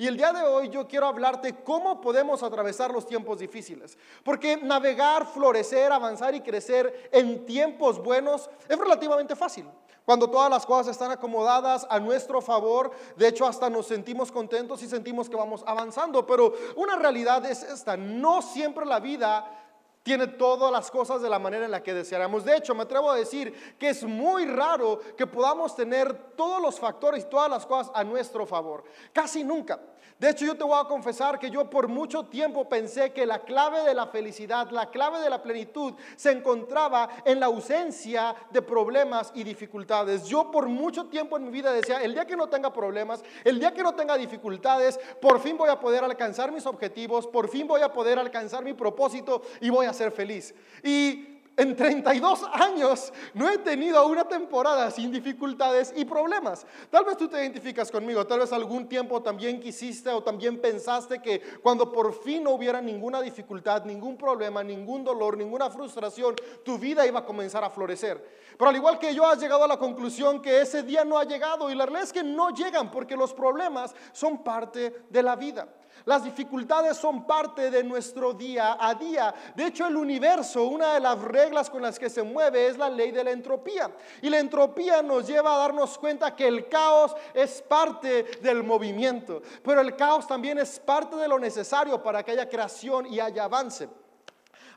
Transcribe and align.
Y 0.00 0.06
el 0.06 0.16
día 0.16 0.32
de 0.32 0.42
hoy 0.42 0.68
yo 0.68 0.86
quiero 0.86 1.08
hablarte 1.08 1.56
cómo 1.64 2.00
podemos 2.00 2.44
atravesar 2.44 2.92
los 2.92 3.04
tiempos 3.04 3.40
difíciles. 3.40 3.98
Porque 4.22 4.56
navegar, 4.56 5.26
florecer, 5.26 5.90
avanzar 5.90 6.36
y 6.36 6.40
crecer 6.40 7.10
en 7.12 7.44
tiempos 7.44 8.00
buenos 8.00 8.48
es 8.68 8.78
relativamente 8.78 9.34
fácil. 9.34 9.66
Cuando 10.04 10.30
todas 10.30 10.48
las 10.48 10.64
cosas 10.64 10.92
están 10.92 11.10
acomodadas 11.10 11.84
a 11.90 11.98
nuestro 11.98 12.40
favor, 12.40 12.92
de 13.16 13.26
hecho 13.26 13.44
hasta 13.44 13.68
nos 13.68 13.88
sentimos 13.88 14.30
contentos 14.30 14.82
y 14.84 14.88
sentimos 14.88 15.28
que 15.28 15.36
vamos 15.36 15.64
avanzando. 15.66 16.24
Pero 16.24 16.54
una 16.76 16.94
realidad 16.94 17.44
es 17.44 17.64
esta, 17.64 17.96
no 17.96 18.40
siempre 18.40 18.86
la 18.86 19.00
vida 19.00 19.67
tiene 20.08 20.26
todas 20.26 20.72
las 20.72 20.90
cosas 20.90 21.20
de 21.20 21.28
la 21.28 21.38
manera 21.38 21.66
en 21.66 21.70
la 21.70 21.82
que 21.82 21.92
deseáramos. 21.92 22.42
De 22.42 22.56
hecho, 22.56 22.74
me 22.74 22.84
atrevo 22.84 23.10
a 23.10 23.16
decir 23.16 23.76
que 23.78 23.90
es 23.90 24.04
muy 24.04 24.46
raro 24.46 25.00
que 25.14 25.26
podamos 25.26 25.76
tener 25.76 26.32
todos 26.34 26.62
los 26.62 26.80
factores 26.80 27.24
y 27.24 27.28
todas 27.28 27.50
las 27.50 27.66
cosas 27.66 27.92
a 27.94 28.02
nuestro 28.04 28.46
favor. 28.46 28.84
Casi 29.12 29.44
nunca. 29.44 29.78
De 30.18 30.30
hecho, 30.30 30.44
yo 30.44 30.56
te 30.56 30.64
voy 30.64 30.76
a 30.76 30.88
confesar 30.88 31.38
que 31.38 31.48
yo 31.48 31.70
por 31.70 31.86
mucho 31.86 32.26
tiempo 32.26 32.68
pensé 32.68 33.12
que 33.12 33.24
la 33.24 33.38
clave 33.44 33.84
de 33.84 33.94
la 33.94 34.08
felicidad, 34.08 34.68
la 34.72 34.90
clave 34.90 35.20
de 35.20 35.30
la 35.30 35.40
plenitud, 35.40 35.94
se 36.16 36.32
encontraba 36.32 37.08
en 37.24 37.38
la 37.38 37.46
ausencia 37.46 38.34
de 38.50 38.60
problemas 38.60 39.30
y 39.34 39.44
dificultades. 39.44 40.24
Yo 40.26 40.50
por 40.50 40.66
mucho 40.66 41.06
tiempo 41.06 41.36
en 41.36 41.44
mi 41.44 41.50
vida 41.50 41.72
decía, 41.72 42.02
el 42.02 42.14
día 42.14 42.26
que 42.26 42.36
no 42.36 42.48
tenga 42.48 42.72
problemas, 42.72 43.22
el 43.44 43.60
día 43.60 43.72
que 43.72 43.84
no 43.84 43.94
tenga 43.94 44.16
dificultades, 44.16 44.98
por 45.20 45.38
fin 45.38 45.56
voy 45.56 45.70
a 45.70 45.78
poder 45.78 46.02
alcanzar 46.02 46.50
mis 46.50 46.66
objetivos, 46.66 47.28
por 47.28 47.48
fin 47.48 47.68
voy 47.68 47.82
a 47.82 47.92
poder 47.92 48.18
alcanzar 48.18 48.64
mi 48.64 48.74
propósito 48.74 49.42
y 49.60 49.70
voy 49.70 49.86
a 49.86 49.92
ser 49.92 50.10
feliz. 50.10 50.52
Y 50.82 51.37
en 51.58 51.74
32 51.74 52.44
años 52.54 53.12
no 53.34 53.50
he 53.50 53.58
tenido 53.58 54.06
una 54.06 54.24
temporada 54.24 54.90
sin 54.92 55.10
dificultades 55.10 55.92
y 55.96 56.04
problemas. 56.04 56.64
Tal 56.88 57.04
vez 57.04 57.16
tú 57.16 57.28
te 57.28 57.38
identificas 57.38 57.90
conmigo, 57.90 58.24
tal 58.26 58.38
vez 58.38 58.52
algún 58.52 58.88
tiempo 58.88 59.20
también 59.20 59.60
quisiste 59.60 60.10
o 60.10 60.22
también 60.22 60.60
pensaste 60.60 61.20
que 61.20 61.40
cuando 61.60 61.90
por 61.90 62.14
fin 62.22 62.44
no 62.44 62.52
hubiera 62.52 62.80
ninguna 62.80 63.20
dificultad, 63.20 63.84
ningún 63.84 64.16
problema, 64.16 64.62
ningún 64.62 65.02
dolor, 65.02 65.36
ninguna 65.36 65.68
frustración, 65.68 66.36
tu 66.64 66.78
vida 66.78 67.04
iba 67.04 67.18
a 67.18 67.24
comenzar 67.24 67.64
a 67.64 67.70
florecer. 67.70 68.24
Pero 68.56 68.70
al 68.70 68.76
igual 68.76 68.98
que 68.98 69.12
yo 69.12 69.26
has 69.26 69.40
llegado 69.40 69.64
a 69.64 69.68
la 69.68 69.78
conclusión 69.78 70.40
que 70.40 70.60
ese 70.60 70.84
día 70.84 71.04
no 71.04 71.18
ha 71.18 71.24
llegado 71.24 71.70
y 71.70 71.74
la 71.74 71.86
realidad 71.86 72.04
es 72.04 72.12
que 72.12 72.22
no 72.22 72.50
llegan 72.50 72.90
porque 72.90 73.16
los 73.16 73.34
problemas 73.34 73.94
son 74.12 74.44
parte 74.44 75.02
de 75.10 75.22
la 75.24 75.34
vida. 75.34 75.66
Las 76.04 76.24
dificultades 76.24 76.96
son 76.96 77.26
parte 77.26 77.70
de 77.70 77.84
nuestro 77.84 78.32
día 78.32 78.76
a 78.80 78.94
día. 78.94 79.34
De 79.54 79.66
hecho, 79.66 79.86
el 79.86 79.96
universo, 79.96 80.64
una 80.64 80.94
de 80.94 81.00
las 81.00 81.20
reglas 81.20 81.47
con 81.70 81.82
las 81.82 81.98
que 81.98 82.10
se 82.10 82.22
mueve 82.22 82.66
es 82.66 82.78
la 82.78 82.88
ley 82.88 83.10
de 83.10 83.24
la 83.24 83.30
entropía. 83.30 83.90
Y 84.22 84.30
la 84.30 84.38
entropía 84.38 85.02
nos 85.02 85.26
lleva 85.26 85.54
a 85.54 85.58
darnos 85.58 85.98
cuenta 85.98 86.34
que 86.34 86.46
el 86.46 86.68
caos 86.68 87.14
es 87.34 87.62
parte 87.62 88.24
del 88.40 88.62
movimiento, 88.62 89.42
pero 89.62 89.80
el 89.80 89.96
caos 89.96 90.26
también 90.26 90.58
es 90.58 90.78
parte 90.78 91.16
de 91.16 91.28
lo 91.28 91.38
necesario 91.38 92.02
para 92.02 92.22
que 92.22 92.32
haya 92.32 92.48
creación 92.48 93.06
y 93.06 93.20
haya 93.20 93.44
avance. 93.44 93.88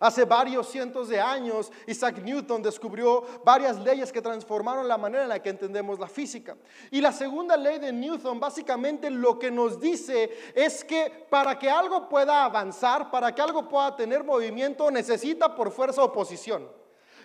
Hace 0.02 0.26
varios 0.26 0.68
cientos 0.68 1.10
de 1.10 1.22
años, 1.22 1.72
Isaac 1.86 2.24
Newton 2.24 2.64
descubrió 2.64 3.24
varias 3.46 3.80
leyes 3.80 4.12
que 4.12 4.20
transformaron 4.20 4.88
la 4.88 4.98
manera 4.98 5.22
en 5.22 5.30
la 5.30 5.44
que 5.44 5.50
entendemos 5.50 6.00
la 6.00 6.08
física. 6.08 6.58
Y 6.90 7.02
la 7.02 7.12
segunda 7.12 7.56
ley 7.56 7.78
de 7.78 7.94
Newton 7.94 8.40
básicamente 8.40 9.12
lo 9.12 9.38
que 9.38 9.52
nos 9.52 9.80
dice 9.80 10.32
es 10.56 10.84
que 10.84 11.28
para 11.30 11.60
que 11.60 11.70
algo 11.70 12.10
pueda 12.10 12.44
avanzar, 12.44 13.12
para 13.12 13.36
que 13.36 13.44
algo 13.44 13.70
pueda 13.70 13.96
tener 13.96 14.24
movimiento, 14.24 14.90
necesita 14.90 15.54
por 15.54 15.72
fuerza 15.72 16.04
oposición. 16.04 16.68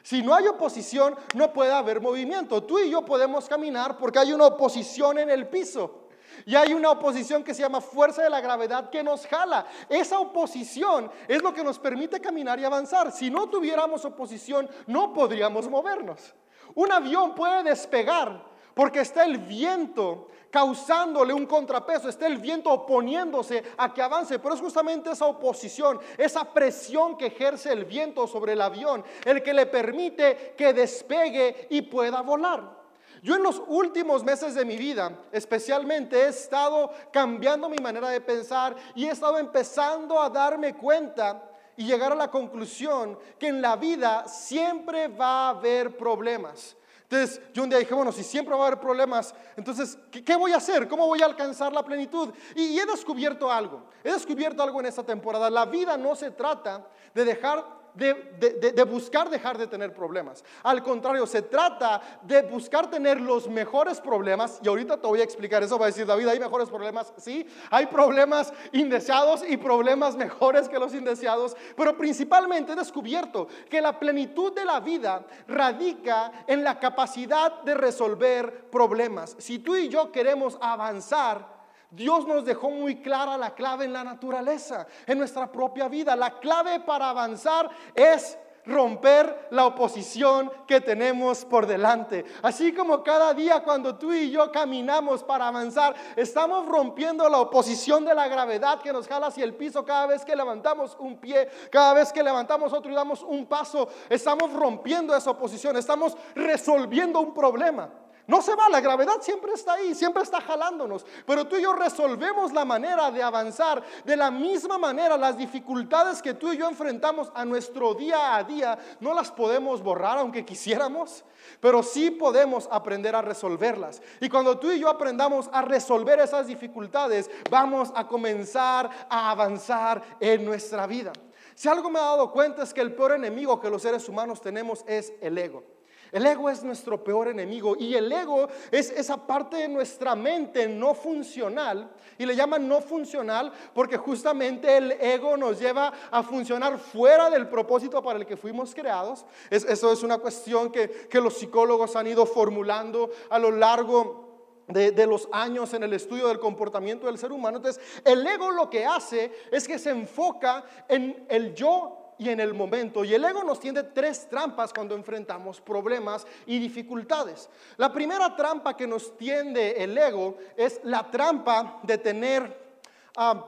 Si 0.02 0.20
no 0.20 0.34
hay 0.34 0.46
oposición, 0.46 1.16
no 1.34 1.54
puede 1.54 1.72
haber 1.72 2.02
movimiento. 2.02 2.62
Tú 2.62 2.78
y 2.78 2.90
yo 2.90 3.06
podemos 3.06 3.48
caminar 3.48 3.96
porque 3.96 4.18
hay 4.18 4.34
una 4.34 4.48
oposición 4.48 5.18
en 5.18 5.30
el 5.30 5.48
piso. 5.48 6.05
Y 6.46 6.54
hay 6.54 6.72
una 6.72 6.92
oposición 6.92 7.42
que 7.42 7.52
se 7.52 7.62
llama 7.62 7.80
fuerza 7.80 8.22
de 8.22 8.30
la 8.30 8.40
gravedad 8.40 8.88
que 8.88 9.02
nos 9.02 9.26
jala. 9.26 9.66
Esa 9.88 10.20
oposición 10.20 11.10
es 11.26 11.42
lo 11.42 11.52
que 11.52 11.64
nos 11.64 11.76
permite 11.76 12.20
caminar 12.20 12.60
y 12.60 12.64
avanzar. 12.64 13.10
Si 13.10 13.30
no 13.30 13.48
tuviéramos 13.48 14.04
oposición, 14.04 14.70
no 14.86 15.12
podríamos 15.12 15.68
movernos. 15.68 16.32
Un 16.76 16.92
avión 16.92 17.34
puede 17.34 17.64
despegar 17.64 18.44
porque 18.74 19.00
está 19.00 19.24
el 19.24 19.38
viento 19.38 20.28
causándole 20.48 21.32
un 21.32 21.46
contrapeso, 21.46 22.08
está 22.08 22.28
el 22.28 22.38
viento 22.38 22.70
oponiéndose 22.70 23.64
a 23.76 23.92
que 23.92 24.00
avance, 24.00 24.38
pero 24.38 24.54
es 24.54 24.60
justamente 24.60 25.10
esa 25.10 25.26
oposición, 25.26 25.98
esa 26.16 26.44
presión 26.52 27.18
que 27.18 27.26
ejerce 27.26 27.72
el 27.72 27.86
viento 27.86 28.28
sobre 28.28 28.52
el 28.52 28.62
avión, 28.62 29.04
el 29.24 29.42
que 29.42 29.52
le 29.52 29.66
permite 29.66 30.54
que 30.56 30.72
despegue 30.72 31.66
y 31.70 31.82
pueda 31.82 32.20
volar. 32.20 32.85
Yo 33.22 33.36
en 33.36 33.42
los 33.42 33.62
últimos 33.66 34.22
meses 34.22 34.54
de 34.54 34.64
mi 34.64 34.76
vida, 34.76 35.18
especialmente, 35.32 36.16
he 36.18 36.28
estado 36.28 36.90
cambiando 37.12 37.68
mi 37.68 37.78
manera 37.78 38.10
de 38.10 38.20
pensar 38.20 38.76
y 38.94 39.06
he 39.06 39.10
estado 39.10 39.38
empezando 39.38 40.20
a 40.20 40.30
darme 40.30 40.74
cuenta 40.74 41.42
y 41.76 41.86
llegar 41.86 42.12
a 42.12 42.16
la 42.16 42.30
conclusión 42.30 43.18
que 43.38 43.48
en 43.48 43.60
la 43.60 43.76
vida 43.76 44.26
siempre 44.28 45.08
va 45.08 45.46
a 45.46 45.48
haber 45.50 45.96
problemas. 45.96 46.76
Entonces 47.08 47.40
yo 47.54 47.62
un 47.62 47.70
día 47.70 47.78
dije, 47.78 47.94
bueno, 47.94 48.10
si 48.10 48.24
siempre 48.24 48.54
va 48.56 48.64
a 48.64 48.66
haber 48.66 48.80
problemas, 48.80 49.32
entonces, 49.56 49.96
¿qué, 50.10 50.34
voy 50.34 50.52
a 50.52 50.56
hacer? 50.56 50.88
¿Cómo 50.88 51.06
voy 51.06 51.22
a 51.22 51.26
alcanzar 51.26 51.72
la 51.72 51.84
plenitud? 51.84 52.30
y, 52.56 52.78
he 52.78 52.84
descubierto 52.84 53.50
algo, 53.50 53.84
he 54.02 54.10
descubierto 54.10 54.62
algo 54.62 54.80
en 54.80 54.86
esta 54.86 55.04
temporada. 55.04 55.48
La 55.48 55.66
vida 55.66 55.96
no 55.96 56.16
se 56.16 56.32
trata 56.32 56.84
de 57.14 57.24
dejar 57.24 57.64
de, 57.96 58.84
buscar 58.84 59.30
dejar 59.30 59.58
de 59.58 59.66
tener 59.66 59.94
problemas. 59.94 60.44
Al 60.62 60.82
contrario, 60.82 61.26
se 61.26 61.42
trata 61.42 62.00
de 62.22 62.42
buscar 62.42 62.90
tener 62.90 63.20
los 63.20 63.48
mejores 63.48 64.00
problemas. 64.00 64.60
Y 64.62 64.68
ahorita 64.68 65.00
te 65.00 65.06
voy 65.06 65.20
a 65.20 65.24
explicar 65.24 65.62
eso. 65.62 65.78
Va 65.78 65.86
a 65.86 65.88
decir 65.88 66.06
David, 66.06 66.28
¿hay 66.28 66.40
mejores 66.40 66.68
problemas? 66.68 67.12
Sí, 67.16 67.46
hay 67.70 67.86
problemas 67.86 68.52
indeseados 68.72 69.42
y 69.48 69.56
problemas 69.56 70.16
mejores 70.16 70.68
que 70.68 70.78
los 70.78 70.94
indeseados. 70.94 71.56
Pero 71.76 71.96
principalmente 71.96 72.72
he 72.72 72.76
descubierto 72.76 73.48
que 73.70 73.80
la 73.80 73.98
plenitud 73.98 74.52
de 74.52 74.64
la 74.64 74.80
vida 74.80 75.24
radica 75.48 76.44
en 76.46 76.62
la 76.62 76.78
capacidad 76.78 77.62
de 77.62 77.74
resolver 77.74 78.70
problemas. 78.70 79.36
Si 79.38 79.58
tú 79.58 79.76
y 79.76 79.88
yo 79.88 80.12
queremos 80.12 80.58
avanzar, 80.60 81.55
Dios 81.96 82.26
nos 82.26 82.44
dejó 82.44 82.70
muy 82.70 82.96
clara 82.96 83.38
la 83.38 83.54
clave 83.54 83.86
en 83.86 83.94
la 83.94 84.04
naturaleza, 84.04 84.86
en 85.06 85.18
nuestra 85.18 85.50
propia 85.50 85.88
vida. 85.88 86.14
La 86.14 86.38
clave 86.38 86.80
para 86.80 87.08
avanzar 87.08 87.70
es 87.94 88.38
romper 88.66 89.48
la 89.50 89.64
oposición 89.64 90.52
que 90.66 90.82
tenemos 90.82 91.44
por 91.46 91.66
delante. 91.66 92.26
Así 92.42 92.74
como 92.74 93.02
cada 93.02 93.32
día 93.32 93.62
cuando 93.62 93.96
tú 93.96 94.12
y 94.12 94.30
yo 94.30 94.52
caminamos 94.52 95.22
para 95.22 95.48
avanzar, 95.48 95.94
estamos 96.16 96.66
rompiendo 96.66 97.28
la 97.30 97.38
oposición 97.38 98.04
de 98.04 98.14
la 98.14 98.28
gravedad 98.28 98.82
que 98.82 98.92
nos 98.92 99.08
jala 99.08 99.28
hacia 99.28 99.44
el 99.44 99.54
piso 99.54 99.84
cada 99.84 100.06
vez 100.06 100.22
que 100.24 100.36
levantamos 100.36 100.96
un 100.98 101.16
pie, 101.16 101.48
cada 101.70 101.94
vez 101.94 102.12
que 102.12 102.22
levantamos 102.22 102.74
otro 102.74 102.92
y 102.92 102.94
damos 102.94 103.22
un 103.22 103.46
paso, 103.46 103.88
estamos 104.10 104.52
rompiendo 104.52 105.16
esa 105.16 105.30
oposición, 105.30 105.76
estamos 105.76 106.14
resolviendo 106.34 107.20
un 107.20 107.32
problema. 107.32 107.88
No 108.26 108.42
se 108.42 108.56
va, 108.56 108.68
la 108.68 108.80
gravedad 108.80 109.20
siempre 109.20 109.52
está 109.52 109.74
ahí, 109.74 109.94
siempre 109.94 110.24
está 110.24 110.40
jalándonos. 110.40 111.06
Pero 111.24 111.46
tú 111.46 111.56
y 111.56 111.62
yo 111.62 111.72
resolvemos 111.72 112.52
la 112.52 112.64
manera 112.64 113.10
de 113.12 113.22
avanzar. 113.22 113.82
De 114.04 114.16
la 114.16 114.32
misma 114.32 114.78
manera, 114.78 115.16
las 115.16 115.38
dificultades 115.38 116.20
que 116.20 116.34
tú 116.34 116.52
y 116.52 116.56
yo 116.56 116.68
enfrentamos 116.68 117.30
a 117.34 117.44
nuestro 117.44 117.94
día 117.94 118.34
a 118.34 118.42
día, 118.42 118.76
no 118.98 119.14
las 119.14 119.30
podemos 119.30 119.80
borrar 119.80 120.18
aunque 120.18 120.44
quisiéramos, 120.44 121.24
pero 121.60 121.84
sí 121.84 122.10
podemos 122.10 122.68
aprender 122.72 123.14
a 123.14 123.22
resolverlas. 123.22 124.02
Y 124.20 124.28
cuando 124.28 124.58
tú 124.58 124.72
y 124.72 124.80
yo 124.80 124.88
aprendamos 124.88 125.48
a 125.52 125.62
resolver 125.62 126.18
esas 126.18 126.48
dificultades, 126.48 127.30
vamos 127.48 127.92
a 127.94 128.08
comenzar 128.08 128.90
a 129.08 129.30
avanzar 129.30 130.02
en 130.18 130.44
nuestra 130.44 130.88
vida. 130.88 131.12
Si 131.54 131.68
algo 131.68 131.90
me 131.90 132.00
he 132.00 132.02
dado 132.02 132.32
cuenta 132.32 132.64
es 132.64 132.74
que 132.74 132.80
el 132.80 132.92
peor 132.92 133.12
enemigo 133.12 133.60
que 133.60 133.70
los 133.70 133.82
seres 133.82 134.08
humanos 134.08 134.40
tenemos 134.40 134.84
es 134.88 135.12
el 135.20 135.38
ego. 135.38 135.75
El 136.16 136.24
ego 136.24 136.48
es 136.48 136.64
nuestro 136.64 137.04
peor 137.04 137.28
enemigo 137.28 137.76
y 137.78 137.94
el 137.94 138.10
ego 138.10 138.48
es 138.70 138.90
esa 138.90 139.18
parte 139.18 139.58
de 139.58 139.68
nuestra 139.68 140.14
mente 140.16 140.66
no 140.66 140.94
funcional 140.94 141.90
y 142.16 142.24
le 142.24 142.34
llaman 142.34 142.66
no 142.66 142.80
funcional 142.80 143.52
porque 143.74 143.98
justamente 143.98 144.78
el 144.78 144.92
ego 144.92 145.36
nos 145.36 145.60
lleva 145.60 145.92
a 146.10 146.22
funcionar 146.22 146.78
fuera 146.78 147.28
del 147.28 147.50
propósito 147.50 148.02
para 148.02 148.18
el 148.18 148.24
que 148.24 148.38
fuimos 148.38 148.74
creados. 148.74 149.26
eso 149.50 149.92
es 149.92 150.02
una 150.02 150.16
cuestión 150.16 150.72
que, 150.72 151.10
los 151.20 151.36
psicólogos 151.36 151.94
han 151.96 152.06
ido 152.06 152.24
formulando 152.24 153.10
a 153.28 153.38
lo 153.38 153.50
largo 153.50 154.62
de, 154.68 154.92
de, 154.92 155.06
los 155.06 155.28
años 155.32 155.74
en 155.74 155.82
el 155.82 155.92
estudio 155.92 156.28
del 156.28 156.38
comportamiento 156.38 157.08
del 157.08 157.18
ser 157.18 157.30
humano. 157.30 157.58
Entonces, 157.58 157.82
el 158.06 158.26
ego 158.26 158.52
lo 158.52 158.70
que 158.70 158.86
hace 158.86 159.32
es 159.52 159.68
que 159.68 159.78
se 159.78 159.90
enfoca 159.90 160.64
en 160.88 161.26
el 161.28 161.54
yo 161.54 162.05
y 162.18 162.30
en 162.30 162.40
el 162.40 162.54
momento. 162.54 163.04
Y 163.04 163.14
el 163.14 163.24
ego 163.24 163.44
nos 163.44 163.60
tiende 163.60 163.82
tres 163.82 164.28
trampas 164.28 164.72
cuando 164.72 164.94
enfrentamos 164.94 165.60
problemas 165.60 166.26
y 166.46 166.58
dificultades. 166.58 167.48
La 167.76 167.92
primera 167.92 168.34
trampa 168.34 168.76
que 168.76 168.86
nos 168.86 169.16
tiende 169.16 169.82
el 169.82 169.96
ego 169.96 170.36
es 170.56 170.80
la 170.84 171.10
trampa 171.10 171.80
de 171.82 171.98
tener 171.98 172.80
ah, 173.16 173.46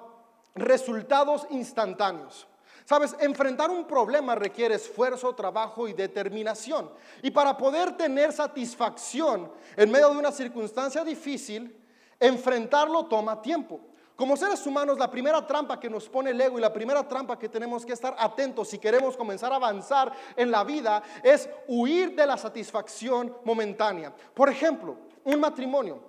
resultados 0.55 1.47
instantáneos. 1.51 2.47
Sabes, 2.85 3.15
enfrentar 3.21 3.69
un 3.69 3.85
problema 3.87 4.35
requiere 4.35 4.75
esfuerzo, 4.75 5.35
trabajo 5.35 5.89
y 5.89 5.93
determinación. 5.93 6.91
Y 7.23 7.31
para 7.31 7.55
poder 7.55 7.95
tener 7.99 8.33
satisfacción 8.33 9.53
en 9.77 9.91
medio 9.91 10.09
de 10.09 10.17
una 10.17 10.33
circunstancia 10.33 11.05
difícil, 11.05 11.77
enfrentarlo 12.19 13.05
toma 13.05 13.43
tiempo. 13.43 13.79
Como 14.19 14.37
seres 14.37 14.67
humanos, 14.67 14.99
la 14.99 15.09
primera 15.09 15.47
trampa 15.47 15.79
que 15.79 15.89
nos 15.89 16.09
pone 16.09 16.31
el 16.31 16.41
ego 16.41 16.59
y 16.59 16.61
la 16.61 16.73
primera 16.73 17.07
trampa 17.07 17.39
que 17.39 17.49
tenemos 17.49 17.87
que 17.87 17.93
estar 17.93 18.17
atentos 18.19 18.69
si 18.69 18.77
queremos 18.77 19.17
comenzar 19.17 19.53
a 19.53 19.55
avanzar 19.55 20.11
en 20.35 20.51
la 20.51 20.65
vida 20.65 21.01
es 21.23 21.49
huir 21.69 22.17
de 22.17 22.27
la 22.27 22.37
satisfacción 22.37 23.33
momentánea. 23.45 24.13
Por 24.35 24.49
ejemplo, 24.49 24.97
un 25.23 25.39
matrimonio. 25.39 26.01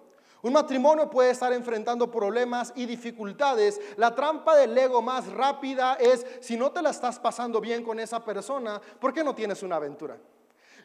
Un 0.41 0.53
matrimonio 0.53 1.07
puede 1.07 1.29
estar 1.29 1.53
enfrentando 1.53 2.09
problemas 2.09 2.73
y 2.75 2.87
dificultades. 2.87 3.79
La 3.95 4.15
trampa 4.15 4.55
del 4.55 4.75
ego 4.75 5.03
más 5.03 5.27
rápida 5.27 5.93
es, 5.99 6.25
si 6.39 6.57
no 6.57 6.71
te 6.71 6.81
la 6.81 6.89
estás 6.89 7.19
pasando 7.19 7.61
bien 7.61 7.83
con 7.83 7.99
esa 7.99 8.25
persona, 8.25 8.81
¿por 8.99 9.13
qué 9.13 9.23
no 9.23 9.35
tienes 9.35 9.61
una 9.61 9.75
aventura? 9.75 10.17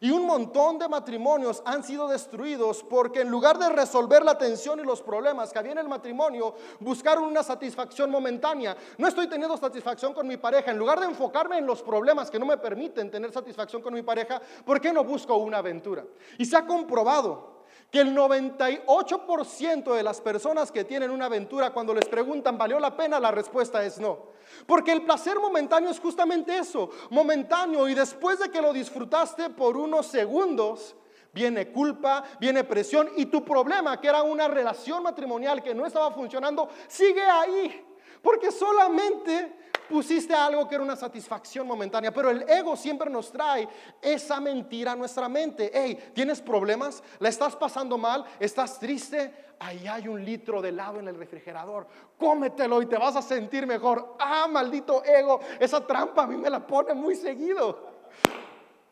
Y 0.04 0.10
un 0.10 0.26
montón 0.26 0.78
de 0.78 0.86
matrimonios 0.86 1.62
han 1.64 1.82
sido 1.82 2.06
destruidos 2.06 2.82
porque 2.82 3.22
en 3.22 3.30
lugar 3.30 3.58
de 3.58 3.70
resolver 3.70 4.22
la 4.22 4.36
tensión 4.36 4.78
y 4.78 4.82
los 4.82 5.00
problemas 5.00 5.50
que 5.50 5.58
había 5.58 5.72
en 5.72 5.78
el 5.78 5.88
matrimonio, 5.88 6.56
buscaron 6.80 7.24
una 7.24 7.42
satisfacción 7.42 8.10
momentánea. 8.10 8.76
No 8.98 9.08
estoy 9.08 9.28
teniendo 9.28 9.56
satisfacción 9.56 10.12
con 10.12 10.26
mi 10.26 10.36
pareja. 10.36 10.72
En 10.72 10.76
lugar 10.76 11.00
de 11.00 11.06
enfocarme 11.06 11.56
en 11.56 11.64
los 11.64 11.80
problemas 11.80 12.30
que 12.30 12.38
no 12.38 12.44
me 12.44 12.58
permiten 12.58 13.10
tener 13.10 13.32
satisfacción 13.32 13.80
con 13.80 13.94
mi 13.94 14.02
pareja, 14.02 14.42
¿por 14.66 14.78
qué 14.78 14.92
no 14.92 15.04
busco 15.04 15.36
una 15.36 15.56
aventura? 15.56 16.04
Y 16.36 16.44
se 16.44 16.58
ha 16.58 16.66
comprobado 16.66 17.53
que 17.90 18.00
el 18.00 18.16
98% 18.16 19.94
de 19.94 20.02
las 20.02 20.20
personas 20.20 20.72
que 20.72 20.84
tienen 20.84 21.10
una 21.10 21.26
aventura 21.26 21.70
cuando 21.70 21.94
les 21.94 22.06
preguntan, 22.06 22.58
¿valió 22.58 22.80
la 22.80 22.96
pena? 22.96 23.20
La 23.20 23.30
respuesta 23.30 23.84
es 23.84 23.98
no. 23.98 24.34
Porque 24.66 24.92
el 24.92 25.02
placer 25.02 25.38
momentáneo 25.38 25.90
es 25.90 26.00
justamente 26.00 26.58
eso, 26.58 26.90
momentáneo 27.10 27.88
y 27.88 27.94
después 27.94 28.38
de 28.38 28.50
que 28.50 28.60
lo 28.60 28.72
disfrutaste 28.72 29.50
por 29.50 29.76
unos 29.76 30.06
segundos, 30.06 30.96
viene 31.32 31.72
culpa, 31.72 32.24
viene 32.40 32.64
presión 32.64 33.10
y 33.16 33.26
tu 33.26 33.44
problema, 33.44 34.00
que 34.00 34.08
era 34.08 34.22
una 34.22 34.48
relación 34.48 35.02
matrimonial 35.02 35.62
que 35.62 35.74
no 35.74 35.84
estaba 35.84 36.12
funcionando, 36.12 36.68
sigue 36.88 37.22
ahí. 37.22 37.84
Porque 38.22 38.50
solamente 38.50 39.63
pusiste 39.88 40.34
algo 40.34 40.68
que 40.68 40.74
era 40.74 40.84
una 40.84 40.96
satisfacción 40.96 41.66
momentánea, 41.66 42.12
pero 42.12 42.30
el 42.30 42.48
ego 42.48 42.76
siempre 42.76 43.10
nos 43.10 43.30
trae 43.30 43.68
esa 44.00 44.40
mentira 44.40 44.92
a 44.92 44.96
nuestra 44.96 45.28
mente. 45.28 45.70
Hey, 45.72 46.12
¿tienes 46.14 46.40
problemas? 46.40 47.02
¿La 47.18 47.28
estás 47.28 47.56
pasando 47.56 47.98
mal? 47.98 48.24
¿Estás 48.38 48.78
triste? 48.78 49.32
Ahí 49.58 49.86
hay 49.86 50.08
un 50.08 50.24
litro 50.24 50.60
de 50.60 50.70
helado 50.70 50.98
en 50.98 51.08
el 51.08 51.16
refrigerador. 51.16 51.86
Cómetelo 52.18 52.82
y 52.82 52.86
te 52.86 52.98
vas 52.98 53.16
a 53.16 53.22
sentir 53.22 53.66
mejor. 53.66 54.16
Ah, 54.18 54.46
maldito 54.50 55.04
ego, 55.04 55.40
esa 55.60 55.86
trampa 55.86 56.24
a 56.24 56.26
mí 56.26 56.36
me 56.36 56.50
la 56.50 56.66
pone 56.66 56.94
muy 56.94 57.14
seguido. 57.14 57.94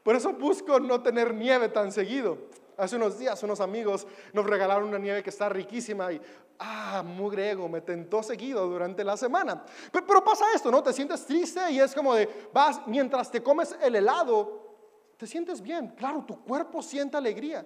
Por 0.02 0.16
eso 0.16 0.32
busco 0.32 0.80
no 0.80 1.00
tener 1.00 1.32
nieve 1.34 1.68
tan 1.68 1.92
seguido. 1.92 2.38
Hace 2.82 2.96
unos 2.96 3.17
días 3.17 3.40
unos 3.44 3.61
amigos 3.61 4.08
nos 4.32 4.44
regalaron 4.44 4.88
una 4.88 4.99
nieve 4.99 5.23
que 5.23 5.31
está 5.31 5.49
riquísima 5.49 6.12
y, 6.12 6.20
ah, 6.58 7.05
mugre 7.06 7.52
ego, 7.52 7.69
me 7.69 7.81
tentó 7.81 8.25
seguido 8.25 8.67
durante 8.67 9.05
la 9.05 9.17
semana. 9.17 9.64
Pero, 9.93 10.05
pero, 10.05 10.25
pasa 10.25 10.46
esto, 10.52 10.69
¿no? 10.69 10.82
Te 10.82 10.93
sientes 10.93 11.25
triste 11.25 11.61
y 11.70 11.79
es 11.79 11.94
como 11.94 12.12
de, 12.12 12.49
vas, 12.52 12.81
mientras 12.88 13.31
te 13.31 13.40
comes 13.40 13.76
el 13.81 13.94
helado, 13.94 14.75
te 15.17 15.29
sientes 15.29 15.62
bien. 15.62 15.90
Claro, 15.90 16.25
tu 16.26 16.43
cuerpo 16.43 16.82
siente 16.82 17.17
alegría. 17.17 17.64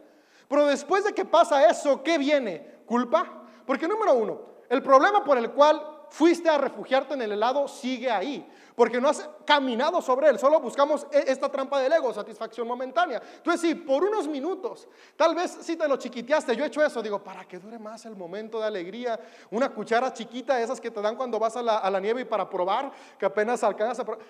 Pero 0.49 0.67
después 0.67 1.03
de 1.03 1.15
que 1.15 1.25
pasa 1.25 1.67
eso, 1.67 2.03
¿qué 2.03 2.19
viene? 2.19 2.83
¿Culpa? 2.85 3.49
Porque 3.65 3.89
número 3.89 4.12
uno, 4.12 4.41
el 4.69 4.83
problema 4.83 5.25
por 5.25 5.39
el 5.39 5.51
cual 5.51 5.96
fuiste 6.11 6.49
a 6.49 6.58
refugiarte 6.58 7.14
en 7.14 7.23
el 7.23 7.32
helado 7.32 7.69
sigue 7.69 8.11
ahí, 8.11 8.49
porque 8.75 9.00
no 9.00 9.08
has 9.08 9.29
caminado 9.44 10.00
sobre 10.03 10.29
él, 10.29 10.38
solo 10.38 10.61
buscamos 10.61 11.06
e-, 11.11 11.25
esta 11.31 11.50
trampa 11.50 11.81
del 11.81 11.93
ego, 11.93 12.12
satisfacción 12.12 12.67
momentánea. 12.67 13.23
Entonces, 13.37 13.61
si 13.61 13.75
por 13.75 14.05
unos 14.05 14.29
minutos, 14.29 14.87
tal 15.17 15.35
vez 15.35 15.58
si 15.61 15.76
te 15.76 15.88
lo 15.88 15.97
chiquiteaste, 15.97 16.55
yo 16.55 16.64
he 16.64 16.69
hecho 16.69 16.85
eso, 16.85 17.03
digo, 17.03 17.23
para 17.23 17.44
que 17.44 17.58
dure 17.58 17.79
más 17.79 18.05
el 18.06 18.17
momento 18.17 18.61
de 18.61 18.67
alegría, 18.67 19.19
una 19.50 19.70
cuchara 19.73 20.12
chiquita, 20.12 20.61
esas 20.61 20.81
que 20.81 20.91
te 20.91 21.00
dan 21.00 21.17
cuando 21.17 21.38
vas 21.38 21.56
a 21.56 21.62
la, 21.62 22.00
nieve 22.00 22.23
y 22.23 22.25
para 22.25 22.49
probar, 22.49 22.93
que 23.19 23.26
apenas 23.26 23.64
alcanzas 23.64 24.00
a 24.00 24.05
probar, 24.05 24.25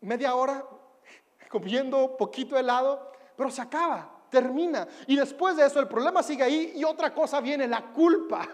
media 0.00 0.34
hora 0.34 0.64
comiendo 1.48 2.16
poquito 2.16 2.58
helado, 2.58 3.12
pero 3.36 3.50
se 3.50 3.62
acaba, 3.62 4.10
termina. 4.28 4.86
Y 5.06 5.16
después 5.16 5.56
de 5.56 5.66
eso 5.66 5.80
el 5.80 5.88
problema 5.88 6.22
sigue 6.22 6.42
ahí 6.42 6.72
y 6.76 6.84
otra 6.84 7.14
cosa 7.14 7.40
viene, 7.40 7.66
la 7.66 7.92
culpa. 7.92 8.48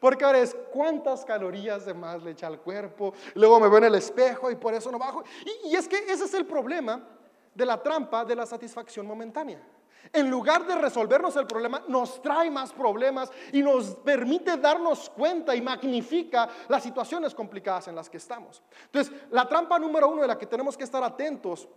Porque 0.00 0.24
ahora 0.24 0.38
es 0.38 0.56
cuántas 0.72 1.24
calorías 1.24 1.84
de 1.86 1.94
más 1.94 2.22
le 2.22 2.32
echa 2.32 2.46
al 2.46 2.60
cuerpo, 2.60 3.14
luego 3.34 3.60
me 3.60 3.68
veo 3.68 3.78
en 3.78 3.84
el 3.84 3.94
espejo 3.94 4.50
y 4.50 4.56
por 4.56 4.74
eso 4.74 4.90
no 4.90 4.98
bajo. 4.98 5.22
Y, 5.64 5.74
es 5.74 5.88
que 5.88 5.96
ese 5.96 6.24
es 6.24 6.34
el 6.34 6.46
problema 6.46 7.02
de 7.54 7.66
la 7.66 7.82
trampa 7.82 8.24
de 8.24 8.36
la 8.36 8.46
satisfacción 8.46 9.06
momentánea. 9.06 9.60
En 10.12 10.28
lugar 10.28 10.66
de 10.66 10.74
resolvernos 10.74 11.36
el 11.36 11.46
problema, 11.46 11.84
nos 11.86 12.20
trae 12.20 12.50
más 12.50 12.72
problemas 12.72 13.30
y 13.52 13.62
nos 13.62 13.94
permite 13.96 14.56
darnos 14.56 15.08
cuenta 15.10 15.54
y 15.54 15.62
magnifica 15.62 16.48
las 16.68 16.82
situaciones 16.82 17.34
complicadas 17.34 17.88
en 17.88 17.94
las 17.94 18.10
que 18.10 18.16
estamos. 18.16 18.62
Entonces, 18.86 19.14
la 19.30 19.48
trampa 19.48 19.78
número 19.78 20.08
uno 20.08 20.22
de 20.22 20.28
la 20.28 20.36
que 20.36 20.46
tenemos 20.46 20.76
que 20.76 20.84
estar 20.84 21.02
atentos 21.04 21.68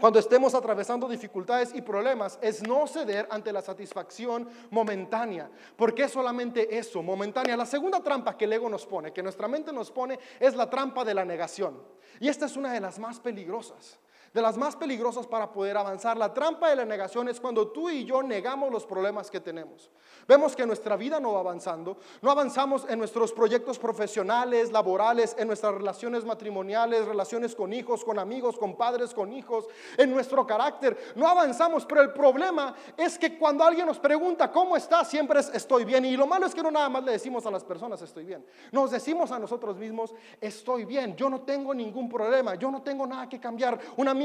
cuando 0.00 0.18
estemos 0.18 0.54
atravesando 0.54 1.08
dificultades 1.08 1.74
y 1.74 1.82
problemas 1.82 2.38
es 2.42 2.62
no 2.66 2.86
ceder 2.86 3.26
ante 3.30 3.52
la 3.52 3.62
satisfacción 3.62 4.48
momentánea. 4.70 5.50
porque 5.76 6.04
es 6.04 6.12
solamente 6.12 6.76
eso, 6.76 7.02
momentánea? 7.02 7.56
La 7.56 7.66
segunda 7.66 8.02
trampa 8.02 8.36
que 8.36 8.44
el 8.44 8.52
ego 8.52 8.68
nos 8.68 8.86
pone, 8.86 9.12
que 9.12 9.22
nuestra 9.22 9.48
mente 9.48 9.72
nos 9.72 9.90
pone, 9.90 10.18
es 10.38 10.54
la 10.54 10.68
trampa 10.68 11.04
de 11.04 11.14
la 11.14 11.24
negación. 11.24 11.82
Y 12.20 12.28
esta 12.28 12.46
es 12.46 12.56
una 12.56 12.72
de 12.72 12.80
las 12.80 12.98
más 12.98 13.20
peligrosas 13.20 13.98
de 14.36 14.42
las 14.42 14.58
más 14.58 14.76
peligrosas 14.76 15.26
para 15.26 15.50
poder 15.50 15.78
avanzar. 15.78 16.14
La 16.18 16.34
trampa 16.34 16.68
de 16.68 16.76
la 16.76 16.84
negación 16.84 17.26
es 17.30 17.40
cuando 17.40 17.68
tú 17.68 17.88
y 17.88 18.04
yo 18.04 18.22
negamos 18.22 18.70
los 18.70 18.84
problemas 18.84 19.30
que 19.30 19.40
tenemos. 19.40 19.90
Vemos 20.28 20.54
que 20.54 20.66
nuestra 20.66 20.94
vida 20.94 21.18
no 21.18 21.32
va 21.32 21.40
avanzando, 21.40 21.96
no 22.20 22.30
avanzamos 22.30 22.84
en 22.86 22.98
nuestros 22.98 23.32
proyectos 23.32 23.78
profesionales, 23.78 24.72
laborales, 24.72 25.34
en 25.38 25.46
nuestras 25.46 25.72
relaciones 25.72 26.26
matrimoniales, 26.26 27.06
relaciones 27.06 27.54
con 27.54 27.72
hijos, 27.72 28.04
con 28.04 28.18
amigos, 28.18 28.58
con 28.58 28.76
padres, 28.76 29.14
con 29.14 29.32
hijos, 29.32 29.64
en 29.96 30.10
nuestro 30.10 30.46
carácter. 30.46 31.14
No 31.14 31.26
avanzamos, 31.26 31.86
pero 31.86 32.02
el 32.02 32.12
problema 32.12 32.74
es 32.94 33.18
que 33.18 33.38
cuando 33.38 33.64
alguien 33.64 33.86
nos 33.86 33.98
pregunta 33.98 34.52
cómo 34.52 34.76
estás, 34.76 35.08
siempre 35.08 35.40
es 35.40 35.48
estoy 35.54 35.86
bien. 35.86 36.04
Y 36.04 36.14
lo 36.14 36.26
malo 36.26 36.44
es 36.44 36.54
que 36.54 36.62
no 36.62 36.70
nada 36.70 36.90
más 36.90 37.02
le 37.04 37.12
decimos 37.12 37.46
a 37.46 37.50
las 37.50 37.64
personas 37.64 38.02
estoy 38.02 38.26
bien. 38.26 38.44
Nos 38.70 38.90
decimos 38.90 39.32
a 39.32 39.38
nosotros 39.38 39.78
mismos 39.78 40.12
estoy 40.42 40.84
bien, 40.84 41.16
yo 41.16 41.30
no 41.30 41.40
tengo 41.40 41.72
ningún 41.72 42.10
problema, 42.10 42.54
yo 42.56 42.70
no 42.70 42.82
tengo 42.82 43.06
nada 43.06 43.30
que 43.30 43.40
cambiar. 43.40 43.80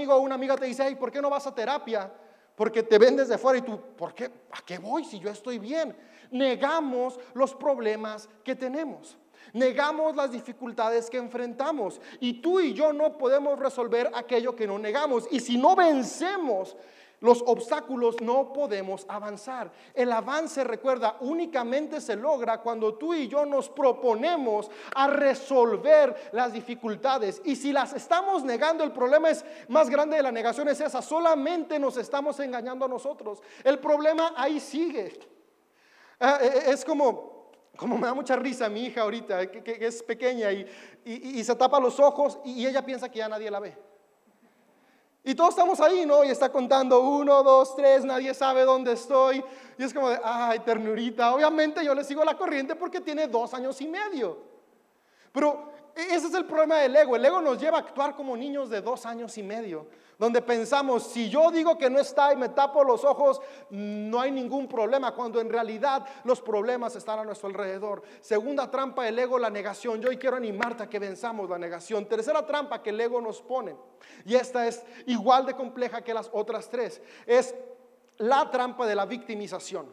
Una 0.05 0.15
o 0.15 0.19
una 0.21 0.35
amiga 0.35 0.55
te 0.55 0.65
dice, 0.65 0.95
¿por 0.95 1.11
qué 1.11 1.21
no 1.21 1.29
vas 1.29 1.47
a 1.47 1.55
terapia? 1.55 2.11
Porque 2.55 2.83
te 2.83 2.97
ven 2.97 3.15
desde 3.15 3.37
fuera 3.37 3.59
y 3.59 3.61
tú, 3.61 3.79
¿por 3.97 4.13
qué? 4.13 4.25
¿A 4.51 4.61
qué 4.65 4.77
voy 4.77 5.03
si 5.03 5.19
yo 5.19 5.29
estoy 5.29 5.59
bien? 5.59 5.95
Negamos 6.31 7.19
los 7.33 7.55
problemas 7.55 8.29
que 8.43 8.55
tenemos. 8.55 9.17
Negamos 9.53 10.15
las 10.15 10.31
dificultades 10.31 11.09
que 11.09 11.17
enfrentamos. 11.17 11.99
Y 12.19 12.41
tú 12.41 12.59
y 12.59 12.73
yo 12.73 12.93
no 12.93 13.17
podemos 13.17 13.59
resolver 13.59 14.11
aquello 14.13 14.55
que 14.55 14.67
no 14.67 14.77
negamos. 14.79 15.27
Y 15.31 15.39
si 15.39 15.57
no 15.57 15.75
vencemos 15.75 16.75
los 17.21 17.43
obstáculos 17.45 18.19
no 18.19 18.51
podemos 18.51 19.05
avanzar. 19.07 19.71
El 19.93 20.11
avance, 20.11 20.63
recuerda, 20.63 21.17
únicamente 21.21 22.01
se 22.01 22.15
logra 22.15 22.61
cuando 22.61 22.95
tú 22.95 23.13
y 23.13 23.27
yo 23.27 23.45
nos 23.45 23.69
proponemos 23.69 24.69
a 24.95 25.07
resolver 25.07 26.29
las 26.33 26.51
dificultades. 26.51 27.41
Y 27.45 27.55
si 27.55 27.71
las 27.71 27.93
estamos 27.93 28.43
negando, 28.43 28.83
el 28.83 28.91
problema 28.91 29.29
es 29.29 29.45
más 29.69 29.89
grande 29.89 30.17
de 30.17 30.23
la 30.23 30.31
negación 30.31 30.67
es 30.67 30.81
esa. 30.81 31.01
Solamente 31.01 31.77
nos 31.77 31.95
estamos 31.97 32.39
engañando 32.39 32.85
a 32.85 32.89
nosotros. 32.89 33.41
El 33.63 33.77
problema 33.77 34.33
ahí 34.35 34.59
sigue. 34.59 35.19
Ah, 36.19 36.39
e, 36.41 36.47
e, 36.47 36.71
es 36.71 36.83
como, 36.83 37.51
como 37.77 37.99
me 37.99 38.07
da 38.07 38.15
mucha 38.15 38.35
risa 38.35 38.67
mi 38.67 38.85
hija 38.85 39.01
ahorita, 39.01 39.45
que, 39.51 39.77
es 39.79 40.01
pequeña 40.01 40.51
y, 40.51 40.67
y, 41.05 41.43
se 41.43 41.55
tapa 41.55 41.79
los 41.79 41.99
ojos 41.99 42.39
y 42.43 42.65
ella 42.65 42.83
piensa 42.83 43.09
que 43.09 43.19
ya 43.19 43.29
nadie 43.29 43.51
la 43.51 43.59
ve. 43.59 43.90
Y 45.23 45.35
todos 45.35 45.51
estamos 45.51 45.79
ahí, 45.79 46.05
¿no? 46.05 46.23
Y 46.23 46.29
está 46.29 46.51
contando 46.51 47.01
uno, 47.01 47.43
dos, 47.43 47.75
tres, 47.75 48.03
nadie 48.03 48.33
sabe 48.33 48.63
dónde 48.63 48.93
estoy. 48.93 49.43
Y 49.77 49.83
es 49.83 49.93
como 49.93 50.09
de, 50.09 50.19
ay, 50.23 50.59
ternurita. 50.59 51.33
Obviamente 51.35 51.85
yo 51.85 51.93
le 51.93 52.03
sigo 52.03 52.23
la 52.23 52.35
corriente 52.35 52.75
porque 52.75 53.01
tiene 53.01 53.27
dos 53.27 53.53
años 53.53 53.79
y 53.81 53.87
medio. 53.87 54.39
Pero 55.31 55.70
ese 55.95 56.27
es 56.27 56.33
el 56.33 56.45
problema 56.45 56.77
del 56.77 56.95
ego. 56.95 57.15
El 57.15 57.25
ego 57.25 57.41
nos 57.41 57.59
lleva 57.59 57.77
a 57.77 57.81
actuar 57.81 58.15
como 58.15 58.35
niños 58.35 58.69
de 58.69 58.81
dos 58.81 59.05
años 59.05 59.37
y 59.37 59.43
medio 59.43 59.87
donde 60.21 60.43
pensamos, 60.43 61.01
si 61.01 61.31
yo 61.31 61.49
digo 61.49 61.79
que 61.79 61.89
no 61.89 61.97
está 61.97 62.31
y 62.31 62.35
me 62.35 62.49
tapo 62.49 62.83
los 62.83 63.03
ojos, 63.03 63.41
no 63.71 64.21
hay 64.21 64.29
ningún 64.29 64.67
problema, 64.67 65.15
cuando 65.15 65.41
en 65.41 65.49
realidad 65.49 66.05
los 66.25 66.39
problemas 66.39 66.95
están 66.95 67.17
a 67.17 67.23
nuestro 67.23 67.47
alrededor. 67.47 68.03
Segunda 68.19 68.69
trampa 68.69 69.03
del 69.03 69.17
ego, 69.17 69.39
la 69.39 69.49
negación. 69.49 69.99
Yo 69.99 70.09
hoy 70.09 70.17
quiero 70.17 70.37
animarte 70.37 70.83
a 70.83 70.87
que 70.87 70.99
venzamos 70.99 71.49
la 71.49 71.57
negación. 71.57 72.05
Tercera 72.05 72.45
trampa 72.45 72.83
que 72.83 72.91
el 72.91 73.01
ego 73.01 73.19
nos 73.19 73.41
pone, 73.41 73.75
y 74.23 74.35
esta 74.35 74.67
es 74.67 74.85
igual 75.07 75.47
de 75.47 75.55
compleja 75.55 76.03
que 76.03 76.13
las 76.13 76.29
otras 76.33 76.69
tres, 76.69 77.01
es 77.25 77.55
la 78.17 78.51
trampa 78.51 78.85
de 78.85 78.93
la 78.93 79.07
victimización. 79.07 79.87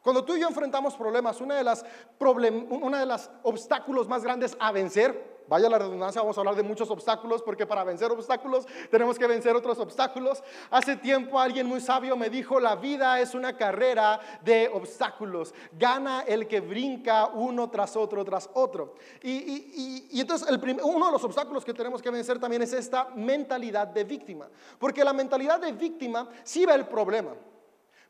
Cuando 0.00 0.24
tú 0.24 0.34
y 0.34 0.40
yo 0.40 0.48
enfrentamos 0.48 0.96
problemas, 0.96 1.42
una 1.42 1.56
de 1.56 3.06
las 3.06 3.30
obstáculos 3.42 4.08
más 4.08 4.22
grandes 4.22 4.56
a 4.58 4.72
vencer 4.72 5.33
Vaya 5.46 5.68
la 5.68 5.78
redundancia, 5.78 6.22
vamos 6.22 6.38
a 6.38 6.40
hablar 6.40 6.56
de 6.56 6.62
muchos 6.62 6.90
obstáculos 6.90 7.42
porque 7.42 7.66
para 7.66 7.84
vencer 7.84 8.10
obstáculos 8.10 8.66
tenemos 8.90 9.18
que 9.18 9.26
vencer 9.26 9.54
otros 9.54 9.78
obstáculos. 9.78 10.42
Hace 10.70 10.96
tiempo 10.96 11.38
alguien 11.38 11.66
muy 11.66 11.80
sabio 11.80 12.16
me 12.16 12.30
dijo, 12.30 12.58
la 12.60 12.76
vida 12.76 13.20
es 13.20 13.34
una 13.34 13.56
carrera 13.56 14.20
de 14.42 14.70
obstáculos. 14.72 15.54
Gana 15.72 16.22
el 16.22 16.48
que 16.48 16.60
brinca 16.60 17.26
uno 17.26 17.68
tras 17.68 17.94
otro, 17.94 18.24
tras 18.24 18.48
otro. 18.54 18.94
Y, 19.22 20.18
entonces 20.18 20.48
uno 20.82 21.06
de 21.06 21.12
los 21.12 21.24
obstáculos 21.24 21.64
que 21.64 21.74
tenemos 21.74 22.00
que 22.00 22.10
vencer 22.10 22.38
también 22.38 22.62
es 22.62 22.72
esta 22.72 23.10
mentalidad 23.14 23.88
de 23.88 24.04
víctima. 24.04 24.48
Porque 24.78 25.04
la 25.04 25.12
mentalidad 25.12 25.60
de 25.60 25.72
víctima 25.72 26.28
sí 26.42 26.64
ve 26.64 26.74
el 26.74 26.86
problema, 26.86 27.34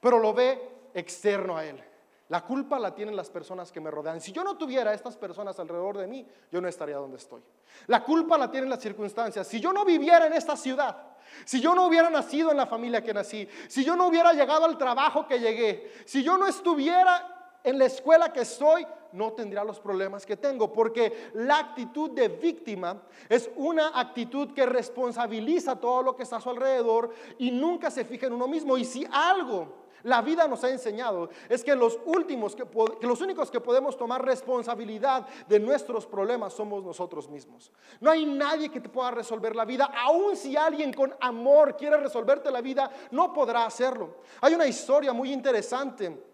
pero 0.01 0.19
lo 0.19 0.33
ve 0.33 0.91
externo 0.95 1.57
a 1.57 1.65
él. 1.65 1.83
La 2.29 2.41
culpa 2.43 2.79
la 2.79 2.95
tienen 2.95 3.15
las 3.15 3.29
personas 3.29 3.71
que 3.71 3.81
me 3.81 3.91
rodean. 3.91 4.21
Si 4.21 4.33
yo 4.33 4.43
no 4.43 4.57
tuviera 4.57 4.91
a 4.91 4.95
estas 4.95 5.17
personas 5.17 5.59
alrededor 5.59 5.99
de 5.99 6.07
mí, 6.07 6.27
yo 6.51 6.61
no 6.61 6.69
estaría 6.69 6.97
donde 6.97 7.19
estoy. 7.19 7.43
La 7.87 8.03
culpa 8.03 8.39
la 8.39 8.51
tienen 8.51 8.71
las 8.71 8.81
circunstancias. 8.81 9.47
Si 9.47 9.61
yo 9.61 9.73
no 9.73 9.85
viviera 9.85 10.27
en 10.27 10.33
esta 10.33 10.57
ciudad, 10.57 10.97
si 11.45 11.61
yo 11.61 11.75
no 11.75 11.87
hubiera 11.87 12.09
nacido 12.09 12.51
en 12.51 12.57
la 12.57 12.67
familia 12.67 13.03
que 13.03 13.13
nací, 13.13 13.47
si 13.69 13.85
yo 13.85 13.95
no 13.95 14.07
hubiera 14.07 14.33
llegado 14.33 14.65
al 14.65 14.79
trabajo 14.79 15.27
que 15.27 15.39
llegué, 15.39 15.93
si 16.07 16.23
yo 16.23 16.39
no 16.39 16.47
estuviera 16.47 17.34
en 17.65 17.79
la 17.79 17.87
escuela 17.87 18.31
que 18.33 18.43
estoy, 18.43 18.87
no 19.13 19.33
tendría 19.33 19.65
los 19.65 19.81
problemas 19.81 20.27
que 20.27 20.37
tengo, 20.37 20.71
porque 20.71 21.31
la 21.33 21.59
actitud 21.59 22.11
de 22.11 22.29
víctima 22.29 23.03
es 23.29 23.51
una 23.57 23.99
actitud 23.99 24.53
que 24.53 24.67
responsabiliza 24.67 25.81
todo 25.81 26.03
lo 26.03 26.15
que 26.15 26.25
está 26.25 26.37
a 26.37 26.41
su 26.43 26.51
alrededor 26.51 27.11
y 27.39 27.51
nunca 27.51 27.91
se 27.91 28.05
fija 28.05 28.27
en 28.27 28.35
uno 28.35 28.47
mismo. 28.47 28.77
Y 28.77 28.85
si 28.85 29.07
algo 29.11 29.85
la 30.03 30.21
vida 30.21 30.47
nos 30.47 30.63
ha 30.63 30.69
enseñado 30.69 31.31
es 31.49 31.65
que 31.65 31.75
los 31.75 31.99
últimos, 32.05 32.55
que, 32.55 32.67
los 33.01 33.21
únicos 33.23 33.51
que 33.51 33.61
podemos 33.61 33.97
tomar 33.97 34.23
responsabilidad 34.23 35.27
de 35.49 35.59
nuestros 35.59 36.05
problemas 36.05 36.53
somos 36.53 36.85
nosotros 36.85 37.31
mismos. 37.31 37.73
No 38.01 38.11
hay 38.11 38.27
nadie 38.27 38.69
que 38.69 38.81
te 38.81 38.91
pueda 38.91 39.11
resolver 39.11 39.57
la 39.57 39.65
vida, 39.65 39.91
aun 40.05 40.37
si 40.37 40.55
alguien 40.55 40.93
con 40.93 41.15
amor 41.19 41.79
quiere 41.79 41.97
resolverte 41.97 42.51
la 42.51 42.61
vida, 42.61 42.91
no 43.13 43.33
podrá 43.33 43.65
hacerlo. 43.65 44.17
Hay 44.43 44.53
una 44.55 44.67
historia 44.67 45.15
muy 45.15 45.33
interesante 45.33 46.34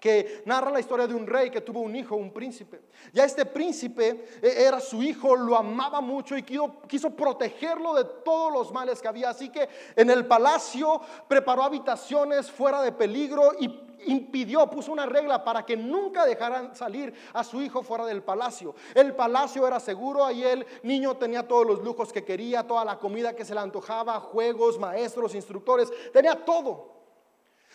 que 0.00 0.42
narra 0.46 0.70
la 0.70 0.80
historia 0.80 1.06
de 1.06 1.14
un 1.14 1.26
rey 1.26 1.50
que 1.50 1.60
tuvo 1.60 1.80
un 1.80 1.94
hijo, 1.94 2.16
un 2.16 2.32
príncipe. 2.32 2.80
Ya 3.12 3.24
este 3.24 3.44
príncipe 3.44 4.26
eh, 4.42 4.54
era 4.66 4.80
su 4.80 5.02
hijo, 5.02 5.36
lo 5.36 5.56
amaba 5.56 6.00
mucho 6.00 6.36
y 6.36 6.42
quiso, 6.42 7.10
protegerlo 7.10 7.94
de 7.94 8.04
todos 8.24 8.52
los 8.52 8.72
males 8.72 9.00
que 9.00 9.08
había. 9.08 9.30
Así 9.30 9.50
que 9.50 9.68
en 9.94 10.10
el 10.10 10.26
palacio 10.26 11.00
preparó 11.28 11.62
habitaciones 11.62 12.50
fuera 12.50 12.82
de 12.82 12.92
peligro 12.92 13.52
y 13.60 13.90
impidió, 14.06 14.68
puso 14.70 14.92
una 14.92 15.04
regla 15.04 15.44
para 15.44 15.66
que 15.66 15.76
nunca 15.76 16.24
dejaran 16.24 16.74
salir 16.74 17.12
a 17.34 17.44
su 17.44 17.60
hijo 17.60 17.82
fuera 17.82 18.06
del 18.06 18.22
palacio. 18.22 18.74
El 18.94 19.14
palacio 19.14 19.66
era 19.66 19.78
seguro, 19.78 20.24
ahí 20.24 20.42
el 20.42 20.66
niño 20.82 21.18
tenía 21.18 21.46
todos 21.46 21.66
los 21.66 21.82
lujos 21.84 22.10
que 22.12 22.24
quería, 22.24 22.66
toda 22.66 22.84
la 22.84 22.98
comida 22.98 23.36
que 23.36 23.44
se 23.44 23.54
le 23.54 23.60
antojaba, 23.60 24.18
juegos, 24.20 24.78
maestros, 24.78 25.34
instructores, 25.34 25.90
tenía 26.12 26.34
todo. 26.34 27.00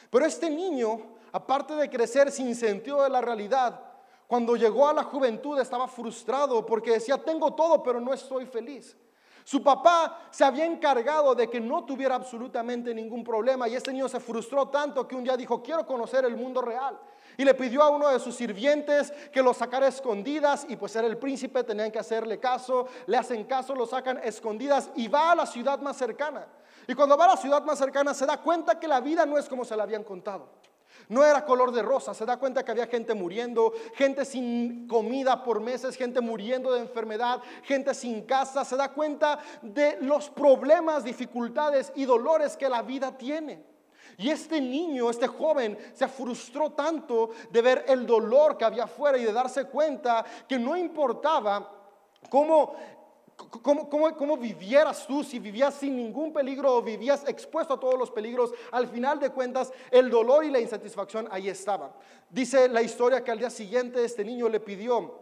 Pero 0.10 0.26
este 0.26 0.50
niño 0.50 1.16
aparte 1.36 1.76
de 1.76 1.90
crecer 1.90 2.32
sin 2.32 2.56
sentido 2.56 3.04
de 3.04 3.10
la 3.10 3.20
realidad, 3.20 3.78
cuando 4.26 4.56
llegó 4.56 4.88
a 4.88 4.94
la 4.94 5.04
juventud 5.04 5.60
estaba 5.60 5.86
frustrado 5.86 6.66
porque 6.66 6.92
decía, 6.92 7.18
tengo 7.18 7.54
todo, 7.54 7.84
pero 7.84 8.00
no 8.00 8.14
estoy 8.14 8.46
feliz. 8.46 8.96
Su 9.44 9.62
papá 9.62 10.30
se 10.32 10.46
había 10.46 10.66
encargado 10.66 11.36
de 11.36 11.50
que 11.50 11.60
no 11.60 11.84
tuviera 11.84 12.16
absolutamente 12.16 12.96
ningún 12.96 13.22
problema 13.22 13.68
y 13.68 13.76
este 13.76 13.92
niño 13.92 14.08
se 14.08 14.22
frustró 14.22 14.70
tanto 14.70 15.06
que 15.06 15.14
un 15.14 15.26
día 15.26 15.36
dijo, 15.36 15.62
quiero 15.62 15.86
conocer 15.86 16.24
el 16.24 16.38
mundo 16.38 16.62
real. 16.62 16.98
Y 17.36 17.44
le 17.44 17.54
pidió 17.54 17.84
a 17.84 17.90
uno 17.90 18.08
de 18.08 18.20
sus 18.20 18.34
sirvientes 18.34 19.12
que 19.34 19.44
lo 19.44 19.54
sacara 19.54 19.90
escondidas 19.90 20.66
y 20.70 20.78
pues 20.78 20.96
era 20.96 21.06
el 21.06 21.18
príncipe, 21.18 21.66
tenían 21.66 21.92
que 21.92 22.00
hacerle 22.00 22.40
caso, 22.40 22.88
le 23.08 23.18
hacen 23.18 23.44
caso, 23.44 23.76
lo 23.76 23.86
sacan 23.86 24.22
escondidas 24.24 24.90
y 24.96 25.10
va 25.10 25.34
a 25.34 25.36
la 25.36 25.46
ciudad 25.46 25.80
más 25.82 25.98
cercana. 25.98 26.48
Y 26.88 26.96
cuando 26.96 27.18
va 27.18 27.26
a 27.26 27.36
la 27.36 27.38
ciudad 27.38 27.62
más 27.66 27.78
cercana 27.78 28.14
se 28.14 28.26
da 28.26 28.42
cuenta 28.42 28.80
que 28.80 28.88
la 28.88 29.02
vida 29.02 29.26
no 29.26 29.38
es 29.38 29.50
como 29.50 29.66
se 29.66 29.76
la 29.76 29.84
habían 29.84 30.06
contado. 30.06 30.64
No 31.10 31.24
era 31.24 31.46
color 31.46 31.72
de 31.72 31.82
rosa, 31.82 32.14
se 32.14 32.26
da 32.26 32.38
cuenta 32.38 32.64
que 32.64 32.72
había 32.72 32.88
gente 32.88 33.14
muriendo, 33.14 33.74
gente 33.94 34.26
sin 34.26 34.88
comida 34.88 35.44
por 35.44 35.60
meses, 35.60 35.96
gente 35.96 36.22
muriendo 36.22 36.74
de 36.74 36.82
enfermedad, 36.82 37.42
gente 37.64 37.94
sin 37.94 38.24
casa, 38.24 38.66
se 38.66 38.76
da 38.76 38.92
cuenta 38.92 39.40
de 39.62 39.98
los 40.02 40.30
problemas, 40.30 41.04
dificultades 41.04 41.92
y 41.96 42.06
dolores 42.06 42.58
que 42.58 42.70
la 42.70 42.82
vida 42.82 43.18
tiene. 43.18 43.64
Y 44.18 44.30
este 44.30 44.62
niño, 44.62 45.10
este 45.10 45.28
joven, 45.28 45.78
se 45.94 46.08
frustró 46.08 46.72
tanto 46.72 47.32
de 47.52 47.62
ver 47.62 47.86
el 47.88 48.06
dolor 48.06 48.58
que 48.58 48.66
había 48.66 48.86
afuera 48.86 49.18
y 49.18 49.26
de 49.26 49.34
darse 49.34 49.66
cuenta 49.66 50.24
que 50.48 50.58
no 50.58 50.76
importaba 50.78 51.72
cómo 52.30 52.76
¿Cómo, 53.36 53.90
cómo, 53.90 54.38
vivieras 54.38 55.06
tú 55.06 55.24
si 55.24 55.40
vivías 55.40 55.74
sin 55.74 55.96
ningún 55.98 56.32
peligro 56.32 56.76
o 56.76 56.82
vivías 56.82 57.28
expuesto 57.28 57.74
a 57.74 57.80
todos 57.80 58.00
los 58.00 58.10
peligros? 58.10 58.52
Al 58.72 58.88
final 58.88 59.20
de 59.20 59.30
cuentas, 59.30 59.74
el 59.92 60.10
dolor 60.10 60.46
y 60.46 60.52
la 60.52 60.60
insatisfacción 60.60 61.28
ahí 61.32 61.50
estaban. 61.50 61.92
Dice 62.30 62.70
la 62.70 62.82
historia 62.82 63.24
que 63.24 63.32
al 63.32 63.40
día 63.40 63.50
siguiente 63.50 64.04
este 64.04 64.24
niño 64.24 64.48
le 64.48 64.62
pidió 64.62 65.20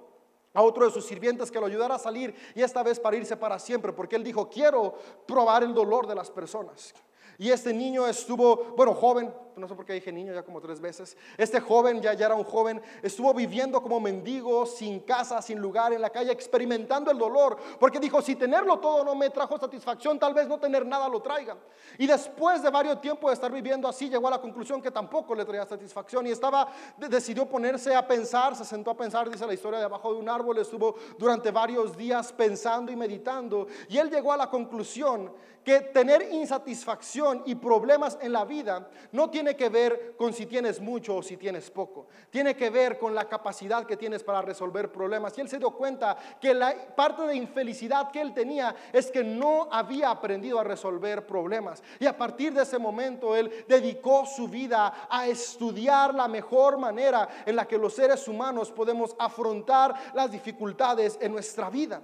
a 0.54 0.62
otro 0.62 0.86
de 0.86 0.92
sus 0.92 1.06
sirvientes 1.06 1.50
que 1.50 1.60
lo 1.60 1.66
ayudara 1.66 1.96
a 1.96 2.00
salir 2.00 2.36
y 2.54 2.62
esta 2.62 2.84
vez 2.84 3.00
para 3.00 3.18
irse 3.18 3.36
para 3.36 3.58
siempre, 3.58 3.92
porque 3.92 4.16
él 4.16 4.24
dijo, 4.24 4.48
quiero 4.48 4.94
probar 5.26 5.64
el 5.64 5.74
dolor 5.74 6.06
de 6.06 6.16
las 6.16 6.30
personas. 6.30 6.94
Y 7.40 7.50
este 7.50 7.74
niño 7.74 8.08
estuvo, 8.08 8.76
bueno, 8.78 8.94
joven, 8.94 9.34
no 9.56 9.68
sé 9.68 9.76
por 9.76 9.86
qué 9.86 9.94
dije 9.94 10.12
niño 10.12 10.34
ya 10.34 10.44
como 10.44 10.62
tres 10.62 10.80
veces. 10.80 11.18
Este 11.38 11.60
joven, 11.60 12.02
ya, 12.02 12.14
ya 12.14 12.28
era 12.28 12.36
un 12.36 12.44
joven, 12.44 12.82
estuvo 13.02 13.34
viviendo 13.34 13.82
como 13.82 14.00
mendigo, 14.00 14.66
sin 14.66 15.02
casa, 15.02 15.42
sin 15.42 15.60
lugar, 15.60 15.94
en 15.94 16.02
la 16.02 16.10
calle, 16.10 16.32
experimentando 16.32 17.12
el 17.12 17.18
dolor. 17.18 17.58
Porque 17.80 18.00
dijo, 18.00 18.22
si 18.22 18.36
tenerlo 18.36 18.80
todo 18.80 19.04
no 19.04 19.16
me 19.16 19.30
trajo 19.30 19.58
satisfacción, 19.58 20.20
tal 20.20 20.34
vez 20.34 20.48
no 20.48 20.60
tener 20.60 20.86
nada 20.86 21.08
lo 21.08 21.22
traiga. 21.22 21.58
Y 21.98 22.08
después 22.08 22.62
de 22.62 22.70
varios 22.70 23.00
tiempos 23.02 23.30
de 23.30 23.34
estar 23.36 23.52
viviendo 23.52 23.88
así, 23.88 24.10
llegó 24.10 24.28
a 24.28 24.32
la 24.32 24.42
conclusión 24.42 24.82
que 24.82 24.92
tampoco 24.92 25.36
le 25.36 25.46
traía 25.46 25.66
satisfacción. 25.66 26.28
Y 26.28 26.32
estaba, 26.32 26.68
decidió 26.98 27.48
ponerse 27.48 27.96
a 27.96 28.08
pensar, 28.08 28.56
se 28.56 28.66
sentó 28.66 28.92
a 28.92 28.98
pensar, 28.98 29.30
dice 29.30 29.46
la 29.46 29.54
historia, 29.54 29.80
debajo 29.80 30.14
de 30.14 30.20
un 30.20 30.30
árbol, 30.30 30.58
estuvo 30.58 30.96
durante 31.18 31.52
varios 31.52 31.96
días 31.98 32.32
pensando 32.34 32.92
y 32.92 32.96
meditando. 32.96 33.68
Y 33.90 33.98
él 33.98 34.10
llegó 34.10 34.32
a 34.34 34.38
la 34.38 34.50
conclusión 34.50 35.32
que 35.64 35.80
tener 35.80 36.34
insatisfacción 36.34 37.44
y 37.46 37.56
problemas 37.56 38.18
en 38.22 38.34
la 38.34 38.46
vida 38.46 38.90
no 39.12 39.30
tiene 39.30 39.43
que 39.56 39.70
ver 39.70 40.16
con 40.18 40.34
si 40.34 40.46
tienes 40.46 40.80
mucho 40.80 41.18
o 41.18 41.24
si 41.24 41.38
tienes 41.38 41.70
poco. 41.70 42.08
Tiene 42.30 42.56
que 42.56 42.70
ver 42.70 42.98
con 42.98 43.14
la 43.14 43.28
capacidad 43.28 43.86
que 43.86 43.98
tienes 43.98 44.24
para 44.24 44.42
resolver 44.42 44.92
problemas. 44.92 45.38
Y 45.38 45.42
él 45.42 45.50
se 45.50 45.60
dio 45.60 45.72
cuenta 45.72 46.18
que 46.40 46.54
la 46.54 46.74
parte 46.96 47.24
de 47.24 47.36
infelicidad 47.36 48.12
que 48.12 48.22
él 48.22 48.34
tenía 48.34 48.76
es 48.94 49.12
que 49.12 49.24
no 49.24 49.68
había 49.70 50.10
aprendido 50.10 50.60
a 50.60 50.64
resolver 50.64 51.28
problemas. 51.28 51.84
Y 52.00 52.06
a 52.06 52.18
partir 52.18 52.54
de 52.54 52.64
ese 52.64 52.80
momento 52.80 53.36
él 53.36 53.66
dedicó 53.68 54.26
su 54.26 54.48
vida 54.48 55.08
a 55.10 55.28
estudiar 55.28 56.16
la 56.16 56.28
mejor 56.28 56.78
manera 56.78 57.28
en 57.46 57.58
la 57.58 57.68
que 57.68 57.78
los 57.78 57.94
seres 57.94 58.28
humanos 58.28 58.72
podemos 58.72 59.16
afrontar 59.20 59.94
las 60.14 60.32
dificultades 60.32 61.18
en 61.22 61.34
nuestra 61.34 61.70
vida. 61.70 62.02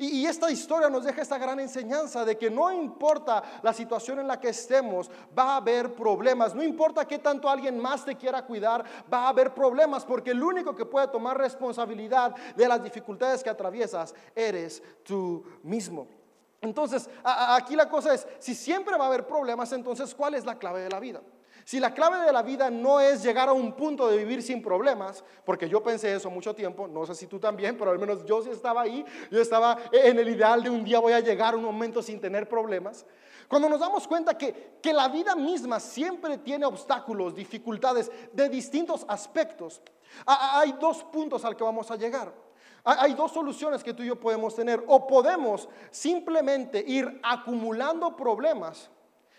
Y, 0.00 0.26
esta 0.26 0.48
historia 0.48 0.88
nos 0.88 1.02
deja 1.02 1.22
esta 1.22 1.38
gran 1.38 1.58
enseñanza 1.58 2.24
de 2.24 2.38
que 2.38 2.48
no 2.48 2.70
importa 2.70 3.42
la 3.62 3.72
situación 3.72 4.20
en 4.20 4.28
la 4.28 4.38
que 4.40 4.50
estemos, 4.50 5.10
va 5.36 5.54
a 5.54 5.56
haber 5.56 5.92
problemas. 5.92 6.54
No 6.54 6.62
importa 6.62 7.06
qué 7.06 7.18
tanto 7.18 7.48
alguien 7.48 7.76
más 7.78 8.04
te 8.04 8.14
quiera 8.14 8.46
cuidar, 8.46 8.84
va 9.12 9.24
a 9.24 9.28
haber 9.30 9.52
problemas 9.52 10.04
porque 10.04 10.30
el 10.30 10.42
único 10.42 10.76
que 10.76 10.86
puede 10.86 11.08
tomar 11.08 11.36
responsabilidad 11.36 12.34
de 12.54 12.68
las 12.68 12.82
dificultades 12.82 13.42
que 13.42 13.50
atraviesas 13.50 14.14
eres 14.36 14.80
tú 15.02 15.44
mismo. 15.64 16.06
Entonces, 16.60 17.10
aquí 17.24 17.74
la 17.74 17.88
cosa 17.88 18.14
es, 18.14 18.26
si 18.38 18.54
siempre 18.54 18.96
va 18.96 19.04
a 19.04 19.08
haber 19.08 19.26
problemas, 19.26 19.72
entonces, 19.72 20.14
¿cuál 20.14 20.34
es 20.34 20.44
la 20.44 20.58
clave 20.58 20.80
de 20.82 20.90
la 20.90 21.00
vida? 21.00 21.20
Si 21.68 21.78
la 21.78 21.92
clave 21.92 22.24
de 22.24 22.32
la 22.32 22.40
vida 22.40 22.70
no 22.70 22.98
es 22.98 23.22
llegar 23.22 23.50
a 23.50 23.52
un 23.52 23.74
punto 23.74 24.08
de 24.08 24.16
vivir 24.16 24.42
sin 24.42 24.62
problemas, 24.62 25.22
porque 25.44 25.68
yo 25.68 25.82
pensé 25.82 26.14
eso 26.14 26.30
mucho 26.30 26.54
tiempo, 26.54 26.88
no 26.88 27.04
sé 27.04 27.14
si 27.14 27.26
tú 27.26 27.38
también, 27.38 27.76
pero 27.76 27.90
al 27.90 27.98
menos 27.98 28.24
yo 28.24 28.42
sí 28.42 28.48
estaba 28.48 28.80
ahí, 28.80 29.04
yo 29.30 29.38
estaba 29.38 29.76
en 29.92 30.18
el 30.18 30.30
ideal 30.30 30.62
de 30.62 30.70
un 30.70 30.82
día 30.82 30.98
voy 30.98 31.12
a 31.12 31.20
llegar 31.20 31.52
a 31.52 31.58
un 31.58 31.64
momento 31.64 32.00
sin 32.00 32.22
tener 32.22 32.48
problemas. 32.48 33.04
Cuando 33.48 33.68
nos 33.68 33.80
damos 33.80 34.08
cuenta 34.08 34.38
que, 34.38 34.78
que 34.80 34.94
la 34.94 35.08
vida 35.08 35.36
misma 35.36 35.78
siempre 35.78 36.38
tiene 36.38 36.64
obstáculos, 36.64 37.34
dificultades 37.34 38.10
de 38.32 38.48
distintos 38.48 39.04
aspectos, 39.06 39.82
hay 40.24 40.72
dos 40.80 41.04
puntos 41.04 41.44
al 41.44 41.54
que 41.54 41.64
vamos 41.64 41.90
a 41.90 41.96
llegar. 41.96 42.32
Hay 42.82 43.12
dos 43.12 43.32
soluciones 43.32 43.84
que 43.84 43.92
tú 43.92 44.02
y 44.02 44.06
yo 44.06 44.18
podemos 44.18 44.54
tener. 44.54 44.82
O 44.86 45.06
podemos 45.06 45.68
simplemente 45.90 46.82
ir 46.86 47.20
acumulando 47.22 48.16
problemas 48.16 48.90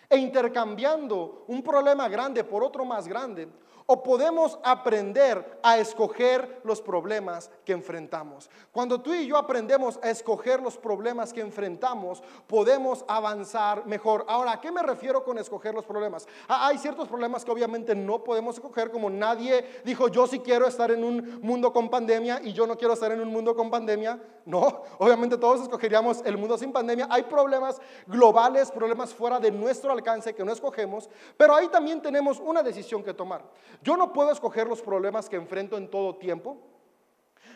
e 0.09 0.17
intercambiando 0.17 1.45
un 1.47 1.61
problema 1.61 2.09
grande 2.09 2.43
por 2.43 2.63
otro 2.63 2.83
más 2.83 3.07
grande, 3.07 3.47
o 3.91 4.03
podemos 4.03 4.59
aprender 4.63 5.59
a 5.63 5.79
escoger 5.79 6.61
los 6.63 6.79
problemas 6.79 7.49
que 7.65 7.73
enfrentamos. 7.73 8.47
Cuando 8.71 9.01
tú 9.01 9.15
y 9.15 9.25
yo 9.25 9.35
aprendemos 9.35 9.99
a 10.03 10.11
escoger 10.11 10.61
los 10.61 10.77
problemas 10.77 11.33
que 11.33 11.41
enfrentamos, 11.41 12.21
podemos 12.45 13.03
avanzar 13.07 13.87
mejor. 13.87 14.25
Ahora, 14.27 14.51
¿a 14.51 14.61
qué 14.61 14.71
me 14.71 14.83
refiero 14.83 15.23
con 15.23 15.39
escoger 15.39 15.73
los 15.73 15.85
problemas? 15.85 16.27
Ah, 16.47 16.67
hay 16.67 16.77
ciertos 16.77 17.07
problemas 17.07 17.43
que 17.43 17.49
obviamente 17.49 17.95
no 17.95 18.23
podemos 18.23 18.57
escoger, 18.57 18.91
como 18.91 19.09
nadie 19.09 19.81
dijo, 19.83 20.07
yo 20.07 20.27
sí 20.27 20.37
quiero 20.37 20.67
estar 20.67 20.91
en 20.91 21.03
un 21.03 21.39
mundo 21.41 21.73
con 21.73 21.89
pandemia 21.89 22.41
y 22.43 22.53
yo 22.53 22.67
no 22.67 22.77
quiero 22.77 22.93
estar 22.93 23.11
en 23.11 23.21
un 23.21 23.29
mundo 23.29 23.55
con 23.55 23.71
pandemia. 23.71 24.21
No, 24.45 24.83
obviamente 24.99 25.35
todos 25.35 25.61
escogeríamos 25.61 26.21
el 26.25 26.37
mundo 26.37 26.59
sin 26.59 26.71
pandemia. 26.71 27.07
Hay 27.09 27.23
problemas 27.23 27.81
globales, 28.05 28.69
problemas 28.69 29.15
fuera 29.15 29.39
de 29.39 29.49
nuestro 29.49 29.91
alcance 29.91 30.35
que 30.35 30.45
no 30.45 30.51
escogemos, 30.51 31.09
pero 31.37 31.55
ahí 31.55 31.69
también 31.69 32.03
tenemos 32.03 32.39
una 32.39 32.61
decisión 32.61 33.03
que 33.03 33.15
tomar. 33.15 33.41
Yo 33.81 33.97
no 33.97 34.11
puedo 34.11 34.31
escoger 34.31 34.67
los 34.67 34.81
problemas 34.81 35.29
que 35.29 35.35
enfrento 35.35 35.77
en 35.77 35.89
todo 35.89 36.15
tiempo, 36.15 36.57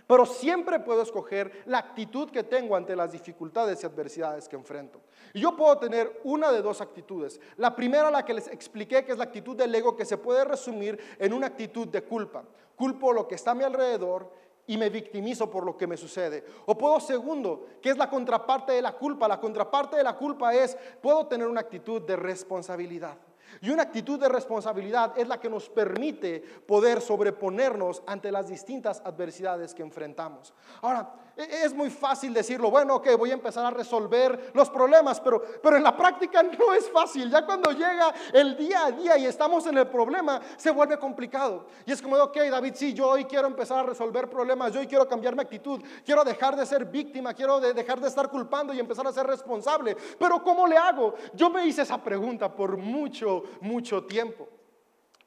pero 0.08 0.26
siempre 0.26 0.80
puedo 0.80 1.02
escoger 1.02 1.64
la 1.66 1.80
actitud 1.80 2.30
que 2.30 2.44
tengo 2.44 2.76
ante 2.76 2.96
las 2.96 3.12
dificultades 3.12 3.84
y 3.84 3.86
adversidades 3.86 4.50
que 4.50 4.56
enfrento. 4.56 5.00
Y 5.34 5.42
yo 5.42 5.56
puedo 5.56 5.78
tener 5.78 6.22
una 6.24 6.52
de 6.52 6.62
dos 6.62 6.82
actitudes. 6.82 7.40
La 7.58 7.76
primera, 7.76 8.12
la 8.12 8.26
que 8.26 8.34
les 8.34 8.48
expliqué, 8.48 9.06
que 9.06 9.14
es 9.14 9.18
la 9.18 9.26
actitud 9.26 9.56
del 9.56 9.74
ego, 9.74 9.96
que 9.96 10.06
se 10.06 10.18
puede 10.18 10.44
resumir 10.44 11.00
en 11.20 11.34
una 11.34 11.48
actitud 11.48 11.88
de 11.88 12.04
culpa. 12.04 12.44
Culpo 12.76 13.14
lo 13.14 13.28
que 13.28 13.36
está 13.36 13.52
a 13.52 13.56
mi 13.56 13.64
alrededor 13.64 14.30
y 14.68 14.78
me 14.78 14.90
victimizo 14.90 15.50
por 15.50 15.66
lo 15.66 15.78
que 15.78 15.88
me 15.88 15.98
sucede. 15.98 16.46
O 16.66 16.78
puedo, 16.78 17.00
segundo, 17.00 17.68
que 17.82 17.90
es 17.90 17.98
la 17.98 18.10
contraparte 18.10 18.74
de 18.74 18.82
la 18.82 18.94
culpa. 18.94 19.28
La 19.28 19.40
contraparte 19.40 19.98
de 19.98 20.04
la 20.04 20.18
culpa 20.18 20.54
es, 20.54 20.78
puedo 21.02 21.28
tener 21.28 21.48
una 21.48 21.62
actitud 21.62 22.02
de 22.02 22.16
responsabilidad. 22.16 23.18
Y 23.62 23.70
una 23.70 23.84
actitud 23.84 24.20
de 24.20 24.30
responsabilidad 24.30 25.18
es 25.18 25.28
la 25.28 25.40
que 25.40 25.50
nos 25.50 25.70
permite 25.70 26.40
poder 26.40 27.02
sobreponernos 27.02 28.04
ante 28.08 28.32
las 28.32 28.48
distintas 28.48 29.02
adversidades 29.06 29.74
que 29.74 29.82
enfrentamos. 29.82 30.54
Ahora, 30.82 31.14
es 31.36 31.74
muy 31.74 31.90
fácil 31.90 32.32
decirlo, 32.32 32.70
bueno, 32.70 32.96
ok, 32.96 33.18
voy 33.18 33.32
a 33.32 33.34
empezar 33.34 33.66
a 33.66 33.72
resolver 33.72 34.52
los 34.54 34.70
problemas, 34.70 35.20
pero, 35.20 35.42
pero 35.64 35.78
en 35.78 35.84
la 35.84 35.98
práctica 35.98 36.44
no 36.60 36.74
es 36.74 36.90
fácil. 36.92 37.30
Ya 37.30 37.44
cuando 37.46 37.72
llega 37.72 38.14
el 38.32 38.56
día 38.56 38.86
a 38.86 38.92
día 38.92 39.18
y 39.18 39.26
estamos 39.26 39.66
en 39.66 39.78
el 39.78 39.88
problema, 39.88 40.40
se 40.58 40.70
vuelve 40.70 40.98
complicado. 41.00 41.66
Y 41.86 41.92
es 41.92 42.02
como, 42.02 42.18
ok, 42.18 42.38
David, 42.52 42.74
sí, 42.76 42.94
yo 42.94 43.10
hoy 43.10 43.26
quiero 43.26 43.48
empezar 43.48 43.80
a 43.80 43.84
resolver 43.84 44.30
problemas, 44.30 44.74
yo 44.74 44.80
hoy 44.80 44.88
quiero 44.88 45.08
cambiar 45.08 45.36
mi 45.36 45.42
actitud, 45.42 45.82
quiero 46.06 46.24
dejar 46.24 46.56
de 46.56 46.66
ser 46.66 46.86
víctima, 46.86 47.34
quiero 47.34 47.60
dejar 47.60 48.00
de 48.00 48.08
estar 48.08 48.30
culpando 48.30 48.74
y 48.74 48.80
empezar 48.80 49.08
a 49.08 49.12
ser 49.12 49.26
responsable. 49.26 49.98
Pero 50.20 50.44
¿cómo 50.44 50.68
le 50.68 50.78
hago? 50.78 51.16
Yo 51.34 51.50
me 51.50 51.66
hice 51.66 51.82
esa 51.82 51.98
pregunta 51.98 52.54
por 52.54 52.78
mucho, 52.78 53.44
mucho 53.62 54.06
tiempo. 54.06 54.48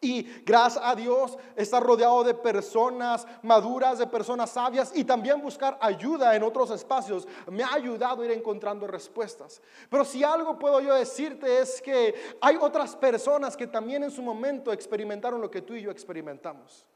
Y 0.07 0.23
gracias 0.45 0.85
a 0.85 0.95
Dios 0.95 1.37
estar 1.57 1.83
rodeado 1.83 2.23
de 2.23 2.33
personas 2.33 3.27
maduras, 3.43 3.99
de 3.99 4.07
personas 4.07 4.51
sabias 4.51 4.93
y 4.95 5.03
también 5.03 5.43
buscar 5.43 5.77
ayuda 5.81 6.37
en 6.37 6.45
otros 6.45 6.71
espacios 6.71 7.27
me 7.51 7.65
ha 7.65 7.73
ayudado 7.73 8.23
a 8.23 8.25
ir 8.25 8.31
encontrando 8.31 8.87
respuestas. 8.87 9.61
Pero 9.91 10.05
si 10.05 10.23
algo 10.23 10.61
puedo 10.61 10.81
yo 10.81 10.95
decirte 10.95 11.59
es 11.59 11.83
que 11.83 12.15
hay 12.41 12.57
otras 12.61 12.95
personas 12.95 13.57
que 13.57 13.67
también 13.67 14.05
en 14.05 14.13
su 14.13 14.23
momento 14.23 14.73
experimentaron 14.73 15.41
lo 15.41 15.51
que 15.51 15.63
tú 15.63 15.75
y 15.75 15.83
yo 15.83 15.91
experimentamos. 15.91 16.87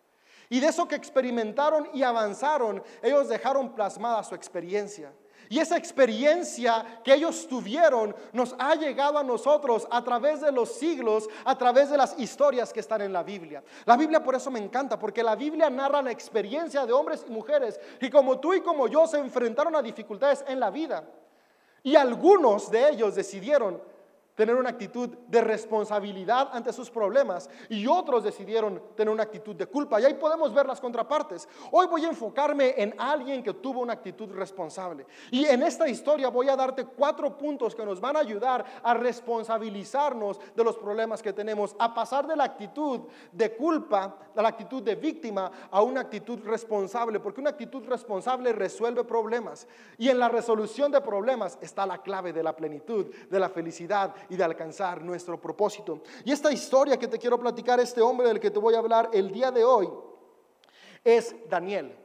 Y 0.48 0.60
de 0.60 0.68
eso 0.68 0.86
que 0.86 0.94
experimentaron 0.94 1.88
y 1.92 2.04
avanzaron, 2.04 2.80
ellos 3.02 3.28
dejaron 3.28 3.74
plasmada 3.74 4.22
su 4.22 4.36
experiencia. 4.36 5.12
Y 5.50 5.58
esa 5.58 5.76
experiencia 5.76 7.00
que 7.02 7.12
ellos 7.12 7.48
tuvieron 7.48 8.14
nos 8.32 8.54
ha 8.56 8.76
llegado 8.76 9.18
a 9.18 9.24
nosotros 9.24 9.84
a 9.90 10.04
través 10.04 10.40
de 10.40 10.52
los 10.52 10.72
siglos, 10.76 11.28
a 11.44 11.58
través 11.58 11.90
de 11.90 11.96
las 11.96 12.16
historias 12.20 12.72
que 12.72 12.78
están 12.78 13.00
en 13.00 13.12
la 13.12 13.24
Biblia. 13.24 13.60
La 13.84 13.96
Biblia 13.96 14.22
por 14.22 14.36
eso 14.36 14.48
me 14.52 14.60
encanta, 14.60 14.96
porque 14.96 15.24
la 15.24 15.34
Biblia 15.34 15.68
narra 15.68 16.02
la 16.02 16.12
experiencia 16.12 16.86
de 16.86 16.92
hombres 16.92 17.24
y 17.26 17.32
mujeres 17.32 17.80
y 18.00 18.08
como 18.08 18.38
tú 18.38 18.54
y 18.54 18.60
como 18.60 18.86
yo 18.86 19.08
se 19.08 19.18
enfrentaron 19.18 19.74
a 19.74 19.82
dificultades 19.82 20.44
en 20.46 20.60
la 20.60 20.70
vida. 20.70 21.02
Y 21.82 21.96
algunos 21.96 22.70
de 22.70 22.88
ellos 22.88 23.16
decidieron 23.16 23.82
tener 24.40 24.56
una 24.56 24.70
actitud 24.70 25.10
de 25.28 25.42
responsabilidad 25.42 26.48
ante 26.54 26.72
sus 26.72 26.90
problemas 26.90 27.50
y 27.68 27.86
otros 27.86 28.24
decidieron 28.24 28.82
tener 28.96 29.12
una 29.12 29.24
actitud 29.24 29.54
de 29.54 29.66
culpa. 29.66 30.00
Y 30.00 30.06
ahí 30.06 30.14
podemos 30.14 30.54
ver 30.54 30.64
las 30.64 30.80
contrapartes. 30.80 31.46
Hoy 31.70 31.86
voy 31.88 32.06
a 32.06 32.08
enfocarme 32.08 32.72
en 32.78 32.94
alguien 32.96 33.42
que 33.42 33.52
tuvo 33.52 33.80
una 33.80 33.92
actitud 33.92 34.30
responsable. 34.30 35.04
Y 35.30 35.44
en 35.44 35.62
esta 35.62 35.86
historia 35.86 36.30
voy 36.30 36.48
a 36.48 36.56
darte 36.56 36.86
cuatro 36.86 37.36
puntos 37.36 37.74
que 37.74 37.84
nos 37.84 38.00
van 38.00 38.16
a 38.16 38.20
ayudar 38.20 38.64
a 38.82 38.94
responsabilizarnos 38.94 40.40
de 40.56 40.64
los 40.64 40.78
problemas 40.78 41.20
que 41.20 41.34
tenemos, 41.34 41.76
a 41.78 41.92
pasar 41.92 42.26
de 42.26 42.34
la 42.34 42.44
actitud 42.44 43.00
de 43.32 43.54
culpa, 43.54 44.16
a 44.34 44.40
la 44.40 44.48
actitud 44.48 44.82
de 44.82 44.94
víctima, 44.94 45.52
a 45.70 45.82
una 45.82 46.00
actitud 46.00 46.40
responsable, 46.44 47.20
porque 47.20 47.42
una 47.42 47.50
actitud 47.50 47.84
responsable 47.86 48.54
resuelve 48.54 49.04
problemas. 49.04 49.68
Y 49.98 50.08
en 50.08 50.18
la 50.18 50.30
resolución 50.30 50.90
de 50.90 51.02
problemas 51.02 51.58
está 51.60 51.84
la 51.84 51.98
clave 51.98 52.32
de 52.32 52.42
la 52.42 52.56
plenitud, 52.56 53.14
de 53.28 53.38
la 53.38 53.50
felicidad 53.50 54.14
y 54.30 54.36
de 54.36 54.44
alcanzar 54.44 55.02
nuestro 55.02 55.38
propósito. 55.40 56.00
Y 56.24 56.32
esta 56.32 56.50
historia 56.50 56.96
que 56.96 57.08
te 57.08 57.18
quiero 57.18 57.38
platicar, 57.38 57.78
este 57.80 58.00
hombre 58.00 58.28
del 58.28 58.40
que 58.40 58.50
te 58.50 58.58
voy 58.58 58.74
a 58.74 58.78
hablar 58.78 59.10
el 59.12 59.30
día 59.30 59.50
de 59.50 59.64
hoy, 59.64 59.90
es 61.04 61.34
Daniel. 61.48 61.96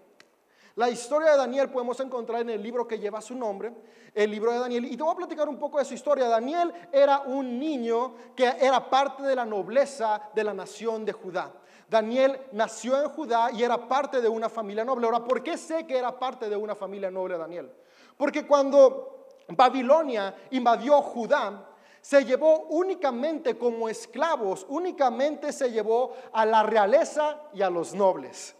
La 0.75 0.89
historia 0.89 1.31
de 1.31 1.37
Daniel 1.37 1.69
podemos 1.69 1.97
encontrar 2.01 2.41
en 2.41 2.49
el 2.49 2.61
libro 2.61 2.85
que 2.85 2.99
lleva 2.99 3.21
su 3.21 3.33
nombre, 3.33 3.71
el 4.13 4.29
libro 4.29 4.51
de 4.51 4.59
Daniel. 4.59 4.85
Y 4.85 4.97
te 4.97 5.03
voy 5.03 5.13
a 5.13 5.17
platicar 5.17 5.47
un 5.47 5.57
poco 5.57 5.79
de 5.79 5.85
su 5.85 5.93
historia. 5.93 6.27
Daniel 6.27 6.73
era 6.91 7.19
un 7.21 7.57
niño 7.57 8.15
que 8.35 8.45
era 8.59 8.89
parte 8.89 9.23
de 9.23 9.35
la 9.35 9.45
nobleza 9.45 10.29
de 10.33 10.43
la 10.43 10.53
nación 10.53 11.05
de 11.05 11.13
Judá. 11.13 11.53
Daniel 11.87 12.39
nació 12.51 13.01
en 13.01 13.09
Judá 13.09 13.51
y 13.53 13.63
era 13.63 13.87
parte 13.87 14.19
de 14.19 14.27
una 14.27 14.49
familia 14.49 14.83
noble. 14.83 15.05
Ahora, 15.05 15.23
¿por 15.23 15.43
qué 15.43 15.57
sé 15.57 15.85
que 15.85 15.97
era 15.97 16.17
parte 16.17 16.49
de 16.49 16.57
una 16.57 16.75
familia 16.75 17.11
noble 17.11 17.37
Daniel? 17.37 17.71
Porque 18.17 18.45
cuando 18.45 19.27
Babilonia 19.49 20.35
invadió 20.51 21.01
Judá, 21.01 21.69
se 22.05 22.23
llevó 22.23 22.67
únicamente 22.69 23.57
como 23.57 23.89
esclavos, 23.89 24.63
únicamente 24.69 25.51
se 25.51 25.71
llevó 25.71 26.13
a 26.33 26.45
la 26.45 26.61
realeza 26.61 27.41
y 27.51 27.63
a 27.63 27.69
los 27.71 27.95
nobles. 27.95 28.55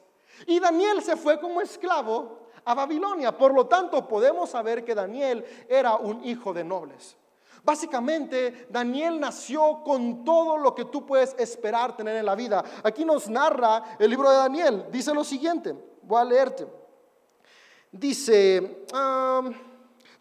Y 0.47 0.59
Daniel 0.59 1.03
se 1.03 1.15
fue 1.15 1.39
como 1.39 1.61
esclavo 1.61 2.39
a 2.63 2.73
Babilonia. 2.73 3.37
Por 3.37 3.53
lo 3.53 3.67
tanto, 3.67 4.07
podemos 4.07 4.49
saber 4.49 4.83
que 4.83 4.95
Daniel 4.95 5.45
era 5.69 5.95
un 5.95 6.25
hijo 6.25 6.53
de 6.53 6.63
nobles. 6.63 7.15
Básicamente, 7.63 8.65
Daniel 8.71 9.19
nació 9.19 9.83
con 9.83 10.25
todo 10.25 10.57
lo 10.57 10.73
que 10.73 10.85
tú 10.85 11.05
puedes 11.05 11.35
esperar 11.37 11.95
tener 11.95 12.15
en 12.15 12.25
la 12.25 12.33
vida. 12.33 12.63
Aquí 12.81 13.05
nos 13.05 13.29
narra 13.29 13.95
el 13.99 14.09
libro 14.09 14.27
de 14.27 14.37
Daniel. 14.37 14.85
Dice 14.89 15.13
lo 15.13 15.23
siguiente, 15.23 15.75
voy 16.01 16.19
a 16.19 16.25
leerte. 16.25 16.65
Dice... 17.91 18.87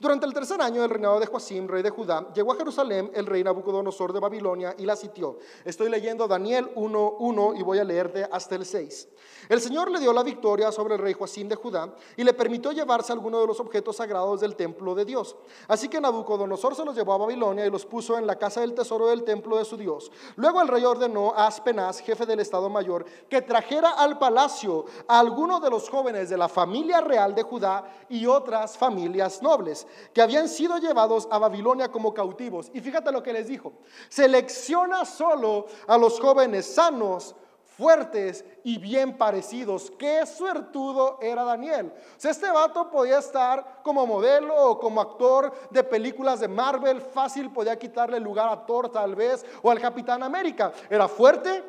Durante 0.04 0.26
el 0.26 0.34
tercer 0.34 0.60
año 0.60 0.82
del 0.82 0.90
reinado 0.90 1.18
de 1.18 1.24
Joacim, 1.24 1.66
rey 1.66 1.82
de 1.82 1.88
Judá, 1.88 2.30
llegó 2.34 2.52
a 2.52 2.56
Jerusalén 2.56 3.10
el 3.14 3.24
rey 3.24 3.42
Nabucodonosor 3.42 4.12
de 4.12 4.20
Babilonia 4.20 4.74
y 4.76 4.84
la 4.84 4.96
sitió. 4.96 5.38
Estoy 5.64 5.88
leyendo 5.88 6.28
Daniel 6.28 6.74
1.1 6.74 7.58
y 7.58 7.62
voy 7.62 7.78
a 7.78 7.84
leerte 7.84 8.28
hasta 8.30 8.54
el 8.54 8.66
6. 8.66 9.08
El 9.48 9.62
Señor 9.62 9.90
le 9.90 9.98
dio 10.00 10.12
la 10.12 10.22
victoria 10.22 10.70
sobre 10.72 10.96
el 10.96 11.00
rey 11.00 11.14
Joacim 11.14 11.48
de 11.48 11.54
Judá 11.54 11.94
y 12.18 12.22
le 12.22 12.34
permitió 12.34 12.72
llevarse 12.72 13.14
algunos 13.14 13.40
de 13.40 13.46
los 13.46 13.60
objetos 13.60 13.96
sagrados 13.96 14.42
del 14.42 14.56
templo 14.56 14.94
de 14.94 15.06
Dios. 15.06 15.36
Así 15.68 15.88
que 15.88 16.02
Nabucodonosor 16.02 16.74
se 16.74 16.84
los 16.84 16.94
llevó 16.94 17.14
a 17.14 17.18
Babilonia 17.18 17.64
y 17.64 17.70
los 17.70 17.86
puso 17.86 18.18
en 18.18 18.26
la 18.26 18.36
casa 18.36 18.60
del 18.60 18.74
tesoro 18.74 19.06
del 19.06 19.24
templo 19.24 19.56
de 19.56 19.64
su 19.64 19.78
Dios. 19.78 20.12
Luego 20.36 20.60
el 20.60 20.68
rey 20.68 20.84
ordenó 20.84 21.32
a 21.34 21.46
Aspenaz, 21.46 22.00
jefe 22.00 22.26
del 22.26 22.40
Estado 22.40 22.68
Mayor, 22.68 23.06
que 23.30 23.40
trajera 23.40 23.92
al 23.92 24.18
palacio 24.18 24.84
a 25.08 25.18
algunos 25.18 25.62
de 25.62 25.70
los 25.70 25.88
jóvenes 25.88 26.28
de 26.28 26.36
la 26.36 26.50
familia 26.50 27.00
real 27.00 27.34
de 27.34 27.42
Judá 27.42 27.90
y 28.10 28.26
otras 28.26 28.76
familias 28.76 29.40
nobles 29.40 29.86
que 30.12 30.22
habían 30.22 30.48
sido 30.48 30.78
llevados 30.78 31.28
a 31.30 31.38
Babilonia 31.38 31.90
como 31.90 32.14
cautivos. 32.14 32.70
Y 32.74 32.80
fíjate 32.80 33.12
lo 33.12 33.22
que 33.22 33.32
les 33.32 33.48
dijo. 33.48 33.72
Selecciona 34.08 35.04
solo 35.04 35.66
a 35.86 35.98
los 35.98 36.20
jóvenes 36.20 36.74
sanos 36.74 37.34
fuertes 37.76 38.44
y 38.62 38.78
bien 38.78 39.18
parecidos. 39.18 39.92
Qué 39.98 40.24
suertudo 40.26 41.18
era 41.20 41.44
Daniel. 41.44 41.92
O 41.92 42.28
este 42.28 42.50
vato 42.50 42.90
podía 42.90 43.18
estar 43.18 43.80
como 43.82 44.06
modelo 44.06 44.54
o 44.54 44.78
como 44.78 45.00
actor 45.00 45.52
de 45.70 45.82
películas 45.82 46.40
de 46.40 46.48
Marvel, 46.48 47.00
fácil 47.00 47.50
podía 47.50 47.78
quitarle 47.78 48.20
lugar 48.20 48.48
a 48.48 48.64
Thor 48.64 48.90
tal 48.90 49.14
vez 49.14 49.44
o 49.62 49.70
al 49.70 49.80
Capitán 49.80 50.22
América. 50.22 50.72
Era 50.88 51.08
fuerte, 51.08 51.64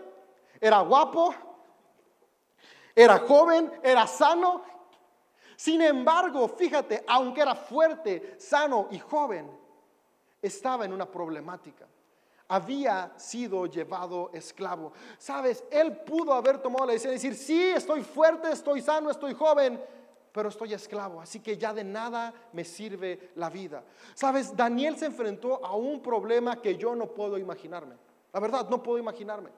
era 0.62 0.80
guapo, 0.82 1.34
era 2.96 3.20
joven, 3.20 3.72
era 3.84 4.08
sano. 4.08 4.75
Sin 5.56 5.82
embargo, 5.82 6.48
fíjate, 6.48 7.04
aunque 7.08 7.42
era 7.42 7.56
fuerte, 7.56 8.36
sano 8.38 8.88
y 8.92 9.00
joven, 9.00 9.50
estaba 10.42 10.86
en 10.86 10.94
una 10.94 11.06
problemática 11.10 11.88
había 12.48 13.12
sido 13.18 13.66
llevado 13.66 14.30
esclavo. 14.34 14.94
Sabes, 15.18 15.64
él 15.72 15.98
pudo 15.98 16.34
haber 16.34 16.60
tomado 16.60 16.86
la 16.86 16.94
decisión 16.94 17.12
de 17.12 17.16
decir, 17.16 17.36
sí, 17.36 17.62
estoy 17.76 18.04
fuerte, 18.04 18.52
estoy 18.52 18.82
sano, 18.82 19.10
estoy 19.10 19.34
joven, 19.34 19.82
pero 20.32 20.50
estoy 20.50 20.74
esclavo, 20.74 21.22
así 21.22 21.40
que 21.40 21.58
ya 21.58 21.74
de 21.74 21.84
nada 21.84 22.34
me 22.52 22.66
sirve 22.66 23.32
la 23.36 23.50
vida. 23.50 23.84
Sabes, 24.14 24.56
Daniel 24.56 24.98
se 24.98 25.06
enfrentó 25.06 25.66
a 25.66 25.76
un 25.76 26.02
problema 26.02 26.62
que 26.62 26.76
yo 26.76 26.94
no 26.96 27.08
puedo 27.08 27.38
imaginarme. 27.38 27.96
La 28.34 28.40
verdad, 28.40 28.70
no 28.70 28.84
puedo 28.84 29.00
imaginarme. 29.00 29.50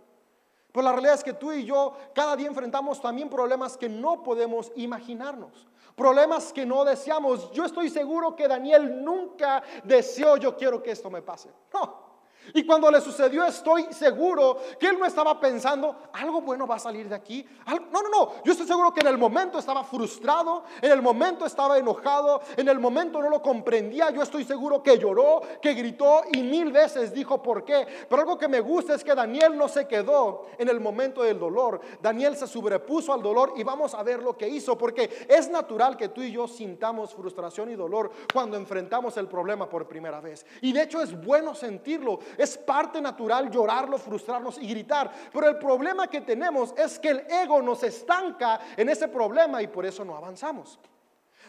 Pero 0.71 0.83
la 0.83 0.91
realidad 0.91 1.15
es 1.15 1.23
que 1.23 1.33
tú 1.33 1.51
y 1.51 1.65
yo 1.65 1.97
cada 2.13 2.35
día 2.35 2.47
enfrentamos 2.47 3.01
también 3.01 3.29
problemas 3.29 3.75
que 3.75 3.89
no 3.89 4.21
podemos 4.21 4.71
imaginarnos. 4.75 5.67
Problemas 5.97 6.53
que 6.53 6.63
no 6.63 6.85
deseamos. 6.85 7.51
Yo 7.51 7.65
estoy 7.65 7.89
seguro 7.89 8.35
que 8.35 8.47
Daniel 8.47 9.03
nunca 9.03 9.63
deseó, 9.83 10.37
yo 10.37 10.55
quiero 10.55 10.83
que 10.83 10.91
esto 10.91 11.09
me 11.09 11.23
pase. 11.23 11.49
No. 11.73 12.06
Y 12.53 12.65
cuando 12.65 12.89
le 12.91 13.01
sucedió, 13.01 13.43
estoy 13.45 13.87
seguro 13.91 14.57
que 14.79 14.87
él 14.87 14.99
no 14.99 15.05
estaba 15.05 15.39
pensando, 15.39 15.95
algo 16.13 16.41
bueno 16.41 16.67
va 16.67 16.75
a 16.75 16.79
salir 16.79 17.09
de 17.09 17.15
aquí. 17.15 17.45
No, 17.91 18.01
no, 18.01 18.09
no. 18.09 18.31
Yo 18.43 18.51
estoy 18.51 18.67
seguro 18.67 18.93
que 18.93 19.01
en 19.01 19.07
el 19.07 19.17
momento 19.17 19.59
estaba 19.59 19.83
frustrado, 19.83 20.63
en 20.81 20.91
el 20.91 21.01
momento 21.01 21.45
estaba 21.45 21.77
enojado, 21.77 22.41
en 22.55 22.67
el 22.67 22.79
momento 22.79 23.21
no 23.21 23.29
lo 23.29 23.41
comprendía. 23.41 24.09
Yo 24.11 24.21
estoy 24.21 24.43
seguro 24.43 24.81
que 24.81 24.97
lloró, 24.97 25.41
que 25.61 25.73
gritó 25.73 26.21
y 26.31 26.41
mil 26.43 26.71
veces 26.71 27.13
dijo 27.13 27.41
por 27.41 27.63
qué. 27.63 27.87
Pero 28.09 28.21
algo 28.21 28.37
que 28.37 28.47
me 28.47 28.59
gusta 28.59 28.95
es 28.95 29.03
que 29.03 29.15
Daniel 29.15 29.57
no 29.57 29.67
se 29.67 29.87
quedó 29.87 30.45
en 30.57 30.69
el 30.69 30.79
momento 30.79 31.23
del 31.23 31.39
dolor. 31.39 31.81
Daniel 32.01 32.35
se 32.35 32.47
sobrepuso 32.47 33.13
al 33.13 33.21
dolor 33.21 33.53
y 33.55 33.63
vamos 33.63 33.93
a 33.93 34.03
ver 34.03 34.21
lo 34.21 34.37
que 34.37 34.47
hizo, 34.47 34.77
porque 34.77 35.27
es 35.27 35.49
natural 35.49 35.97
que 35.97 36.09
tú 36.09 36.21
y 36.21 36.31
yo 36.31 36.47
sintamos 36.47 37.13
frustración 37.13 37.69
y 37.71 37.75
dolor 37.75 38.11
cuando 38.33 38.57
enfrentamos 38.57 39.17
el 39.17 39.27
problema 39.27 39.69
por 39.69 39.87
primera 39.87 40.21
vez. 40.21 40.45
Y 40.61 40.73
de 40.73 40.83
hecho 40.83 41.01
es 41.01 41.19
bueno 41.23 41.55
sentirlo. 41.55 42.19
Es 42.37 42.57
parte 42.57 43.01
natural 43.01 43.49
llorarlo, 43.49 43.97
frustrarnos 43.97 44.57
y 44.57 44.67
gritar. 44.67 45.11
Pero 45.33 45.49
el 45.49 45.57
problema 45.57 46.07
que 46.07 46.21
tenemos 46.21 46.73
es 46.77 46.99
que 46.99 47.09
el 47.09 47.19
ego 47.29 47.61
nos 47.61 47.83
estanca 47.83 48.59
en 48.75 48.89
ese 48.89 49.07
problema 49.07 49.61
y 49.61 49.67
por 49.67 49.85
eso 49.85 50.05
no 50.05 50.15
avanzamos. 50.15 50.79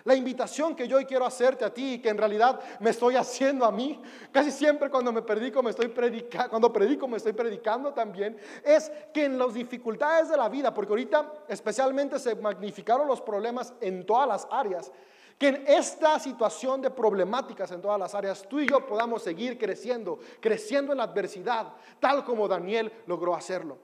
La 0.04 0.14
invitación 0.14 0.74
que 0.74 0.86
yo 0.86 0.96
hoy 0.96 1.04
quiero 1.04 1.26
hacerte 1.26 1.64
a 1.64 1.74
ti 1.74 2.00
que 2.00 2.08
en 2.08 2.18
realidad 2.18 2.60
me 2.80 2.90
estoy 2.90 3.16
haciendo 3.16 3.64
a 3.64 3.72
mí, 3.72 4.00
casi 4.32 4.50
siempre 4.50 4.90
cuando 4.90 5.12
me 5.12 5.22
predico 5.22 5.62
me 5.62 5.70
estoy 5.70 5.88
predicando, 5.88 6.50
cuando 6.50 6.72
predico 6.72 7.08
me 7.08 7.16
estoy 7.16 7.32
predicando 7.32 7.92
también, 7.92 8.36
es 8.64 8.90
que 9.12 9.24
en 9.24 9.38
las 9.38 9.54
dificultades 9.54 10.28
de 10.28 10.36
la 10.36 10.48
vida, 10.48 10.72
porque 10.72 10.92
ahorita 10.92 11.32
especialmente 11.48 12.18
se 12.18 12.36
magnificaron 12.36 13.06
los 13.06 13.20
problemas 13.20 13.74
en 13.80 14.06
todas 14.06 14.28
las 14.28 14.48
áreas, 14.50 14.92
que 15.38 15.48
en 15.48 15.64
esta 15.68 16.18
situación 16.18 16.82
de 16.82 16.90
problemáticas 16.90 17.70
en 17.70 17.80
todas 17.80 17.98
las 17.98 18.14
áreas, 18.14 18.42
tú 18.48 18.58
y 18.58 18.68
yo 18.68 18.84
podamos 18.86 19.22
seguir 19.22 19.56
creciendo, 19.56 20.18
creciendo 20.40 20.92
en 20.92 20.98
la 20.98 21.04
adversidad, 21.04 21.72
tal 22.00 22.24
como 22.24 22.48
Daniel 22.48 22.92
logró 23.06 23.34
hacerlo. 23.34 23.78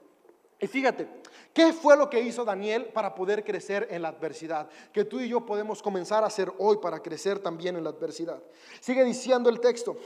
Y 0.59 0.67
fíjate, 0.67 1.07
¿qué 1.53 1.73
fue 1.73 1.97
lo 1.97 2.09
que 2.09 2.19
hizo 2.21 2.45
Daniel 2.45 2.85
para 2.93 3.13
poder 3.13 3.43
crecer 3.43 3.87
en 3.89 4.01
la 4.01 4.09
adversidad? 4.09 4.69
Que 4.91 5.05
tú 5.05 5.19
y 5.19 5.29
yo 5.29 5.45
podemos 5.45 5.81
comenzar 5.81 6.23
a 6.23 6.27
hacer 6.27 6.51
hoy 6.57 6.77
para 6.77 7.01
crecer 7.01 7.39
también 7.39 7.75
en 7.75 7.83
la 7.83 7.89
adversidad. 7.89 8.41
Sigue 8.79 9.03
diciendo 9.03 9.49
el 9.49 9.59
texto. 9.59 9.97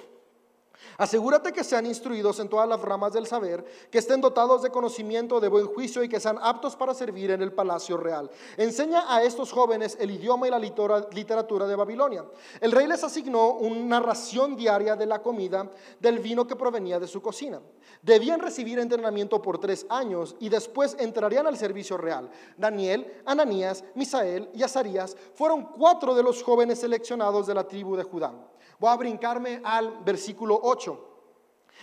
Asegúrate 0.97 1.53
que 1.53 1.63
sean 1.63 1.85
instruidos 1.85 2.39
en 2.39 2.49
todas 2.49 2.67
las 2.67 2.81
ramas 2.81 3.13
del 3.13 3.25
saber, 3.25 3.63
que 3.89 3.99
estén 3.99 4.19
dotados 4.19 4.61
de 4.61 4.69
conocimiento, 4.69 5.39
de 5.39 5.47
buen 5.47 5.65
juicio 5.65 6.03
y 6.03 6.09
que 6.09 6.19
sean 6.19 6.37
aptos 6.41 6.75
para 6.75 6.93
servir 6.93 7.31
en 7.31 7.41
el 7.41 7.53
palacio 7.53 7.95
real. 7.95 8.29
Enseña 8.57 9.05
a 9.07 9.23
estos 9.23 9.51
jóvenes 9.51 9.97
el 9.99 10.11
idioma 10.11 10.47
y 10.47 10.51
la 10.51 10.59
literatura 10.59 11.67
de 11.67 11.75
Babilonia. 11.75 12.25
El 12.59 12.73
rey 12.73 12.85
les 12.85 13.03
asignó 13.03 13.51
una 13.51 13.99
ración 13.99 14.57
diaria 14.57 14.95
de 14.95 15.05
la 15.05 15.21
comida, 15.21 15.71
del 16.01 16.19
vino 16.19 16.45
que 16.45 16.55
provenía 16.55 16.99
de 16.99 17.07
su 17.07 17.21
cocina. 17.21 17.61
Debían 18.01 18.39
recibir 18.39 18.77
entrenamiento 18.79 19.41
por 19.41 19.57
tres 19.59 19.85
años 19.89 20.35
y 20.39 20.49
después 20.49 20.95
entrarían 20.99 21.47
al 21.47 21.57
servicio 21.57 21.97
real. 21.97 22.29
Daniel, 22.57 23.21
Ananías, 23.25 23.83
Misael 23.95 24.49
y 24.53 24.63
Azarías 24.63 25.15
fueron 25.33 25.63
cuatro 25.63 26.13
de 26.13 26.23
los 26.23 26.43
jóvenes 26.43 26.79
seleccionados 26.79 27.47
de 27.47 27.53
la 27.53 27.67
tribu 27.67 27.95
de 27.95 28.03
Judá. 28.03 28.33
Voy 28.79 28.89
a 28.89 28.95
brincarme 28.95 29.61
al 29.63 29.99
versículo 30.03 30.59
8. 30.61 31.07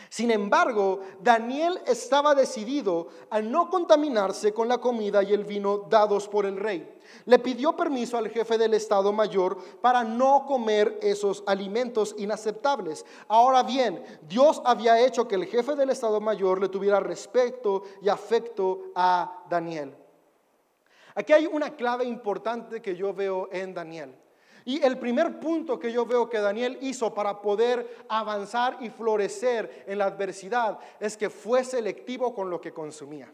Sin 0.09 0.31
embargo, 0.31 1.01
Daniel 1.21 1.81
estaba 1.87 2.35
decidido 2.35 3.09
a 3.31 3.41
no 3.41 3.69
contaminarse 3.69 4.53
con 4.53 4.69
la 4.69 4.79
comida 4.79 5.23
y 5.23 5.33
el 5.33 5.45
vino 5.45 5.79
dados 5.91 6.29
por 6.29 6.47
el 6.47 6.57
rey. 6.57 6.95
Le 7.25 7.39
pidió 7.39 7.77
permiso 7.77 8.17
al 8.17 8.29
jefe 8.29 8.59
del 8.59 8.75
Estado 8.75 9.13
Mayor 9.13 9.59
para 9.81 10.05
no 10.05 10.45
comer 10.47 10.99
esos 11.03 11.43
alimentos 11.47 12.15
inaceptables. 12.19 13.05
Ahora 13.29 13.63
bien, 13.63 14.03
Dios 14.23 14.63
había 14.65 15.01
hecho 15.01 15.27
que 15.27 15.35
el 15.35 15.47
jefe 15.47 15.75
del 15.75 15.91
Estado 15.91 16.21
Mayor 16.21 16.61
le 16.61 16.69
tuviera 16.69 17.01
respeto 17.01 17.83
y 18.03 18.09
afecto 18.09 18.93
a 18.95 19.45
Daniel. 19.49 19.95
Aquí 21.15 21.33
hay 21.33 21.47
una 21.47 21.75
clave 21.75 22.05
importante 22.05 22.83
que 22.83 22.95
yo 22.95 23.15
veo 23.15 23.49
en 23.51 23.73
Daniel. 23.73 24.15
Y 24.66 24.85
el 24.85 24.98
primer 24.98 25.38
punto 25.38 25.79
que 25.79 25.92
yo 25.92 26.05
veo 26.05 26.29
que 26.29 26.40
Daniel 26.40 26.76
hizo 26.81 27.14
para 27.14 27.40
poder 27.40 28.05
avanzar 28.09 28.79
y 28.81 28.90
florecer 28.90 29.85
en 29.87 29.98
la 29.98 30.07
adversidad 30.07 30.81
es 30.98 31.16
que 31.16 31.31
fue 31.31 31.62
selectivo 31.62 32.35
con 32.35 32.50
lo 32.50 32.61
que 32.61 32.72
consumía. 32.72 33.33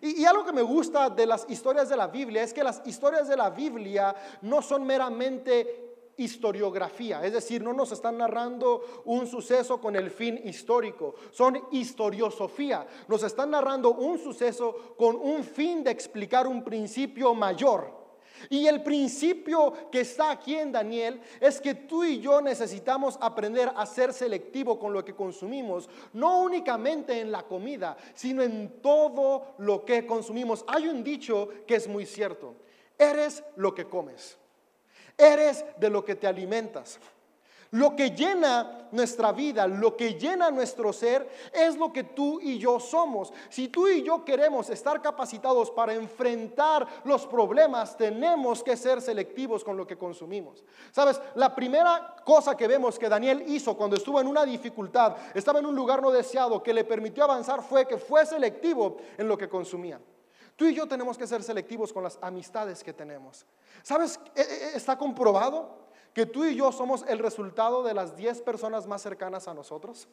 Y, 0.00 0.24
algo 0.24 0.44
que 0.44 0.52
me 0.52 0.62
gusta 0.62 1.10
de 1.10 1.26
las 1.26 1.44
historias 1.50 1.88
de 1.88 1.96
la 1.96 2.06
Biblia 2.06 2.44
es 2.44 2.54
que 2.54 2.62
las 2.62 2.80
historias 2.86 3.26
de 3.26 3.36
la 3.36 3.50
Biblia 3.50 4.14
no 4.42 4.62
son 4.62 4.86
meramente 4.86 6.12
historiografía, 6.16 7.24
es 7.24 7.32
decir, 7.32 7.62
no 7.62 7.72
nos 7.72 7.90
están 7.90 8.18
narrando 8.18 9.02
un 9.06 9.26
suceso 9.26 9.80
con 9.80 9.96
el 9.96 10.08
fin 10.08 10.40
histórico, 10.44 11.16
son 11.32 11.60
historiosofía, 11.72 12.86
nos 13.08 13.24
están 13.24 13.50
narrando 13.50 13.90
un 13.90 14.18
suceso 14.18 14.94
con 14.96 15.16
un 15.16 15.42
fin 15.42 15.82
de 15.82 15.90
explicar 15.90 16.46
un 16.46 16.62
principio 16.62 17.34
mayor. 17.34 17.99
Y 18.48 18.66
el 18.66 18.82
principio 18.82 19.90
que 19.90 20.00
está 20.00 20.30
aquí 20.30 20.56
en 20.56 20.72
Daniel 20.72 21.20
es 21.40 21.60
que 21.60 21.74
tú 21.74 22.04
y 22.04 22.20
yo 22.20 22.40
necesitamos 22.40 23.18
aprender 23.20 23.70
a 23.76 23.84
ser 23.86 24.12
selectivo 24.12 24.78
con 24.78 24.92
lo 24.92 25.04
que 25.04 25.14
consumimos, 25.14 25.88
no 26.12 26.40
únicamente 26.40 27.20
en 27.20 27.30
la 27.30 27.42
comida, 27.42 27.96
sino 28.14 28.42
en 28.42 28.80
todo 28.80 29.54
lo 29.58 29.84
que 29.84 30.06
consumimos. 30.06 30.64
Hay 30.66 30.88
un 30.88 31.04
dicho 31.04 31.48
que 31.66 31.76
es 31.76 31.88
muy 31.88 32.06
cierto, 32.06 32.54
eres 32.98 33.42
lo 33.56 33.74
que 33.74 33.84
comes, 33.84 34.38
eres 35.16 35.64
de 35.78 35.90
lo 35.90 36.04
que 36.04 36.14
te 36.14 36.26
alimentas. 36.26 36.98
Lo 37.72 37.94
que 37.94 38.10
llena 38.10 38.88
nuestra 38.90 39.30
vida, 39.30 39.66
lo 39.68 39.96
que 39.96 40.14
llena 40.14 40.50
nuestro 40.50 40.92
ser, 40.92 41.30
es 41.52 41.76
lo 41.76 41.92
que 41.92 42.02
tú 42.02 42.40
y 42.40 42.58
yo 42.58 42.80
somos. 42.80 43.32
Si 43.48 43.68
tú 43.68 43.86
y 43.86 44.02
yo 44.02 44.24
queremos 44.24 44.70
estar 44.70 45.00
capacitados 45.00 45.70
para 45.70 45.94
enfrentar 45.94 46.86
los 47.04 47.26
problemas, 47.26 47.96
tenemos 47.96 48.64
que 48.64 48.76
ser 48.76 49.00
selectivos 49.00 49.62
con 49.62 49.76
lo 49.76 49.86
que 49.86 49.96
consumimos. 49.96 50.64
Sabes, 50.90 51.20
la 51.36 51.54
primera 51.54 52.16
cosa 52.24 52.56
que 52.56 52.66
vemos 52.66 52.98
que 52.98 53.08
Daniel 53.08 53.44
hizo 53.46 53.76
cuando 53.76 53.96
estuvo 53.96 54.20
en 54.20 54.26
una 54.26 54.44
dificultad, 54.44 55.16
estaba 55.32 55.60
en 55.60 55.66
un 55.66 55.76
lugar 55.76 56.02
no 56.02 56.10
deseado, 56.10 56.62
que 56.62 56.74
le 56.74 56.82
permitió 56.82 57.22
avanzar, 57.22 57.62
fue 57.62 57.86
que 57.86 57.98
fue 57.98 58.26
selectivo 58.26 58.96
en 59.16 59.28
lo 59.28 59.38
que 59.38 59.48
consumía. 59.48 60.00
Tú 60.56 60.66
y 60.66 60.74
yo 60.74 60.88
tenemos 60.88 61.16
que 61.16 61.26
ser 61.26 61.42
selectivos 61.42 61.92
con 61.92 62.02
las 62.02 62.18
amistades 62.20 62.82
que 62.82 62.92
tenemos. 62.92 63.46
¿Sabes? 63.82 64.20
E, 64.34 64.42
e, 64.42 64.76
está 64.76 64.98
comprobado 64.98 65.89
que 66.14 66.26
tú 66.26 66.44
y 66.44 66.54
yo 66.56 66.72
somos 66.72 67.04
el 67.08 67.18
resultado 67.18 67.82
de 67.82 67.94
las 67.94 68.16
10 68.16 68.42
personas 68.42 68.86
más 68.86 69.02
cercanas 69.02 69.48
a 69.48 69.54
nosotros? 69.54 70.08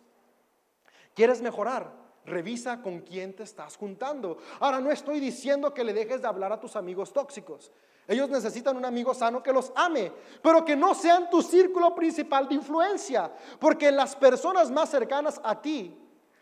¿Quieres 1.14 1.42
mejorar? 1.42 1.92
Revisa 2.26 2.82
con 2.82 3.00
quién 3.00 3.36
te 3.36 3.44
estás 3.44 3.78
juntando. 3.78 4.38
Ahora 4.60 4.80
no 4.80 4.92
estoy 4.92 5.20
diciendo 5.20 5.74
que 5.74 5.84
le 5.84 5.94
dejes 5.94 6.22
de 6.22 6.28
hablar 6.28 6.52
a 6.52 6.60
tus 6.60 6.76
amigos 6.76 7.14
tóxicos. 7.14 7.72
Ellos 8.08 8.30
necesitan 8.30 8.78
un 8.78 8.86
amigo 8.86 9.14
sano 9.14 9.44
que 9.44 9.52
los 9.52 9.72
ame, 9.76 10.12
pero 10.42 10.64
que 10.64 10.76
no 10.76 10.94
sean 10.94 11.30
tu 11.30 11.42
círculo 11.42 11.94
principal 11.94 12.48
de 12.48 12.56
influencia, 12.56 13.32
porque 13.60 13.92
las 13.92 14.16
personas 14.16 14.72
más 14.72 14.90
cercanas 14.90 15.42
a 15.44 15.62
ti, 15.62 15.98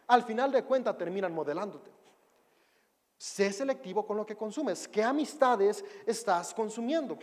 al 0.08 0.24
final 0.24 0.52
de 0.52 0.63
cuentas, 0.63 0.98
terminan 0.98 1.34
modelándote. 1.34 1.91
Sé 3.18 3.52
selectivo 3.52 4.06
con 4.06 4.18
lo 4.18 4.26
que 4.26 4.36
consumes. 4.36 4.88
¿Qué 4.88 5.04
amistades 5.04 5.84
estás 6.06 6.54
consumiendo? 6.54 7.18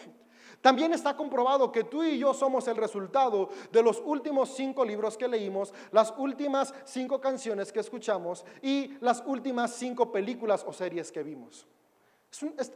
También 0.63 0.95
está 0.95 1.17
comprobado 1.17 1.73
que 1.73 1.85
tú 1.85 2.05
y 2.05 2.19
yo 2.19 2.33
somos 2.33 2.69
el 2.69 2.77
resultado 2.77 3.51
de 3.73 3.83
los 3.83 4.01
últimos 4.05 4.55
cinco 4.55 4.85
libros 4.85 5.19
que 5.19 5.27
leímos, 5.27 5.75
las 5.91 6.15
últimas 6.17 6.73
cinco 6.85 7.21
canciones 7.21 7.73
que 7.73 7.81
escuchamos 7.81 8.45
y 8.63 8.97
las 9.01 9.25
últimas 9.27 9.73
cinco 9.73 10.13
películas 10.13 10.65
o 10.67 10.73
series 10.73 11.11
que 11.11 11.25
vimos. 11.25 11.67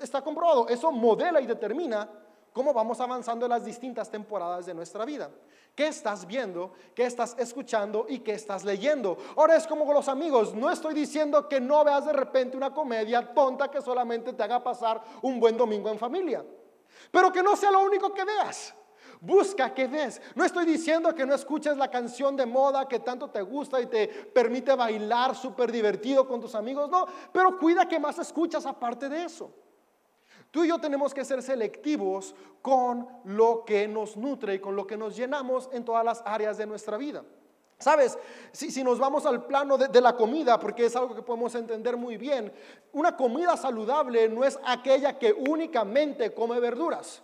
Está 0.01 0.21
comprobado, 0.21 0.69
eso 0.69 0.91
modela 0.91 1.41
y 1.41 1.47
determina 1.47 2.11
cómo 2.53 2.75
vamos 2.75 3.01
avanzando 3.01 3.47
en 3.47 3.51
las 3.51 3.65
distintas 3.65 4.11
temporadas 4.11 4.67
de 4.67 4.75
nuestra 4.75 5.05
vida. 5.05 5.31
¿Qué 5.75 5.87
estás 5.87 6.27
viendo? 6.27 6.73
¿Qué 6.95 7.05
estás 7.05 7.37
escuchando? 7.39 8.07
¿Y 8.09 8.19
qué 8.21 8.33
estás 8.33 8.65
leyendo? 8.65 9.17
Ahora 9.37 9.57
es 9.57 9.67
como 9.67 9.85
con 9.85 9.95
los 9.95 10.09
amigos. 10.09 10.55
No 10.55 10.71
estoy 10.71 10.95
diciendo 10.95 11.49
que 11.49 11.61
no 11.61 11.85
veas 11.85 12.07
de 12.07 12.15
repente 12.15 12.57
una 12.57 12.75
comedia 12.75 13.33
tonta 13.33 13.71
que 13.71 13.81
solamente 13.81 14.33
te 14.33 14.43
haga 14.43 14.65
pasar 14.65 15.03
un 15.23 15.39
buen 15.39 15.57
domingo 15.57 15.91
en 15.91 15.99
familia. 15.99 16.45
Pero 17.11 17.33
que 17.33 17.43
no 17.43 17.57
sea 17.57 17.71
lo 17.71 17.81
único 17.83 18.13
que 18.13 18.25
veas. 18.25 18.75
Busca 19.21 19.73
que 19.73 19.87
ves. 19.87 20.21
No 20.35 20.45
estoy 20.45 20.67
diciendo 20.67 21.15
que 21.15 21.27
no 21.27 21.35
escuches 21.35 21.77
la 21.77 21.91
canción 21.91 22.37
de 22.37 22.47
moda 22.47 22.87
que 22.87 23.01
tanto 23.01 23.31
te 23.31 23.43
gusta 23.43 23.81
y 23.81 23.87
te 23.87 24.09
permite 24.09 24.75
bailar 24.75 25.35
súper 25.35 25.73
divertido 25.73 26.27
con 26.29 26.41
tus 26.41 26.55
amigos. 26.55 26.91
No, 26.91 27.07
pero 27.33 27.59
cuida 27.59 27.89
que 27.89 27.99
más 27.99 28.19
escuchas 28.19 28.67
aparte 28.67 29.09
de 29.09 29.25
eso. 29.25 29.51
Tú 30.51 30.65
y 30.65 30.69
yo 30.69 30.79
tenemos 30.79 31.13
que 31.13 31.25
ser 31.25 31.43
selectivos 31.43 32.35
con 32.63 33.09
lo 33.25 33.65
que 33.65 33.89
nos 33.89 34.17
nutre 34.17 34.55
y 34.55 34.59
con 34.59 34.77
lo 34.77 34.87
que 34.87 34.97
nos 34.97 35.17
llenamos 35.17 35.69
en 35.73 35.85
todas 35.85 36.05
las 36.05 36.23
áreas 36.25 36.57
de 36.57 36.67
nuestra 36.67 36.97
vida. 36.97 37.25
Sabes, 37.79 38.19
si, 38.53 38.83
nos 38.83 38.99
vamos 38.99 39.27
al 39.27 39.45
plano 39.45 39.77
de, 39.77 40.01
la 40.01 40.17
comida, 40.17 40.59
porque 40.59 40.87
es 40.87 40.97
algo 40.97 41.15
que 41.15 41.23
podemos 41.23 41.55
entender 41.55 41.97
muy 41.97 42.17
bien, 42.17 42.53
una 42.93 43.17
comida 43.17 43.57
saludable 43.57 44.29
no 44.29 44.45
es 44.45 44.59
aquella 44.65 45.19
que 45.19 45.33
únicamente 45.33 46.33
come 46.33 46.59
verduras. 46.59 47.23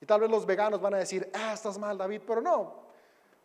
Y 0.00 0.04
tal 0.04 0.20
vez 0.20 0.30
los 0.30 0.44
veganos 0.44 0.80
van 0.80 0.94
a 0.94 0.98
decir, 0.98 1.30
ah, 1.32 1.52
estás 1.54 1.78
mal 1.78 1.96
David, 1.96 2.20
pero 2.26 2.42
no. 2.42 2.82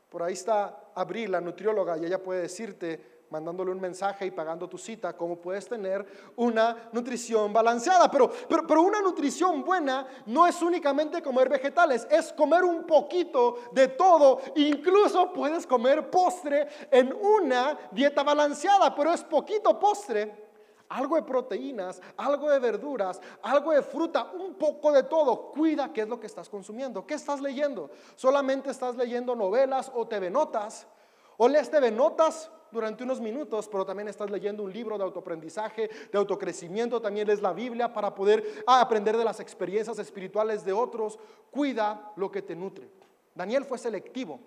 Por 0.10 0.24
ahí 0.24 0.34
está 0.34 0.92
Abril, 0.96 1.32
la 1.32 1.40
nutrióloga, 1.40 1.98
y 1.98 2.06
ella 2.06 2.22
puede 2.22 2.42
decirte, 2.42 3.17
mandándole 3.30 3.72
un 3.72 3.80
mensaje 3.80 4.26
y 4.26 4.32
pagando 4.32 4.68
tu 4.68 4.78
cita, 4.78 5.16
cómo 5.16 5.36
puedes 5.38 5.68
tener 5.68 6.06
una 6.36 6.90
nutrición 6.92 7.52
balanceada. 7.52 8.10
Pero, 8.10 8.32
pero, 8.48 8.66
pero, 8.66 8.82
una 8.82 9.02
nutrición 9.02 9.64
buena 9.64 10.08
no 10.26 10.48
es 10.48 10.62
únicamente 10.62 11.22
comer 11.22 11.50
vegetales, 11.50 12.08
es 12.10 12.32
comer 12.34 12.64
un 12.64 12.86
poquito 12.86 13.58
de 13.72 13.90
todo. 13.90 14.40
Incluso 14.56 15.34
puedes 15.34 15.66
comer 15.68 16.10
postre 16.10 16.68
en 16.92 17.14
una 17.14 17.78
dieta 17.92 18.24
balanceada, 18.24 18.94
pero 18.96 19.14
es 19.14 19.24
poquito 19.24 19.78
postre. 19.80 20.48
Algo 20.90 21.18
de 21.18 21.24
proteínas, 21.24 22.02
algo 22.16 22.50
de 22.50 22.60
verduras, 22.60 23.20
algo 23.42 23.74
de 23.74 23.82
fruta, 23.82 24.32
un 24.34 24.54
poco 24.54 24.94
de 24.94 25.04
todo. 25.04 25.52
Cuida 25.52 25.92
qué 25.92 26.02
es 26.02 26.08
lo 26.08 26.18
que 26.18 26.28
estás 26.28 26.48
consumiendo. 26.48 27.06
¿Qué 27.06 27.16
estás 27.16 27.42
leyendo? 27.42 27.92
¿Solamente 28.16 28.70
estás 28.70 28.96
leyendo 28.96 29.36
novelas 29.36 29.92
o 29.94 30.08
TV 30.08 30.30
notas? 30.30 30.88
¿O 31.36 31.50
lees 31.50 31.70
TV 31.70 31.92
notas 31.92 32.50
durante 32.72 33.04
unos 33.04 33.20
minutos, 33.20 33.68
pero 33.68 33.86
también 33.86 34.08
estás 34.08 34.30
leyendo 34.30 34.64
un 34.64 34.72
libro 34.72 34.98
de 34.98 35.04
autoaprendizaje, 35.04 35.90
de 36.12 36.18
autocrecimiento, 36.18 37.02
también 37.02 37.28
lees 37.28 37.42
la 37.42 37.54
Biblia 37.54 37.94
para 37.94 38.14
poder 38.14 38.64
ah, 38.68 38.82
aprender 38.82 39.18
de 39.18 39.24
las 39.24 39.40
experiencias 39.40 40.00
espirituales 40.00 40.64
de 40.66 40.74
otros. 40.74 41.20
Cuida 41.52 42.12
lo 42.16 42.32
que 42.32 42.42
te 42.42 42.56
nutre. 42.56 42.90
Daniel 43.36 43.66
fue 43.66 43.78
selectivo. 43.78 44.40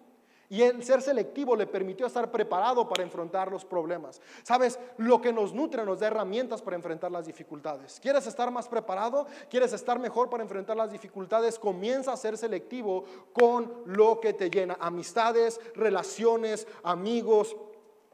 Y 0.53 0.63
el 0.63 0.83
ser 0.83 1.01
selectivo 1.01 1.55
le 1.55 1.69
permitió 1.69 2.07
estar 2.07 2.29
preparado 2.33 2.89
para 2.89 3.05
enfrentar 3.05 3.53
los 3.53 3.65
problemas. 3.65 4.21
Sabes, 4.43 4.81
lo 4.97 5.21
que 5.21 5.33
nos 5.33 5.55
nutre 5.55 5.85
nos 5.85 6.01
da 6.01 6.09
herramientas 6.09 6.61
para 6.61 6.75
enfrentar 6.75 7.13
las 7.13 7.27
dificultades. 7.27 8.01
¿Quieres 8.01 8.27
estar 8.27 8.51
más 8.51 8.67
preparado? 8.67 9.29
¿Quieres 9.49 9.73
estar 9.73 10.01
mejor 10.01 10.29
para 10.29 10.43
enfrentar 10.43 10.77
las 10.77 10.91
dificultades? 10.91 11.57
Comienza 11.57 12.13
a 12.13 12.17
ser 12.17 12.37
selectivo 12.37 13.05
con 13.33 13.73
lo 13.87 14.19
que 14.19 14.33
te 14.33 14.51
llena. 14.51 14.77
Amistades, 14.81 15.61
relaciones, 15.77 16.67
amigos, 16.83 17.57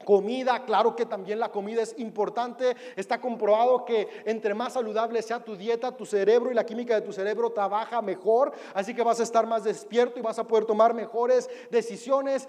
Comida, 0.05 0.65
claro 0.65 0.95
que 0.95 1.07
también 1.07 1.41
la 1.41 1.51
comida 1.51 1.83
es 1.83 1.95
importante. 1.99 2.77
Está 2.97 3.21
comprobado 3.21 3.85
que 3.85 4.09
entre 4.27 4.55
más 4.55 4.75
saludable 4.75 5.23
sea 5.23 5.43
tu 5.43 5.57
dieta, 5.57 5.97
tu 5.97 6.05
cerebro 6.05 6.51
y 6.51 6.55
la 6.55 6.67
química 6.67 6.95
de 6.95 7.01
tu 7.01 7.13
cerebro 7.13 7.51
trabaja 7.51 8.03
mejor. 8.03 8.53
Así 8.75 8.95
que 8.95 9.03
vas 9.03 9.21
a 9.21 9.23
estar 9.23 9.47
más 9.47 9.65
despierto 9.65 10.19
y 10.19 10.23
vas 10.23 10.39
a 10.39 10.47
poder 10.47 10.67
tomar 10.67 10.93
mejores 10.93 11.49
decisiones. 11.71 12.47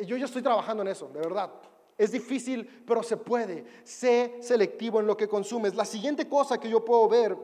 Yo 0.00 0.16
ya 0.16 0.26
estoy 0.26 0.42
trabajando 0.42 0.82
en 0.82 0.88
eso, 0.88 1.08
de 1.08 1.20
verdad. 1.20 1.50
Es 1.96 2.12
difícil, 2.12 2.84
pero 2.86 3.02
se 3.02 3.16
puede. 3.16 3.64
Sé 3.82 4.36
selectivo 4.40 5.00
en 5.00 5.06
lo 5.06 5.16
que 5.16 5.28
consumes. 5.28 5.74
La 5.74 5.86
siguiente 5.86 6.28
cosa 6.28 6.60
que 6.60 6.68
yo 6.68 6.84
puedo 6.84 7.08
ver 7.08 7.36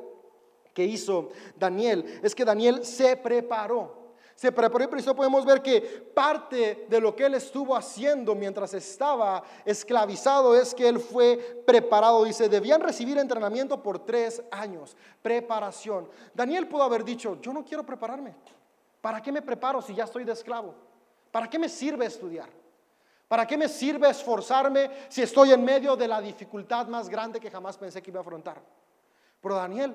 que 0.75 0.85
hizo 0.85 1.31
Daniel 1.57 2.21
es 2.23 2.35
que 2.35 2.45
Daniel 2.45 2.85
se 2.85 3.17
preparó 3.17 4.02
se 4.35 4.53
preparó 4.53 4.85
y 4.85 4.87
por 4.89 4.99
eso 4.99 5.15
podemos 5.15 5.45
ver 5.45 5.63
que 5.63 5.81
parte 5.81 6.87
de 6.89 7.01
lo 7.01 7.15
que 7.15 7.27
él 7.27 7.35
estuvo 7.35 7.77
haciendo 7.77 8.35
mientras 8.35 8.75
estaba 8.75 9.43
esclavizado 9.65 10.55
es 10.55 10.75
que 10.75 10.89
él 10.89 10.99
fue 10.99 11.63
preparado. 11.67 12.25
Dice, 12.25 12.49
debían 12.49 12.81
recibir 12.81 13.19
entrenamiento 13.19 13.83
por 13.83 14.05
tres 14.05 14.43
años, 14.51 14.97
preparación. 15.23 16.09
Daniel 16.35 16.69
pudo 16.69 16.83
haber 16.83 17.05
dicho, 17.05 17.41
yo 17.41 17.53
no 17.53 17.65
quiero 17.65 17.85
prepararme. 17.85 18.35
¿Para 19.01 19.21
qué 19.21 19.33
me 19.33 19.43
preparo 19.43 19.83
si 19.83 19.95
ya 19.95 20.05
estoy 20.05 20.25
de 20.25 20.33
esclavo? 20.33 20.75
¿Para 21.31 21.49
qué 21.49 21.59
me 21.59 21.69
sirve 21.69 22.07
estudiar? 22.07 22.49
¿Para 23.27 23.47
qué 23.47 23.57
me 23.57 23.69
sirve 23.69 24.11
esforzarme 24.11 24.91
si 25.09 25.23
estoy 25.23 25.53
en 25.53 25.65
medio 25.65 25.97
de 25.97 26.07
la 26.07 26.21
dificultad 26.21 26.87
más 26.87 27.09
grande 27.09 27.41
que 27.41 27.51
jamás 27.51 27.79
pensé 27.79 28.03
que 28.03 28.11
iba 28.11 28.21
a 28.21 28.23
afrontar? 28.23 28.61
Pero 29.41 29.55
Daniel 29.55 29.95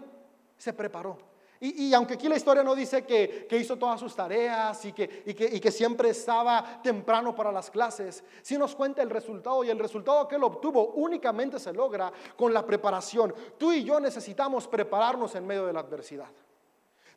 se 0.58 0.74
preparó. 0.74 1.18
Y, 1.60 1.92
aunque 1.94 2.14
aquí 2.14 2.30
la 2.30 2.36
historia 2.36 2.64
no 2.64 2.76
dice 2.76 3.04
que, 3.04 3.48
hizo 3.52 3.78
todas 3.78 4.00
sus 4.00 4.16
tareas 4.16 4.86
y 4.86 4.94
que, 4.94 5.24
y 5.26 5.60
que, 5.60 5.72
siempre 5.72 6.10
estaba 6.10 6.82
temprano 6.84 7.36
para 7.36 7.52
las 7.52 7.72
clases, 7.72 8.24
sí 8.44 8.58
nos 8.58 8.76
cuenta 8.76 9.02
el 9.02 9.10
resultado 9.10 9.64
y 9.64 9.70
el 9.70 9.80
resultado 9.80 10.28
que 10.28 10.36
él 10.36 10.44
obtuvo 10.44 10.94
únicamente 10.96 11.60
se 11.60 11.74
logra 11.74 12.12
con 12.36 12.54
la 12.54 12.66
preparación. 12.66 13.34
Tú 13.58 13.72
y 13.72 13.84
yo 13.84 14.00
necesitamos 14.00 14.68
prepararnos 14.68 15.34
en 15.36 15.48
medio 15.48 15.66
de 15.66 15.74
la 15.74 15.80
adversidad. 15.80 16.30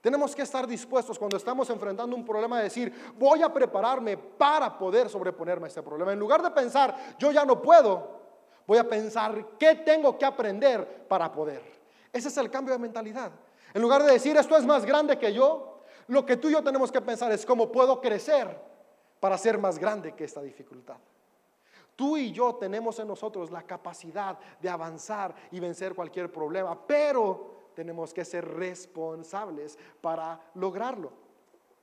Tenemos 0.00 0.34
que 0.34 0.42
estar 0.42 0.66
dispuestos 0.66 1.18
cuando 1.18 1.36
estamos 1.36 1.68
enfrentando 1.68 2.16
un 2.16 2.24
problema 2.24 2.58
a 2.58 2.62
decir, 2.62 3.12
voy 3.18 3.42
a 3.42 3.52
prepararme 3.52 4.16
para 4.16 4.78
poder 4.78 5.10
sobreponerme 5.10 5.66
a 5.66 5.68
este 5.68 5.82
problema. 5.82 6.12
En 6.12 6.18
lugar 6.18 6.42
de 6.42 6.50
pensar, 6.50 7.16
yo 7.18 7.30
ya 7.30 7.44
no 7.44 7.60
puedo, 7.60 8.20
voy 8.66 8.78
a 8.78 8.88
pensar, 8.88 9.58
¿qué 9.58 9.74
tengo 9.74 10.16
que 10.16 10.24
aprender 10.24 11.06
para 11.06 11.30
poder? 11.30 11.62
Ese 12.10 12.28
es 12.28 12.36
el 12.38 12.50
cambio 12.50 12.72
de 12.72 12.78
mentalidad. 12.78 13.30
En 13.74 13.82
lugar 13.82 14.02
de 14.02 14.12
decir 14.12 14.36
esto 14.36 14.56
es 14.56 14.64
más 14.64 14.84
grande 14.84 15.18
que 15.18 15.32
yo, 15.32 15.80
lo 16.08 16.26
que 16.26 16.36
tú 16.36 16.48
y 16.48 16.52
yo 16.52 16.62
tenemos 16.62 16.90
que 16.90 17.00
pensar 17.00 17.30
es 17.32 17.46
cómo 17.46 17.70
puedo 17.70 18.00
crecer 18.00 18.58
para 19.20 19.38
ser 19.38 19.58
más 19.58 19.78
grande 19.78 20.14
que 20.14 20.24
esta 20.24 20.42
dificultad. 20.42 20.96
Tú 21.94 22.16
y 22.16 22.32
yo 22.32 22.54
tenemos 22.54 22.98
en 22.98 23.08
nosotros 23.08 23.50
la 23.50 23.62
capacidad 23.62 24.38
de 24.60 24.68
avanzar 24.68 25.34
y 25.50 25.60
vencer 25.60 25.94
cualquier 25.94 26.32
problema, 26.32 26.86
pero 26.86 27.70
tenemos 27.74 28.12
que 28.14 28.24
ser 28.24 28.46
responsables 28.46 29.78
para 30.00 30.40
lograrlo. 30.54 31.12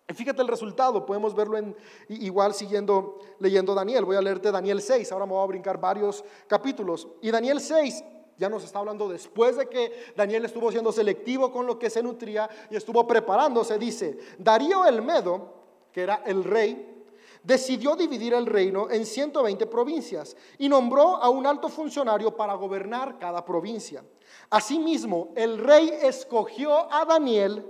Y 0.10 0.14
fíjate 0.14 0.42
el 0.42 0.48
resultado, 0.48 1.06
podemos 1.06 1.36
verlo 1.36 1.58
en, 1.58 1.76
igual 2.10 2.54
siguiendo 2.54 3.20
leyendo 3.40 3.76
Daniel. 3.76 4.06
Voy 4.06 4.16
a 4.16 4.22
leerte 4.22 4.52
Daniel 4.52 4.82
6, 4.82 5.12
ahora 5.12 5.26
me 5.26 5.34
voy 5.34 5.44
a 5.44 5.48
brincar 5.48 5.80
varios 5.80 6.24
capítulos. 6.48 7.08
Y 7.22 7.30
Daniel 7.30 7.60
6 7.60 8.04
ya 8.38 8.50
nos 8.50 8.64
está 8.64 8.80
hablando 8.80 9.10
después 9.10 9.58
de 9.58 9.68
que 9.68 10.14
Daniel 10.16 10.46
estuvo 10.46 10.72
siendo 10.72 10.92
selectivo 10.92 11.52
con 11.52 11.66
lo 11.66 11.80
que 11.80 11.90
se 11.90 12.04
nutría 12.04 12.50
y 12.70 12.76
estuvo 12.76 13.06
preparándose. 13.08 13.78
Dice, 13.80 14.18
Darío 14.38 14.86
el 14.86 15.02
Medo, 15.02 15.54
que 15.92 16.02
era 16.02 16.22
el 16.26 16.44
rey, 16.44 16.98
decidió 17.44 17.96
dividir 17.96 18.34
el 18.34 18.46
reino 18.46 18.90
en 18.90 19.06
120 19.06 19.66
provincias 19.68 20.36
y 20.58 20.70
nombró 20.70 21.18
a 21.18 21.30
un 21.30 21.48
alto 21.48 21.70
funcionario 21.70 22.36
para 22.36 22.54
gobernar 22.54 23.18
cada 23.20 23.44
provincia. 23.44 24.04
Asimismo, 24.50 25.30
el 25.36 25.58
rey 25.58 25.92
escogió 26.02 26.92
a 26.94 27.06
Daniel 27.06 27.66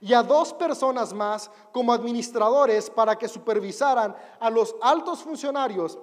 y 0.00 0.12
a 0.12 0.22
dos 0.22 0.52
personas 0.52 1.14
más 1.14 1.50
como 1.72 1.92
administradores 1.92 2.90
para 2.90 3.16
que 3.16 3.26
supervisaran 3.26 4.14
a 4.38 4.50
los 4.50 4.76
altos 4.82 5.22
funcionarios 5.22 5.98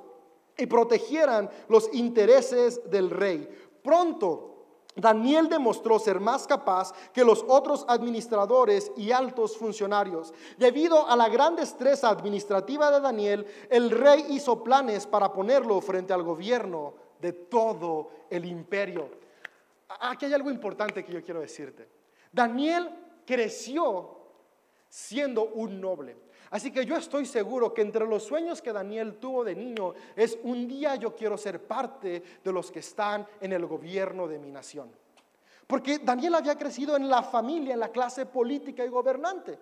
y 0.58 0.66
protegieran 0.66 1.50
los 1.70 1.90
intereses 1.94 2.82
del 2.90 3.10
rey. 3.10 3.48
Pronto, 3.84 4.52
Daniel 4.96 5.48
demostró 5.48 6.00
ser 6.00 6.20
más 6.20 6.46
capaz 6.46 6.94
que 7.14 7.24
los 7.24 7.46
otros 7.48 7.86
administradores 7.88 8.92
y 8.98 9.12
altos 9.12 9.58
funcionarios. 9.58 10.34
Debido 10.58 11.08
a 11.08 11.16
la 11.16 11.30
gran 11.30 11.56
destreza 11.56 12.10
administrativa 12.10 12.92
de 12.92 13.00
Daniel, 13.00 13.46
el 13.70 13.90
rey 13.90 14.26
hizo 14.30 14.64
planes 14.64 15.08
para 15.08 15.32
ponerlo 15.32 15.80
frente 15.80 16.14
al 16.14 16.24
gobierno 16.24 16.94
de 17.22 17.32
todo 17.34 18.10
el 18.30 18.46
imperio. 18.46 19.10
Aquí 20.02 20.26
hay 20.26 20.34
algo 20.34 20.52
importante 20.52 21.06
que 21.06 21.14
yo 21.14 21.24
quiero 21.24 21.40
decirte. 21.40 21.88
Daniel 22.32 22.90
creció 23.26 24.18
siendo 24.90 25.46
un 25.46 25.80
noble. 25.80 26.18
Así 26.52 26.70
que 26.70 26.86
yo 26.86 26.98
estoy 26.98 27.26
seguro 27.26 27.74
que 27.74 27.82
entre 27.82 28.06
los 28.06 28.24
sueños 28.24 28.62
que 28.62 28.74
Daniel 28.74 29.16
tuvo 29.16 29.46
de 29.46 29.56
niño 29.56 29.94
es 30.18 30.38
un 30.44 30.68
día 30.68 30.96
yo 30.96 31.16
quiero 31.16 31.38
ser 31.38 31.66
parte 31.66 32.22
de 32.44 32.52
los 32.52 32.70
que 32.70 32.80
están 32.80 33.26
en 33.40 33.54
el 33.54 33.66
gobierno 33.66 34.28
de 34.28 34.38
mi 34.38 34.52
nación. 34.52 34.92
Porque 35.66 36.00
Daniel 36.00 36.36
había 36.36 36.58
crecido 36.58 36.98
en 36.98 37.10
la 37.10 37.24
familia, 37.24 37.74
en 37.74 37.80
la 37.80 37.88
clase 37.88 38.26
política 38.26 38.84
y 38.84 38.90
gobernante. 38.90 39.58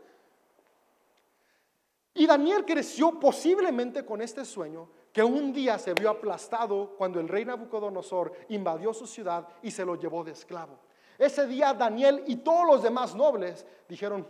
Y 2.16 2.26
Daniel 2.26 2.66
creció 2.66 3.20
posiblemente 3.20 4.04
con 4.04 4.20
este 4.20 4.44
sueño 4.44 4.90
que 5.14 5.24
un 5.24 5.54
día 5.54 5.78
se 5.78 5.94
vio 5.94 6.10
aplastado 6.10 6.96
cuando 6.98 7.20
el 7.20 7.28
rey 7.28 7.46
Nabucodonosor 7.46 8.34
invadió 8.50 8.96
su 8.96 9.06
ciudad 9.06 9.48
y 9.62 9.70
se 9.70 9.86
lo 9.86 9.96
llevó 9.96 10.24
de 10.24 10.32
esclavo. 10.32 10.80
Ese 11.20 11.46
día 11.46 11.72
Daniel 11.76 12.24
y 12.26 12.38
todos 12.38 12.66
los 12.66 12.82
demás 12.82 13.14
nobles 13.14 13.64
dijeron, 13.88 14.26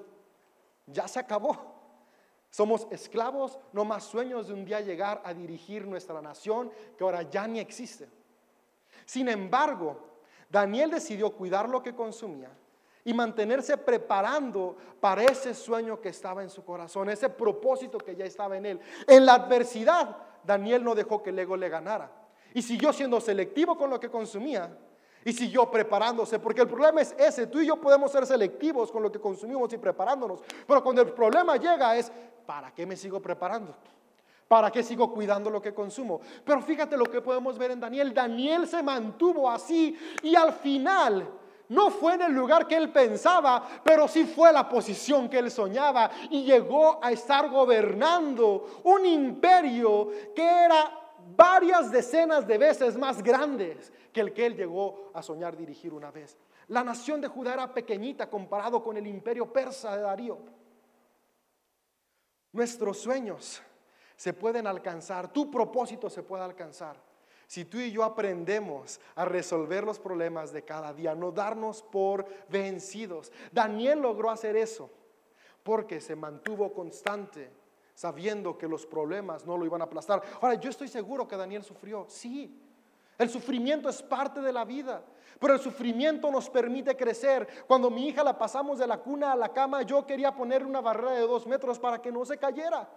ya 0.87 1.07
se 1.07 1.19
acabó. 1.19 1.78
Somos 2.49 2.87
esclavos, 2.89 3.59
no 3.73 3.85
más 3.85 4.03
sueños 4.03 4.47
de 4.47 4.53
un 4.53 4.65
día 4.65 4.81
llegar 4.81 5.21
a 5.23 5.33
dirigir 5.33 5.85
nuestra 5.85 6.21
nación 6.21 6.71
que 6.97 7.03
ahora 7.03 7.23
ya 7.23 7.47
ni 7.47 7.59
existe. 7.59 8.09
Sin 9.05 9.27
embargo, 9.27 9.99
Daniel 10.49 10.89
decidió 10.89 11.31
cuidar 11.31 11.69
lo 11.69 11.83
que 11.83 11.93
consumía 11.93 12.49
y 13.05 13.13
mantenerse 13.13 13.77
preparando 13.77 14.75
para 14.99 15.23
ese 15.23 15.53
sueño 15.53 16.01
que 16.01 16.09
estaba 16.09 16.43
en 16.43 16.49
su 16.49 16.65
corazón, 16.65 17.09
ese 17.09 17.29
propósito 17.29 17.97
que 17.97 18.15
ya 18.15 18.25
estaba 18.25 18.57
en 18.57 18.65
él. 18.65 18.79
En 19.07 19.25
la 19.25 19.35
adversidad, 19.35 20.17
Daniel 20.43 20.83
no 20.83 20.95
dejó 20.95 21.21
que 21.21 21.29
el 21.29 21.39
ego 21.39 21.55
le 21.55 21.69
ganara 21.69 22.11
y 22.53 22.61
siguió 22.61 22.91
siendo 22.91 23.21
selectivo 23.21 23.77
con 23.77 23.89
lo 23.89 23.99
que 23.99 24.09
consumía 24.09 24.75
Y 25.25 25.33
siguió 25.33 25.69
preparándose, 25.69 26.39
porque 26.39 26.61
el 26.61 26.67
problema 26.67 27.01
es 27.01 27.13
ese, 27.17 27.47
tú 27.47 27.59
y 27.59 27.67
yo 27.67 27.75
podemos 27.75 28.11
ser 28.11 28.25
selectivos 28.25 28.91
con 28.91 29.03
lo 29.03 29.11
que 29.11 29.19
consumimos 29.19 29.71
y 29.73 29.77
preparándonos, 29.77 30.41
pero 30.65 30.81
cuando 30.81 31.01
el 31.01 31.11
problema 31.11 31.57
llega 31.57 31.95
es, 31.97 32.11
¿para 32.45 32.73
qué 32.73 32.85
me 32.85 32.95
sigo 32.95 33.21
preparando? 33.21 33.75
¿Para 34.47 34.71
qué 34.71 34.81
sigo 34.81 35.13
cuidando 35.13 35.51
lo 35.51 35.61
que 35.61 35.73
consumo? 35.73 36.21
Pero 36.43 36.61
fíjate 36.61 36.97
lo 36.97 37.05
que 37.05 37.21
podemos 37.21 37.57
ver 37.59 37.69
en 37.69 37.79
Daniel. 37.79 38.13
Daniel 38.13 38.67
se 38.67 38.81
mantuvo 38.81 39.47
así 39.47 39.95
y 40.23 40.35
al 40.35 40.53
final 40.53 41.29
no 41.69 41.91
fue 41.91 42.15
en 42.15 42.23
el 42.23 42.33
lugar 42.33 42.65
que 42.65 42.75
él 42.75 42.91
pensaba, 42.91 43.63
pero 43.83 44.07
sí 44.07 44.25
fue 44.25 44.51
la 44.51 44.67
posición 44.67 45.29
que 45.29 45.37
él 45.37 45.51
soñaba 45.51 46.09
y 46.31 46.43
llegó 46.43 46.99
a 47.03 47.11
estar 47.11 47.47
gobernando 47.49 48.81
un 48.85 49.05
imperio 49.05 50.09
que 50.35 50.41
era 50.43 50.99
varias 51.35 51.91
decenas 51.91 52.47
de 52.47 52.57
veces 52.57 52.97
más 52.97 53.21
grandes 53.21 53.91
que 54.13 54.21
el 54.21 54.33
que 54.33 54.45
él 54.45 54.55
llegó 54.55 55.11
a 55.13 55.21
soñar 55.21 55.55
dirigir 55.55 55.93
una 55.93 56.11
vez. 56.11 56.37
La 56.67 56.83
nación 56.83 57.19
de 57.21 57.27
Judá 57.27 57.53
era 57.53 57.73
pequeñita 57.73 58.29
comparado 58.29 58.83
con 58.83 58.97
el 58.97 59.07
imperio 59.07 59.51
persa 59.51 59.95
de 59.95 60.03
Darío. 60.03 60.37
Nuestros 62.51 62.99
sueños 62.99 63.61
se 64.15 64.33
pueden 64.33 64.67
alcanzar, 64.67 65.31
tu 65.31 65.49
propósito 65.49 66.09
se 66.09 66.23
puede 66.23 66.43
alcanzar. 66.43 66.97
Si 67.47 67.65
tú 67.65 67.79
y 67.79 67.91
yo 67.91 68.03
aprendemos 68.03 68.99
a 69.15 69.25
resolver 69.25 69.83
los 69.83 69.97
problemas 69.97 70.53
de 70.53 70.63
cada 70.63 70.93
día, 70.93 71.15
no 71.15 71.31
darnos 71.31 71.81
por 71.81 72.27
vencidos. 72.47 73.31
Daniel 73.51 74.01
logró 74.01 74.29
hacer 74.29 74.55
eso 74.55 74.91
porque 75.63 75.99
se 75.99 76.15
mantuvo 76.15 76.71
constante 76.73 77.51
sabiendo 77.99 78.57
que 78.57 78.65
los 78.65 78.85
problemas 78.85 79.45
no 79.45 79.57
lo 79.57 79.65
iban 79.65 79.81
a 79.81 79.83
aplastar. 79.83 80.23
Ahora, 80.39 80.53
yo 80.53 80.69
estoy 80.69 80.87
seguro 80.87 81.27
que 81.27 81.35
Daniel 81.35 81.65
sufrió, 81.65 82.05
sí. 82.07 82.57
El 83.17 83.29
sufrimiento 83.29 83.89
es 83.89 84.01
parte 84.01 84.39
de 84.39 84.53
la 84.53 84.63
vida, 84.63 85.03
pero 85.37 85.55
el 85.55 85.59
sufrimiento 85.59 86.31
nos 86.31 86.49
permite 86.49 86.95
crecer. 86.95 87.45
Cuando 87.67 87.89
mi 87.89 88.07
hija 88.07 88.23
la 88.23 88.37
pasamos 88.37 88.79
de 88.79 88.87
la 88.87 88.99
cuna 88.99 89.33
a 89.33 89.35
la 89.35 89.49
cama, 89.49 89.81
yo 89.81 90.07
quería 90.07 90.33
ponerle 90.33 90.69
una 90.69 90.79
barrera 90.79 91.11
de 91.11 91.27
dos 91.27 91.45
metros 91.45 91.77
para 91.77 92.01
que 92.01 92.09
no 92.09 92.23
se 92.23 92.37
cayera. 92.37 92.89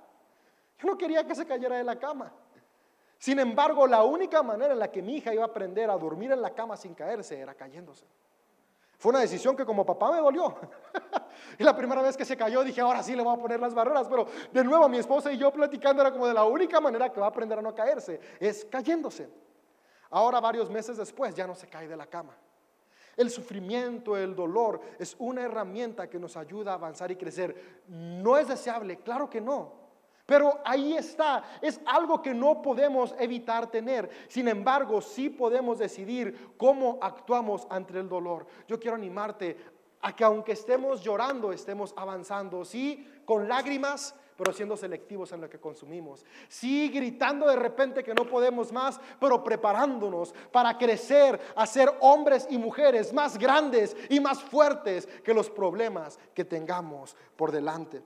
Yo 0.79 0.87
no 0.87 0.97
quería 0.97 1.27
que 1.27 1.35
se 1.35 1.47
cayera 1.47 1.79
de 1.79 1.83
la 1.83 1.99
cama. 1.99 2.33
Sin 3.19 3.41
embargo, 3.41 3.89
la 3.89 4.05
única 4.05 4.41
manera 4.45 4.73
en 4.73 4.79
la 4.79 4.93
que 4.93 5.03
mi 5.03 5.17
hija 5.17 5.35
iba 5.35 5.43
a 5.43 5.47
aprender 5.47 5.91
a 5.91 5.99
dormir 5.99 6.31
en 6.31 6.41
la 6.41 6.55
cama 6.55 6.77
sin 6.77 6.95
caerse 6.95 7.41
era 7.41 7.55
cayéndose. 7.55 8.07
Fue 9.03 9.11
una 9.11 9.19
decisión 9.19 9.57
que 9.57 9.67
como 9.67 9.85
papá 9.85 10.13
me 10.13 10.19
dolió. 10.19 10.55
y 11.59 11.65
la 11.65 11.75
primera 11.75 12.01
vez 12.03 12.17
que 12.17 12.25
se 12.25 12.37
cayó 12.37 12.63
dije, 12.63 12.81
ahora 12.81 13.03
sí 13.03 13.17
le 13.17 13.23
voy 13.25 13.37
a 13.37 13.41
poner 13.41 13.59
las 13.59 13.75
barreras. 13.75 14.07
Pero 14.09 14.29
de 14.53 14.63
nuevo 14.63 14.89
mi 14.89 14.99
esposa 14.99 15.33
y 15.33 15.39
yo 15.39 15.53
platicando 15.53 16.03
era 16.03 16.13
como 16.13 16.29
de 16.29 16.33
la 16.33 16.45
única 16.45 16.81
manera 16.81 17.11
que 17.13 17.19
va 17.19 17.27
a 17.27 17.31
aprender 17.31 17.59
a 17.59 17.63
no 17.63 17.75
caerse 17.75 18.21
es 18.39 18.65
cayéndose. 18.67 19.29
Ahora 20.09 20.39
varios 20.39 20.71
meses 20.71 20.99
después 20.99 21.35
ya 21.35 21.49
no 21.49 21.57
se 21.57 21.67
cae 21.67 21.89
de 21.89 21.97
la 21.97 22.07
cama. 22.07 22.37
El 23.17 23.29
sufrimiento, 23.29 24.17
el 24.17 24.37
dolor 24.37 24.81
es 25.01 25.17
una 25.19 25.43
herramienta 25.43 26.09
que 26.09 26.21
nos 26.21 26.37
ayuda 26.37 26.71
a 26.71 26.75
avanzar 26.75 27.11
y 27.11 27.17
crecer. 27.17 27.83
No 27.89 28.39
es 28.39 28.47
deseable, 28.47 28.99
claro 28.99 29.29
que 29.29 29.41
no. 29.41 29.82
Pero 30.33 30.63
ahí 30.65 30.95
está, 30.95 31.45
es 31.61 31.79
algo 31.85 32.23
que 32.23 32.33
no 32.33 32.63
podemos 32.63 33.15
evitar 33.19 33.71
tener. 33.71 34.09
Sin 34.29 34.49
embargo, 34.49 35.03
sí 35.03 35.29
podemos 35.29 35.79
decidir 35.79 36.55
cómo 36.57 36.99
actuamos 37.03 37.67
ante 37.69 37.99
el 37.99 38.09
dolor. 38.09 38.47
Yo 38.67 38.81
quiero 38.81 38.97
animarte 38.97 39.59
a 40.01 40.17
que 40.17 40.25
aunque 40.25 40.53
estemos 40.53 41.03
llorando, 41.03 41.53
estemos 41.53 41.93
avanzando, 41.99 42.65
sí, 42.65 43.07
con 43.27 43.47
lágrimas, 43.47 44.15
pero 44.35 44.55
siendo 44.55 44.75
selectivos 44.75 45.31
en 45.33 45.43
lo 45.43 45.51
que 45.51 45.61
consumimos. 45.61 46.25
Sí, 46.49 46.89
gritando 46.89 47.47
de 47.47 47.57
repente 47.57 48.03
que 48.03 48.15
no 48.15 48.27
podemos 48.27 48.73
más, 48.73 48.99
pero 49.21 49.45
preparándonos 49.45 50.33
para 50.51 50.79
crecer, 50.79 51.39
a 51.55 51.67
ser 51.67 51.93
hombres 52.01 52.47
y 52.49 52.57
mujeres 52.57 53.13
más 53.13 53.37
grandes 53.37 53.95
y 54.09 54.19
más 54.19 54.43
fuertes 54.43 55.07
que 55.23 55.35
los 55.35 55.51
problemas 55.51 56.19
que 56.33 56.47
tengamos 56.47 57.15
por 57.37 57.53
delante. 57.53 58.03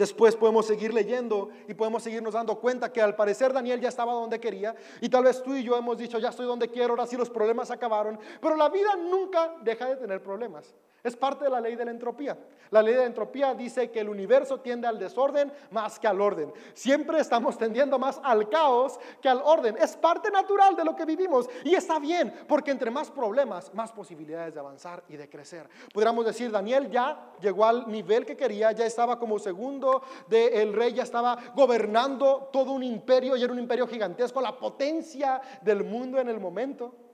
Después 0.00 0.34
podemos 0.34 0.64
seguir 0.64 0.94
leyendo 0.94 1.50
y 1.68 1.74
podemos 1.74 2.02
seguirnos 2.02 2.32
dando 2.32 2.58
cuenta 2.58 2.90
que 2.90 3.02
al 3.02 3.14
parecer 3.14 3.52
Daniel 3.52 3.82
ya 3.82 3.90
estaba 3.90 4.14
donde 4.14 4.40
quería 4.40 4.74
y 5.02 5.10
tal 5.10 5.24
vez 5.24 5.42
tú 5.42 5.54
y 5.54 5.62
yo 5.62 5.76
hemos 5.76 5.98
dicho, 5.98 6.18
ya 6.18 6.30
estoy 6.30 6.46
donde 6.46 6.70
quiero, 6.70 6.94
ahora 6.94 7.06
sí 7.06 7.18
los 7.18 7.28
problemas 7.28 7.70
acabaron, 7.70 8.18
pero 8.40 8.56
la 8.56 8.70
vida 8.70 8.96
nunca 8.96 9.56
deja 9.62 9.90
de 9.90 9.96
tener 9.96 10.22
problemas. 10.22 10.74
Es 11.02 11.16
parte 11.16 11.44
de 11.44 11.50
la 11.50 11.60
ley 11.60 11.76
de 11.76 11.84
la 11.84 11.90
entropía. 11.90 12.36
La 12.70 12.82
ley 12.82 12.94
de 12.94 13.00
la 13.00 13.06
entropía 13.06 13.54
dice 13.54 13.90
que 13.90 14.00
el 14.00 14.08
universo 14.08 14.60
tiende 14.60 14.86
al 14.86 14.98
desorden 14.98 15.52
más 15.70 15.98
que 15.98 16.06
al 16.06 16.20
orden. 16.20 16.52
Siempre 16.74 17.18
estamos 17.18 17.58
tendiendo 17.58 17.98
más 17.98 18.20
al 18.22 18.48
caos 18.48 18.98
que 19.20 19.28
al 19.28 19.40
orden. 19.44 19.76
Es 19.78 19.96
parte 19.96 20.30
natural 20.30 20.76
de 20.76 20.84
lo 20.84 20.94
que 20.94 21.04
vivimos 21.04 21.48
y 21.64 21.74
está 21.74 21.98
bien, 21.98 22.32
porque 22.46 22.70
entre 22.70 22.90
más 22.90 23.10
problemas, 23.10 23.72
más 23.74 23.92
posibilidades 23.92 24.54
de 24.54 24.60
avanzar 24.60 25.02
y 25.08 25.16
de 25.16 25.28
crecer. 25.28 25.68
Podríamos 25.92 26.24
decir, 26.24 26.50
Daniel 26.50 26.90
ya 26.90 27.32
llegó 27.40 27.64
al 27.64 27.90
nivel 27.90 28.24
que 28.24 28.36
quería, 28.36 28.72
ya 28.72 28.86
estaba 28.86 29.18
como 29.18 29.38
segundo 29.38 30.02
del 30.28 30.72
rey, 30.72 30.92
ya 30.92 31.02
estaba 31.02 31.36
gobernando 31.54 32.50
todo 32.52 32.72
un 32.72 32.82
imperio 32.82 33.36
y 33.36 33.42
era 33.42 33.52
un 33.52 33.58
imperio 33.58 33.86
gigantesco, 33.86 34.40
la 34.40 34.56
potencia 34.56 35.40
del 35.62 35.82
mundo 35.82 36.20
en 36.20 36.28
el 36.28 36.38
momento. 36.38 37.09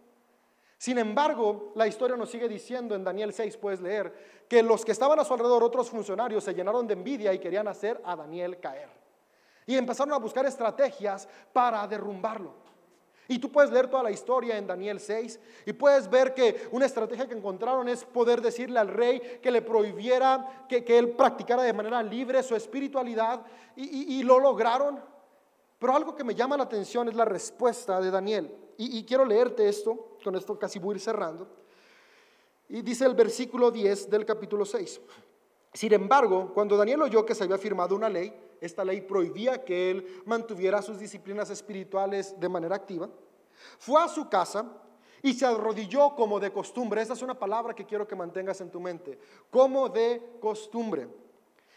Sin 0.78 0.98
embargo, 0.98 1.72
la 1.74 1.86
historia 1.86 2.16
nos 2.16 2.30
sigue 2.30 2.48
diciendo 2.48 2.94
en 2.94 3.02
Daniel 3.02 3.32
6, 3.32 3.56
puedes 3.56 3.80
leer, 3.80 4.44
que 4.48 4.62
los 4.62 4.84
que 4.84 4.92
estaban 4.92 5.18
a 5.18 5.24
su 5.24 5.32
alrededor, 5.32 5.64
otros 5.64 5.88
funcionarios, 5.88 6.44
se 6.44 6.54
llenaron 6.54 6.86
de 6.86 6.92
envidia 6.92 7.32
y 7.32 7.38
querían 7.38 7.66
hacer 7.66 8.00
a 8.04 8.14
Daniel 8.14 8.60
caer. 8.60 8.90
Y 9.66 9.76
empezaron 9.76 10.12
a 10.12 10.18
buscar 10.18 10.44
estrategias 10.46 11.28
para 11.52 11.86
derrumbarlo. 11.88 12.66
Y 13.28 13.40
tú 13.40 13.50
puedes 13.50 13.72
leer 13.72 13.88
toda 13.88 14.04
la 14.04 14.12
historia 14.12 14.56
en 14.56 14.68
Daniel 14.68 15.00
6 15.00 15.40
y 15.64 15.72
puedes 15.72 16.08
ver 16.08 16.32
que 16.32 16.68
una 16.70 16.86
estrategia 16.86 17.26
que 17.26 17.34
encontraron 17.34 17.88
es 17.88 18.04
poder 18.04 18.40
decirle 18.40 18.78
al 18.78 18.86
rey 18.86 19.40
que 19.42 19.50
le 19.50 19.62
prohibiera 19.62 20.66
que, 20.68 20.84
él 20.86 21.10
practicara 21.10 21.64
de 21.64 21.72
manera 21.72 22.00
libre 22.04 22.40
su 22.44 22.54
espiritualidad 22.54 23.40
y 23.74 24.22
lo 24.22 24.38
lograron. 24.38 25.15
Pero 25.78 25.94
algo 25.94 26.14
que 26.14 26.24
me 26.24 26.34
llama 26.34 26.56
la 26.56 26.64
atención 26.64 27.08
es 27.08 27.14
la 27.14 27.24
respuesta 27.24 28.00
de 28.00 28.10
Daniel. 28.10 28.54
Y, 28.78 29.04
quiero 29.04 29.24
leerte 29.24 29.68
esto, 29.68 30.16
con 30.22 30.36
esto 30.36 30.58
casi 30.58 30.78
voy 30.78 30.94
a 30.94 30.96
ir 30.96 31.00
cerrando. 31.00 31.48
Y 32.68 32.82
dice 32.82 33.06
el 33.06 33.14
versículo 33.14 33.70
10 33.70 34.10
del 34.10 34.26
capítulo 34.26 34.64
6. 34.64 35.00
Sin 35.72 35.92
embargo, 35.92 36.52
cuando 36.52 36.76
Daniel 36.76 37.02
oyó 37.02 37.24
que 37.24 37.34
se 37.34 37.44
había 37.44 37.58
firmado 37.58 37.94
una 37.94 38.08
ley, 38.08 38.34
esta 38.60 38.84
ley 38.84 39.02
prohibía 39.02 39.64
que 39.64 39.90
él 39.90 40.22
mantuviera 40.24 40.82
sus 40.82 40.98
disciplinas 40.98 41.50
espirituales 41.50 42.38
de 42.38 42.48
manera 42.48 42.76
activa, 42.76 43.08
fue 43.78 44.02
a 44.02 44.08
su 44.08 44.28
casa 44.28 44.66
y 45.22 45.34
se 45.34 45.46
arrodilló 45.46 46.14
como 46.14 46.38
de 46.40 46.52
costumbre. 46.52 47.02
Esta 47.02 47.14
es 47.14 47.22
una 47.22 47.38
palabra 47.38 47.74
que 47.74 47.86
quiero 47.86 48.06
que 48.06 48.16
mantengas 48.16 48.60
en 48.60 48.70
tu 48.70 48.80
mente, 48.80 49.18
como 49.50 49.88
de 49.88 50.36
costumbre, 50.40 51.08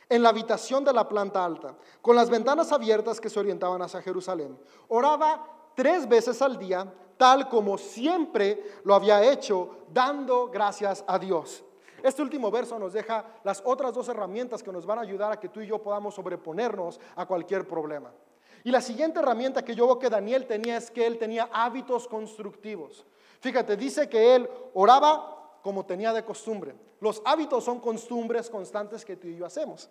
en 0.09 0.23
la 0.23 0.29
habitación 0.29 0.83
de 0.83 0.91
la 0.91 1.07
planta 1.07 1.45
alta, 1.45 1.75
con 2.01 2.15
las 2.15 2.29
ventanas 2.29 2.71
abiertas 2.71 3.21
que 3.21 3.29
se 3.29 3.39
orientaban 3.39 3.81
hacia 3.81 4.01
Jerusalén. 4.01 4.59
Oraba 4.87 5.71
tres 5.75 6.09
veces 6.09 6.41
al 6.41 6.57
día, 6.57 6.91
tal 7.15 7.47
como 7.47 7.77
siempre 7.77 8.63
lo 8.83 8.95
había 8.95 9.23
hecho, 9.31 9.85
dando 9.93 10.47
gracias 10.47 11.03
a 11.07 11.19
Dios. 11.19 11.63
Este 12.01 12.21
último 12.21 12.49
verso 12.49 12.79
nos 12.79 12.93
deja 12.93 13.25
las 13.43 13.61
otras 13.65 13.93
dos 13.93 14.07
herramientas 14.07 14.63
que 14.63 14.71
nos 14.71 14.85
van 14.85 14.99
a 14.99 15.01
ayudar 15.01 15.31
a 15.31 15.39
que 15.39 15.49
tú 15.49 15.61
y 15.61 15.67
yo 15.67 15.81
podamos 15.81 16.15
sobreponernos 16.15 16.99
a 17.15 17.25
cualquier 17.25 17.67
problema. 17.67 18.11
Y 18.63 18.71
la 18.71 18.81
siguiente 18.81 19.19
herramienta 19.19 19.63
que 19.63 19.75
yo 19.75 19.85
veo 19.85 19.99
que 19.99 20.09
Daniel 20.09 20.45
tenía 20.45 20.77
es 20.77 20.91
que 20.91 21.05
él 21.05 21.17
tenía 21.17 21.49
hábitos 21.51 22.07
constructivos. 22.07 23.05
Fíjate, 23.39 23.77
dice 23.77 24.09
que 24.09 24.35
él 24.35 24.49
oraba 24.73 25.38
como 25.61 25.85
tenía 25.85 26.13
de 26.13 26.23
costumbre. 26.23 26.75
Los 26.99 27.21
hábitos 27.25 27.63
son 27.63 27.79
costumbres 27.79 28.49
constantes 28.49 29.05
que 29.05 29.15
tú 29.15 29.27
y 29.27 29.37
yo 29.37 29.45
hacemos 29.45 29.89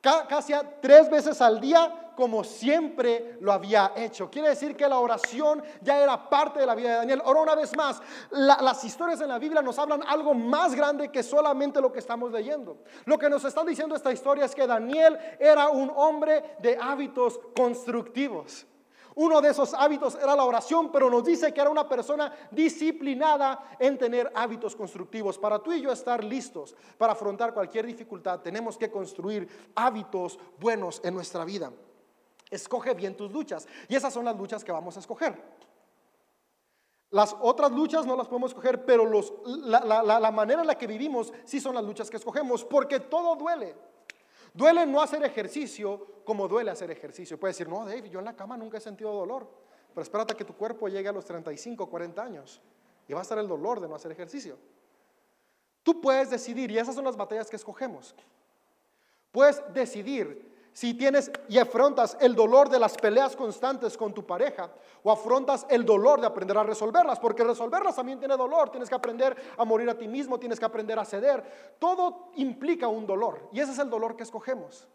casi 0.00 0.52
tres 0.80 1.10
veces 1.10 1.40
al 1.40 1.60
día 1.60 2.12
como 2.16 2.44
siempre 2.44 3.38
lo 3.40 3.52
había 3.52 3.92
hecho. 3.96 4.30
Quiere 4.30 4.50
decir 4.50 4.76
que 4.76 4.86
la 4.86 4.98
oración 4.98 5.62
ya 5.80 5.98
era 5.98 6.28
parte 6.28 6.60
de 6.60 6.66
la 6.66 6.74
vida 6.74 6.90
de 6.90 6.96
Daniel. 6.96 7.22
Ahora 7.24 7.40
una 7.40 7.54
vez 7.54 7.74
más, 7.76 8.00
las 8.30 8.84
historias 8.84 9.20
en 9.20 9.28
la 9.28 9.38
Biblia 9.38 9.62
nos 9.62 9.78
hablan 9.78 10.02
algo 10.06 10.34
más 10.34 10.74
grande 10.74 11.10
que 11.10 11.22
solamente 11.22 11.80
lo 11.80 11.92
que 11.92 11.98
estamos 11.98 12.30
leyendo. 12.30 12.78
Lo 13.06 13.18
que 13.18 13.30
nos 13.30 13.44
está 13.44 13.64
diciendo 13.64 13.94
esta 13.94 14.12
historia 14.12 14.44
es 14.44 14.54
que 14.54 14.66
Daniel 14.66 15.18
era 15.38 15.68
un 15.70 15.90
hombre 15.94 16.56
de 16.58 16.76
hábitos 16.80 17.40
constructivos. 17.56 18.66
Uno 19.14 19.40
de 19.40 19.50
esos 19.50 19.74
hábitos 19.74 20.14
era 20.14 20.36
la 20.36 20.44
oración, 20.44 20.90
pero 20.92 21.10
nos 21.10 21.24
dice 21.24 21.52
que 21.52 21.60
era 21.60 21.70
una 21.70 21.88
persona 21.88 22.32
disciplinada 22.50 23.76
en 23.78 23.98
tener 23.98 24.30
hábitos 24.34 24.76
constructivos. 24.76 25.38
Para 25.38 25.58
tú 25.58 25.72
y 25.72 25.80
yo 25.80 25.90
estar 25.92 26.22
listos 26.22 26.74
para 26.96 27.12
afrontar 27.12 27.52
cualquier 27.52 27.86
dificultad, 27.86 28.40
tenemos 28.40 28.78
que 28.78 28.90
construir 28.90 29.48
hábitos 29.74 30.38
buenos 30.58 31.00
en 31.04 31.14
nuestra 31.14 31.44
vida. 31.44 31.72
Escoge 32.50 32.94
bien 32.94 33.16
tus 33.16 33.30
luchas. 33.30 33.66
Y 33.88 33.94
esas 33.94 34.12
son 34.12 34.24
las 34.24 34.36
luchas 34.36 34.64
que 34.64 34.72
vamos 34.72 34.96
a 34.96 35.00
escoger. 35.00 35.40
Las 37.10 37.34
otras 37.40 37.72
luchas 37.72 38.06
no 38.06 38.16
las 38.16 38.28
podemos 38.28 38.52
escoger, 38.52 38.84
pero 38.84 39.10
la, 39.44 40.30
manera 40.30 40.60
en 40.60 40.66
la 40.66 40.78
que 40.78 40.86
vivimos 40.86 41.32
sí 41.44 41.60
son 41.60 41.74
las 41.74 41.84
luchas 41.84 42.08
que 42.08 42.16
escogemos, 42.16 42.64
porque 42.64 43.00
todo 43.00 43.34
duele. 43.34 43.74
Duele 44.52 44.86
no 44.86 45.00
hacer 45.00 45.22
ejercicio 45.24 46.22
como 46.24 46.48
duele 46.48 46.70
hacer 46.70 46.90
ejercicio. 46.90 47.38
Puedes 47.38 47.56
decir, 47.56 47.68
no, 47.68 47.84
Dave, 47.84 48.08
yo 48.08 48.18
en 48.18 48.24
la 48.24 48.36
cama 48.36 48.56
nunca 48.56 48.78
he 48.78 48.80
sentido 48.80 49.12
dolor. 49.12 49.48
Pero 49.94 50.02
espérate 50.02 50.34
que 50.34 50.44
tu 50.44 50.54
cuerpo 50.54 50.88
llegue 50.88 51.08
a 51.08 51.12
los 51.12 51.24
35, 51.24 51.88
40 51.88 52.22
años. 52.22 52.60
y 53.08 53.12
va 53.12 53.18
a 53.18 53.22
estar 53.22 53.38
el 53.38 53.48
dolor 53.48 53.80
de 53.80 53.88
no 53.88 53.96
hacer 53.96 54.12
ejercicio. 54.12 54.56
Tú 55.82 56.00
puedes 56.00 56.30
decidir, 56.30 56.70
y 56.70 56.78
esas 56.78 56.94
son 56.94 57.04
las 57.04 57.16
batallas 57.16 57.50
que 57.50 57.56
escogemos. 57.56 58.14
Puedes 59.32 59.62
decidir 59.72 60.49
si 60.72 60.94
tienes 60.94 61.30
y 61.48 61.58
afrontas 61.58 62.16
el 62.20 62.34
dolor 62.34 62.68
de 62.68 62.78
las 62.78 62.96
peleas 62.96 63.34
constantes 63.34 63.96
con 63.96 64.14
tu 64.14 64.24
pareja 64.24 64.70
o 65.02 65.10
afrontas 65.10 65.66
el 65.68 65.84
dolor 65.84 66.20
de 66.20 66.26
aprender 66.26 66.56
a 66.56 66.62
resolverlas, 66.62 67.18
porque 67.18 67.44
resolverlas 67.44 67.96
también 67.96 68.18
tiene 68.18 68.36
dolor, 68.36 68.70
tienes 68.70 68.88
que 68.88 68.94
aprender 68.94 69.36
a 69.56 69.64
morir 69.64 69.90
a 69.90 69.98
ti 69.98 70.06
mismo, 70.06 70.38
tienes 70.38 70.58
que 70.58 70.64
aprender 70.64 70.98
a 70.98 71.04
ceder, 71.04 71.76
todo 71.78 72.30
implica 72.36 72.88
un 72.88 73.06
dolor 73.06 73.48
y 73.52 73.60
ese 73.60 73.72
es 73.72 73.78
el 73.78 73.90
dolor 73.90 74.16
que 74.16 74.22
escogemos. 74.22 74.86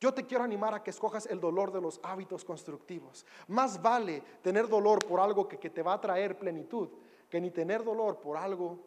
Yo 0.00 0.12
te 0.12 0.26
quiero 0.26 0.44
animar 0.44 0.74
a 0.74 0.82
que 0.82 0.90
escojas 0.90 1.26
el 1.26 1.40
dolor 1.40 1.72
de 1.72 1.80
los 1.80 1.98
hábitos 2.02 2.44
constructivos. 2.44 3.24
Más 3.46 3.80
vale 3.80 4.22
tener 4.42 4.68
dolor 4.68 4.98
por 5.06 5.20
algo 5.20 5.48
que, 5.48 5.58
que 5.58 5.70
te 5.70 5.82
va 5.82 5.94
a 5.94 6.00
traer 6.00 6.38
plenitud 6.38 6.90
que 7.30 7.40
ni 7.40 7.50
tener 7.50 7.82
dolor 7.82 8.20
por 8.20 8.36
algo 8.36 8.78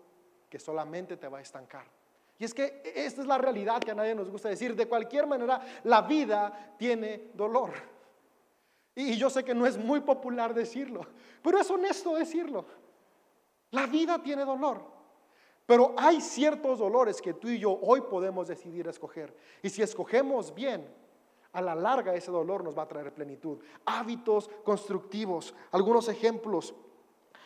que 0.49 0.59
solamente 0.59 1.17
te 1.17 1.27
va 1.27 1.39
a 1.39 1.41
estancar. 1.41 1.96
Y 2.39 2.45
es 2.45 2.53
que 2.53 2.81
esta 2.95 3.21
es 3.21 3.27
la 3.27 3.37
realidad 3.37 3.81
que 3.81 3.91
a 3.91 3.95
nadie 3.95 4.13
nos 4.13 4.29
gusta 4.29 4.49
decir. 4.49 4.75
De 4.75 4.87
cualquier 4.87 5.25
manera, 5.25 5.59
la 5.83 6.01
vida 6.01 6.75
tiene 6.77 7.31
dolor. 7.33 7.71
Y 8.95 9.15
yo 9.17 9.29
sé 9.29 9.43
que 9.43 9.55
no 9.55 9.65
es 9.65 9.77
muy 9.77 10.01
popular 10.01 10.53
decirlo, 10.53 11.01
pero 11.43 11.59
es 11.59 11.69
honesto 11.69 12.15
decirlo. 12.15 12.65
La 13.71 13.85
vida 13.85 14.21
tiene 14.21 14.43
dolor. 14.43 14.97
Pero 15.67 15.93
hay 15.97 16.21
ciertos 16.21 16.79
dolores 16.79 17.21
que 17.21 17.33
tú 17.33 17.49
y 17.49 17.59
yo 17.59 17.77
hoy 17.81 18.01
podemos 18.01 18.47
decidir 18.47 18.87
escoger. 18.87 19.35
Y 19.61 19.69
si 19.69 19.81
escogemos 19.81 20.55
bien, 20.55 20.87
a 21.51 21.61
la 21.61 21.75
larga 21.75 22.15
ese 22.15 22.31
dolor 22.31 22.63
nos 22.63 22.77
va 22.77 22.83
a 22.83 22.87
traer 22.87 23.13
plenitud. 23.13 23.59
Hábitos 23.85 24.49
constructivos, 24.63 25.53
algunos 25.71 26.07
ejemplos. 26.07 26.73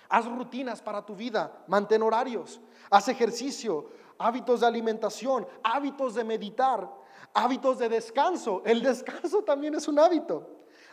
Haz 0.07 0.25
rutinas 0.25 0.81
para 0.81 1.05
tu 1.05 1.15
vida, 1.15 1.63
mantén 1.67 2.03
horarios, 2.03 2.59
haz 2.89 3.07
ejercicio, 3.07 3.89
hábitos 4.21 4.61
de 4.61 4.67
alimentación, 4.67 5.47
hábitos 5.63 6.15
de 6.15 6.23
meditar, 6.23 6.89
hábitos 7.33 7.79
de 7.79 7.89
descanso. 7.89 8.61
El 8.65 8.81
descanso 8.81 9.43
también 9.43 9.75
es 9.75 9.87
un 9.87 9.99
hábito. 9.99 10.47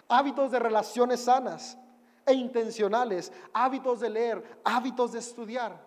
Hábitos 0.09 0.51
de 0.51 0.59
relaciones 0.59 1.25
sanas 1.25 1.79
e 2.25 2.33
intencionales, 2.33 3.33
hábitos 3.53 4.01
de 4.01 4.11
leer, 4.11 4.61
hábitos 4.65 5.13
de 5.13 5.19
estudiar. 5.19 5.87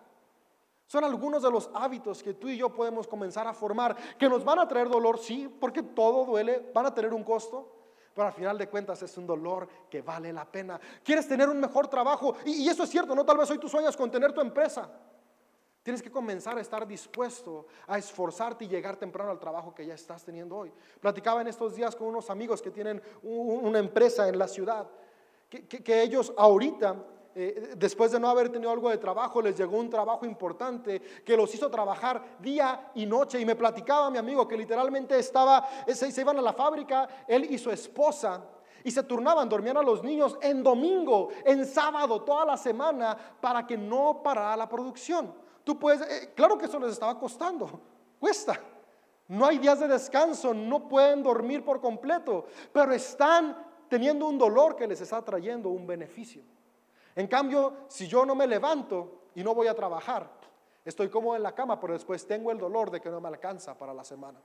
Son 0.86 1.04
algunos 1.04 1.42
de 1.42 1.50
los 1.50 1.70
hábitos 1.74 2.22
que 2.22 2.34
tú 2.34 2.48
y 2.48 2.56
yo 2.56 2.72
podemos 2.72 3.06
comenzar 3.08 3.46
a 3.46 3.54
formar, 3.54 3.96
que 4.18 4.28
nos 4.28 4.44
van 4.44 4.58
a 4.58 4.68
traer 4.68 4.88
dolor, 4.88 5.18
sí, 5.18 5.48
porque 5.60 5.82
todo 5.82 6.26
duele, 6.26 6.70
van 6.74 6.86
a 6.86 6.94
tener 6.94 7.14
un 7.14 7.24
costo, 7.24 7.66
pero 8.14 8.26
al 8.26 8.32
final 8.34 8.58
de 8.58 8.68
cuentas 8.68 9.02
es 9.02 9.16
un 9.16 9.26
dolor 9.26 9.66
que 9.88 10.02
vale 10.02 10.32
la 10.32 10.44
pena. 10.44 10.78
Quieres 11.02 11.26
tener 11.26 11.48
un 11.48 11.58
mejor 11.58 11.88
trabajo, 11.88 12.36
y, 12.44 12.68
eso 12.68 12.82
es 12.82 12.90
cierto, 12.90 13.14
no 13.14 13.24
tal 13.24 13.38
vez 13.38 13.50
hoy 13.50 13.58
tú 13.58 13.68
sueñas 13.68 13.96
con 13.96 14.10
tener 14.10 14.32
tu 14.32 14.40
empresa. 14.40 14.90
Tienes 15.82 16.00
que 16.00 16.12
comenzar 16.12 16.56
a 16.58 16.60
estar 16.60 16.86
dispuesto 16.86 17.66
a 17.88 17.98
esforzarte 17.98 18.64
y 18.64 18.68
llegar 18.68 18.96
temprano 18.96 19.32
al 19.32 19.40
trabajo 19.40 19.74
que 19.74 19.84
ya 19.84 19.94
estás 19.94 20.24
teniendo 20.24 20.56
hoy. 20.56 20.72
Platicaba 21.00 21.40
en 21.40 21.48
estos 21.48 21.74
días 21.74 21.96
con 21.96 22.06
unos 22.06 22.30
amigos 22.30 22.62
que 22.62 22.70
tienen 22.70 23.02
una 23.22 23.80
empresa 23.80 24.28
en 24.28 24.38
la 24.38 24.46
ciudad, 24.46 24.86
que, 25.48 26.02
ellos 26.02 26.32
ahorita, 26.36 27.04
eh, 27.34 27.74
después 27.76 28.12
de 28.12 28.20
no 28.20 28.28
haber 28.28 28.48
tenido 28.48 28.70
algo 28.70 28.90
de 28.90 28.98
trabajo, 28.98 29.42
les 29.42 29.56
llegó 29.58 29.76
un 29.76 29.90
trabajo 29.90 30.24
importante 30.24 31.00
que 31.00 31.36
los 31.36 31.52
hizo 31.52 31.68
trabajar 31.68 32.38
día 32.38 32.92
y 32.94 33.04
noche. 33.04 33.40
Y 33.40 33.44
me 33.44 33.56
platicaba 33.56 34.08
mi 34.08 34.18
amigo 34.18 34.46
que 34.46 34.56
literalmente 34.56 35.18
estaba, 35.18 35.68
se, 35.88 36.12
se 36.12 36.20
iban 36.20 36.38
a 36.38 36.42
la 36.42 36.52
fábrica, 36.52 37.08
él 37.26 37.44
y 37.50 37.58
su 37.58 37.72
esposa, 37.72 38.42
y 38.84 38.90
se 38.92 39.02
turnaban, 39.02 39.48
dormían 39.48 39.76
a 39.76 39.82
los 39.82 40.02
niños 40.04 40.38
en 40.40 40.62
domingo, 40.62 41.30
en 41.44 41.66
sábado, 41.66 42.22
toda 42.22 42.44
la 42.44 42.56
semana, 42.56 43.16
para 43.40 43.66
que 43.66 43.76
no 43.76 44.22
parara 44.22 44.56
la 44.56 44.68
producción. 44.68 45.41
Tú 45.64 45.78
puedes, 45.78 46.00
eh, 46.02 46.32
claro 46.34 46.58
que 46.58 46.66
eso 46.66 46.78
les 46.78 46.92
estaba 46.92 47.18
costando, 47.18 47.80
cuesta. 48.20 48.58
No 49.28 49.46
hay 49.46 49.58
días 49.58 49.80
de 49.80 49.88
descanso, 49.88 50.52
no 50.52 50.88
pueden 50.88 51.22
dormir 51.22 51.64
por 51.64 51.80
completo, 51.80 52.46
pero 52.72 52.92
están 52.92 53.56
teniendo 53.88 54.26
un 54.26 54.36
dolor 54.36 54.76
que 54.76 54.86
les 54.86 55.00
está 55.00 55.22
trayendo 55.24 55.70
un 55.70 55.86
beneficio. 55.86 56.42
En 57.14 57.26
cambio, 57.26 57.84
si 57.88 58.06
yo 58.06 58.26
no 58.26 58.34
me 58.34 58.46
levanto 58.46 59.28
y 59.34 59.42
no 59.42 59.54
voy 59.54 59.68
a 59.68 59.74
trabajar, 59.74 60.30
estoy 60.84 61.08
cómodo 61.08 61.36
en 61.36 61.42
la 61.42 61.54
cama, 61.54 61.78
pero 61.78 61.92
después 61.92 62.26
tengo 62.26 62.50
el 62.50 62.58
dolor 62.58 62.90
de 62.90 63.00
que 63.00 63.10
no 63.10 63.20
me 63.20 63.28
alcanza 63.28 63.76
para 63.76 63.94
la 63.94 64.04
semana. 64.04 64.40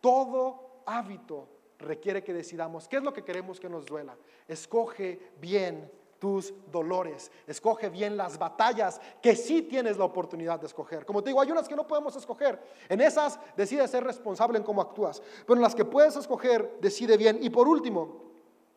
Todo 0.00 0.82
hábito 0.86 1.48
requiere 1.78 2.22
que 2.22 2.32
decidamos 2.32 2.88
qué 2.88 2.96
es 2.96 3.02
lo 3.02 3.12
que 3.12 3.24
queremos 3.24 3.60
que 3.60 3.68
nos 3.68 3.86
duela. 3.86 4.16
Escoge 4.48 5.32
bien 5.40 5.90
tus 6.24 6.54
dolores. 6.72 7.30
Escoge 7.46 7.90
bien 7.90 8.16
las 8.16 8.38
batallas 8.38 8.98
que 9.20 9.36
sí 9.36 9.60
tienes 9.60 9.98
la 9.98 10.06
oportunidad 10.06 10.58
de 10.58 10.64
escoger. 10.64 11.04
Como 11.04 11.22
te 11.22 11.28
digo, 11.28 11.42
hay 11.42 11.50
unas 11.50 11.68
que 11.68 11.76
no 11.76 11.86
podemos 11.86 12.16
escoger. 12.16 12.58
En 12.88 13.02
esas 13.02 13.38
decide 13.54 13.86
ser 13.88 14.04
responsable 14.04 14.56
en 14.56 14.64
cómo 14.64 14.80
actúas. 14.80 15.20
Pero 15.46 15.56
en 15.56 15.60
las 15.60 15.74
que 15.74 15.84
puedes 15.84 16.16
escoger, 16.16 16.78
decide 16.80 17.18
bien. 17.18 17.40
Y 17.42 17.50
por 17.50 17.68
último, 17.68 18.22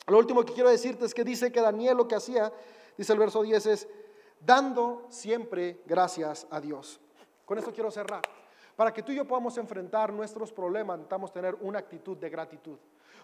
lo 0.07 0.17
último 0.17 0.43
que 0.43 0.51
quiero 0.51 0.69
decirte 0.69 1.05
es 1.05 1.13
que 1.13 1.23
dice 1.23 1.49
que 1.49 1.61
Daniel 1.61 1.95
lo 1.95 2.05
que 2.05 2.15
hacía, 2.15 2.51
dice 2.97 3.13
el 3.13 3.19
verso 3.19 3.41
10, 3.43 3.65
es 3.67 3.87
dando 4.41 5.05
siempre 5.07 5.83
gracias 5.85 6.47
a 6.49 6.59
Dios. 6.59 6.99
Con 7.45 7.57
esto 7.57 7.71
quiero 7.71 7.89
cerrar. 7.91 8.23
Para 8.75 8.93
que 8.93 9.03
tú 9.03 9.13
y 9.13 9.15
yo 9.15 9.25
podamos 9.25 9.57
enfrentar 9.57 10.11
nuestros 10.11 10.51
problemas, 10.51 10.97
necesitamos 10.97 11.31
tener 11.31 11.55
una 11.61 11.79
actitud 11.79 12.17
de 12.17 12.29
gratitud. 12.29 12.77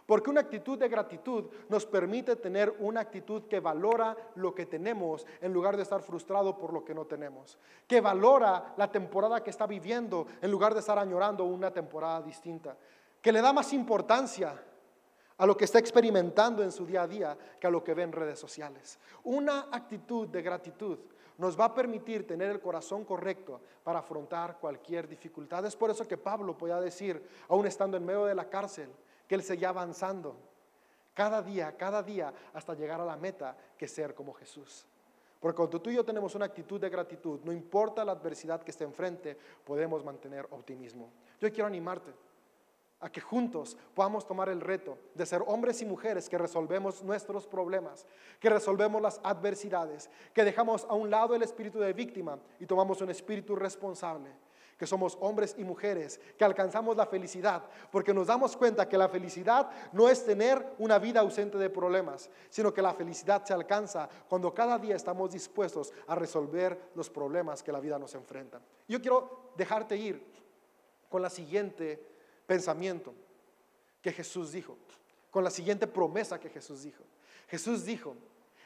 Porque 0.05 0.29
una 0.29 0.41
actitud 0.41 0.77
de 0.77 0.89
gratitud 0.89 1.45
nos 1.69 1.85
permite 1.85 2.35
tener 2.35 2.75
una 2.79 3.01
actitud 3.01 3.43
que 3.43 3.59
valora 3.59 4.15
lo 4.35 4.53
que 4.53 4.65
tenemos 4.65 5.25
en 5.39 5.53
lugar 5.53 5.77
de 5.77 5.83
estar 5.83 6.01
frustrado 6.01 6.57
por 6.57 6.73
lo 6.73 6.83
que 6.83 6.93
no 6.93 7.05
tenemos. 7.05 7.57
Que 7.87 8.01
valora 8.01 8.73
la 8.77 8.91
temporada 8.91 9.43
que 9.43 9.49
está 9.49 9.65
viviendo 9.65 10.27
en 10.41 10.51
lugar 10.51 10.73
de 10.73 10.81
estar 10.81 10.99
añorando 10.99 11.45
una 11.45 11.71
temporada 11.71 12.21
distinta. 12.21 12.75
Que 13.21 13.31
le 13.31 13.41
da 13.41 13.53
más 13.53 13.71
importancia 13.71 14.61
a 15.37 15.45
lo 15.45 15.55
que 15.55 15.65
está 15.65 15.79
experimentando 15.79 16.63
en 16.63 16.71
su 16.71 16.85
día 16.85 17.03
a 17.03 17.07
día 17.07 17.37
que 17.59 17.67
a 17.67 17.71
lo 17.71 17.83
que 17.83 17.93
ve 17.93 18.03
en 18.03 18.11
redes 18.11 18.39
sociales. 18.39 18.99
Una 19.23 19.67
actitud 19.71 20.27
de 20.27 20.41
gratitud 20.41 20.99
nos 21.37 21.59
va 21.59 21.65
a 21.65 21.73
permitir 21.73 22.27
tener 22.27 22.51
el 22.51 22.59
corazón 22.59 23.05
correcto 23.05 23.59
para 23.83 23.99
afrontar 23.99 24.57
cualquier 24.59 25.07
dificultad. 25.07 25.65
Es 25.65 25.75
por 25.75 25.89
eso 25.89 26.07
que 26.07 26.17
Pablo 26.17 26.57
podía 26.57 26.79
decir, 26.79 27.21
aún 27.47 27.65
estando 27.65 27.97
en 27.97 28.05
medio 28.05 28.25
de 28.25 28.35
la 28.35 28.49
cárcel, 28.49 28.89
que 29.27 29.35
Él 29.35 29.43
seguía 29.43 29.69
avanzando 29.69 30.35
cada 31.13 31.41
día, 31.41 31.75
cada 31.77 32.01
día, 32.01 32.33
hasta 32.53 32.73
llegar 32.73 32.99
a 32.99 33.05
la 33.05 33.15
meta, 33.15 33.55
que 33.77 33.87
ser 33.87 34.15
como 34.15 34.33
Jesús. 34.33 34.85
Porque 35.39 35.57
cuando 35.57 35.81
tú 35.81 35.89
y 35.89 35.95
yo 35.95 36.05
tenemos 36.05 36.35
una 36.35 36.45
actitud 36.45 36.79
de 36.79 36.89
gratitud, 36.89 37.41
no 37.43 37.51
importa 37.51 38.05
la 38.05 38.13
adversidad 38.13 38.63
que 38.63 38.71
esté 38.71 38.83
enfrente, 38.83 39.37
podemos 39.63 40.03
mantener 40.03 40.47
optimismo. 40.51 41.11
Yo 41.39 41.51
quiero 41.51 41.67
animarte 41.67 42.11
a 43.01 43.11
que 43.11 43.19
juntos 43.19 43.75
podamos 43.93 44.25
tomar 44.25 44.47
el 44.47 44.61
reto 44.61 44.97
de 45.13 45.25
ser 45.25 45.43
hombres 45.45 45.81
y 45.81 45.85
mujeres 45.85 46.29
que 46.29 46.37
resolvemos 46.37 47.03
nuestros 47.03 47.45
problemas, 47.45 48.05
que 48.39 48.49
resolvemos 48.49 49.01
las 49.01 49.19
adversidades, 49.23 50.09
que 50.33 50.45
dejamos 50.45 50.85
a 50.85 50.93
un 50.93 51.09
lado 51.09 51.35
el 51.35 51.43
espíritu 51.43 51.79
de 51.79 51.91
víctima 51.91 52.39
y 52.61 52.65
tomamos 52.65 53.01
un 53.01 53.09
espíritu 53.09 53.57
responsable 53.57 54.29
que 54.77 54.87
somos 54.87 55.17
hombres 55.21 55.55
y 55.57 55.63
mujeres, 55.63 56.19
que 56.37 56.43
alcanzamos 56.43 56.97
la 56.97 57.05
felicidad, 57.05 57.63
porque 57.91 58.13
nos 58.13 58.27
damos 58.27 58.57
cuenta 58.57 58.87
que 58.87 58.97
la 58.97 59.09
felicidad 59.09 59.69
no 59.91 60.09
es 60.09 60.25
tener 60.25 60.73
una 60.79 60.99
vida 60.99 61.21
ausente 61.21 61.57
de 61.57 61.69
problemas, 61.69 62.29
sino 62.49 62.73
que 62.73 62.81
la 62.81 62.93
felicidad 62.93 63.43
se 63.45 63.53
alcanza 63.53 64.09
cuando 64.27 64.53
cada 64.53 64.77
día 64.77 64.95
estamos 64.95 65.31
dispuestos 65.31 65.93
a 66.07 66.15
resolver 66.15 66.91
los 66.95 67.09
problemas 67.09 67.63
que 67.63 67.71
la 67.71 67.79
vida 67.79 67.99
nos 67.99 68.15
enfrenta. 68.15 68.61
Yo 68.87 69.01
quiero 69.01 69.51
dejarte 69.55 69.95
ir 69.95 70.23
con 71.09 71.21
la 71.21 71.29
siguiente 71.29 72.03
pensamiento 72.45 73.13
que 74.01 74.11
Jesús 74.11 74.51
dijo, 74.51 74.77
con 75.31 75.43
la 75.43 75.49
siguiente 75.49 75.87
promesa 75.87 76.39
que 76.39 76.49
Jesús 76.49 76.83
dijo. 76.83 77.03
Jesús 77.47 77.85
dijo, 77.85 78.15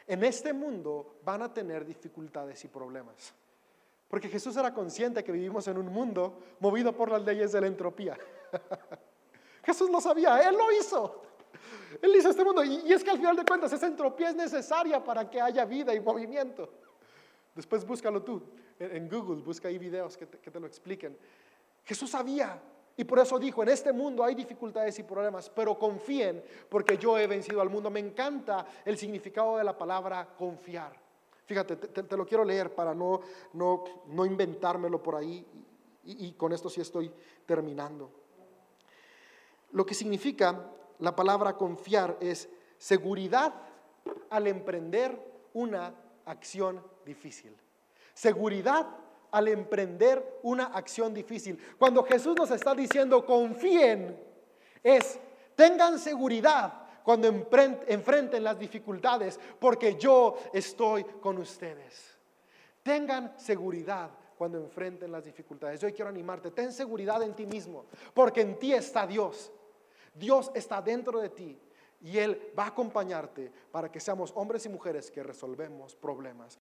en 0.08 0.24
este 0.24 0.54
mundo 0.54 1.18
van 1.24 1.42
a 1.42 1.54
tener 1.54 1.86
dificultades 1.86 2.64
y 2.64 2.70
problemas. 2.70 3.34
Porque 4.08 4.30
Jesús 4.30 4.56
era 4.56 4.74
consciente 4.74 5.24
que 5.24 5.32
vivimos 5.32 5.68
en 5.68 5.78
un 5.78 5.88
mundo 5.88 6.40
movido 6.60 6.96
por 6.96 7.12
las 7.12 7.24
leyes 7.24 7.52
de 7.52 7.62
la 7.62 7.68
entropía. 7.68 8.18
Jesús 9.64 9.90
lo 9.90 10.00
sabía, 10.00 10.48
Él 10.48 10.56
lo 10.56 10.72
hizo. 10.72 11.24
Él 12.02 12.16
hizo 12.16 12.30
este 12.30 12.44
mundo. 12.44 12.64
Y, 12.64 12.92
es 12.92 13.04
que 13.04 13.12
al 13.12 13.18
final 13.18 13.36
de 13.36 13.44
cuentas 13.44 13.72
esa 13.74 13.88
entropía 13.88 14.30
es 14.30 14.36
necesaria 14.36 15.04
para 15.04 15.30
que 15.30 15.42
haya 15.42 15.66
vida 15.66 15.94
y 15.94 16.00
movimiento. 16.00 16.70
Después 17.54 17.86
búscalo 17.86 18.22
tú 18.24 18.42
en, 18.80 19.10
Google, 19.10 19.42
busca 19.42 19.68
ahí 19.68 19.78
videos 19.78 20.16
que 20.16 20.26
te, 20.26 20.38
que 20.38 20.52
te 20.52 20.60
lo 20.60 20.68
expliquen. 20.68 21.18
Jesús 21.84 22.12
sabía 22.12 22.62
y 22.96 23.04
por 23.04 23.20
eso 23.20 23.38
dijo, 23.38 23.62
en 23.64 23.70
este 23.70 23.92
mundo 23.92 24.24
hay 24.24 24.36
dificultades 24.36 24.98
y 25.00 25.04
problemas, 25.04 25.50
pero 25.50 25.78
confíen 25.78 26.44
porque 26.70 26.98
yo 26.98 27.18
he 27.18 27.28
vencido 27.28 27.62
al 27.62 27.70
mundo. 27.70 27.90
Me 27.90 28.00
encanta 28.00 28.66
el 28.86 28.98
significado 28.98 29.58
de 29.58 29.64
la 29.64 29.78
palabra 29.78 30.28
confiar. 30.38 31.07
Fíjate, 31.48 31.78
te, 31.78 32.18
lo 32.18 32.26
quiero 32.26 32.44
leer 32.44 32.76
para 32.76 32.94
no, 32.94 33.22
no, 33.54 33.84
no 34.08 34.26
inventármelo 34.26 35.02
por 35.02 35.16
ahí 35.16 35.46
y, 36.04 36.28
y 36.28 36.34
con 36.34 36.52
esto 36.52 36.70
sí 36.70 36.82
estoy 36.82 37.10
terminando. 37.46 38.12
Lo 39.72 39.86
que 39.86 39.94
significa 39.94 40.70
la 41.00 41.16
palabra 41.16 41.56
confiar 41.56 42.18
es 42.20 42.50
seguridad 42.78 43.54
al 44.30 44.48
emprender 44.48 45.18
una 45.54 45.94
acción 46.26 46.84
difícil. 47.06 47.56
seguridad 48.14 48.86
al 49.32 49.48
emprender 49.48 50.40
una 50.44 50.66
acción 50.66 51.14
difícil. 51.14 51.60
Cuando 51.78 52.04
Jesús 52.04 52.36
nos 52.36 52.52
está 52.52 52.74
diciendo 52.74 53.26
confíen, 53.26 54.18
es 54.84 55.20
tengan 55.56 56.00
seguridad 56.00 56.87
cuando 57.08 57.30
enfrenten 57.30 58.44
las 58.44 58.60
dificultades, 58.60 59.40
porque 59.62 59.96
yo 59.96 60.36
estoy 60.52 61.06
con 61.06 61.38
ustedes. 61.38 62.18
Tengan 62.84 63.40
seguridad 63.40 64.10
cuando 64.38 64.58
enfrenten 64.58 65.10
las 65.10 65.24
dificultades. 65.24 65.80
Yo 65.80 65.88
quiero 65.94 66.10
animarte, 66.10 66.52
ten 66.52 66.74
seguridad 66.74 67.24
en 67.24 67.34
ti 67.34 67.46
mismo, 67.46 67.86
porque 68.14 68.42
en 68.42 68.60
ti 68.60 68.74
está 68.74 69.08
Dios. 69.08 69.54
Dios 70.14 70.52
está 70.54 70.82
dentro 70.82 71.22
de 71.22 71.30
ti 71.30 71.58
y 72.02 72.18
Él 72.18 72.52
va 72.60 72.66
a 72.66 72.68
acompañarte 72.68 73.54
para 73.72 73.90
que 73.90 74.02
seamos 74.02 74.34
hombres 74.36 74.66
y 74.66 74.70
mujeres 74.70 75.10
que 75.10 75.24
resolvemos 75.24 75.96
problemas. 75.96 76.56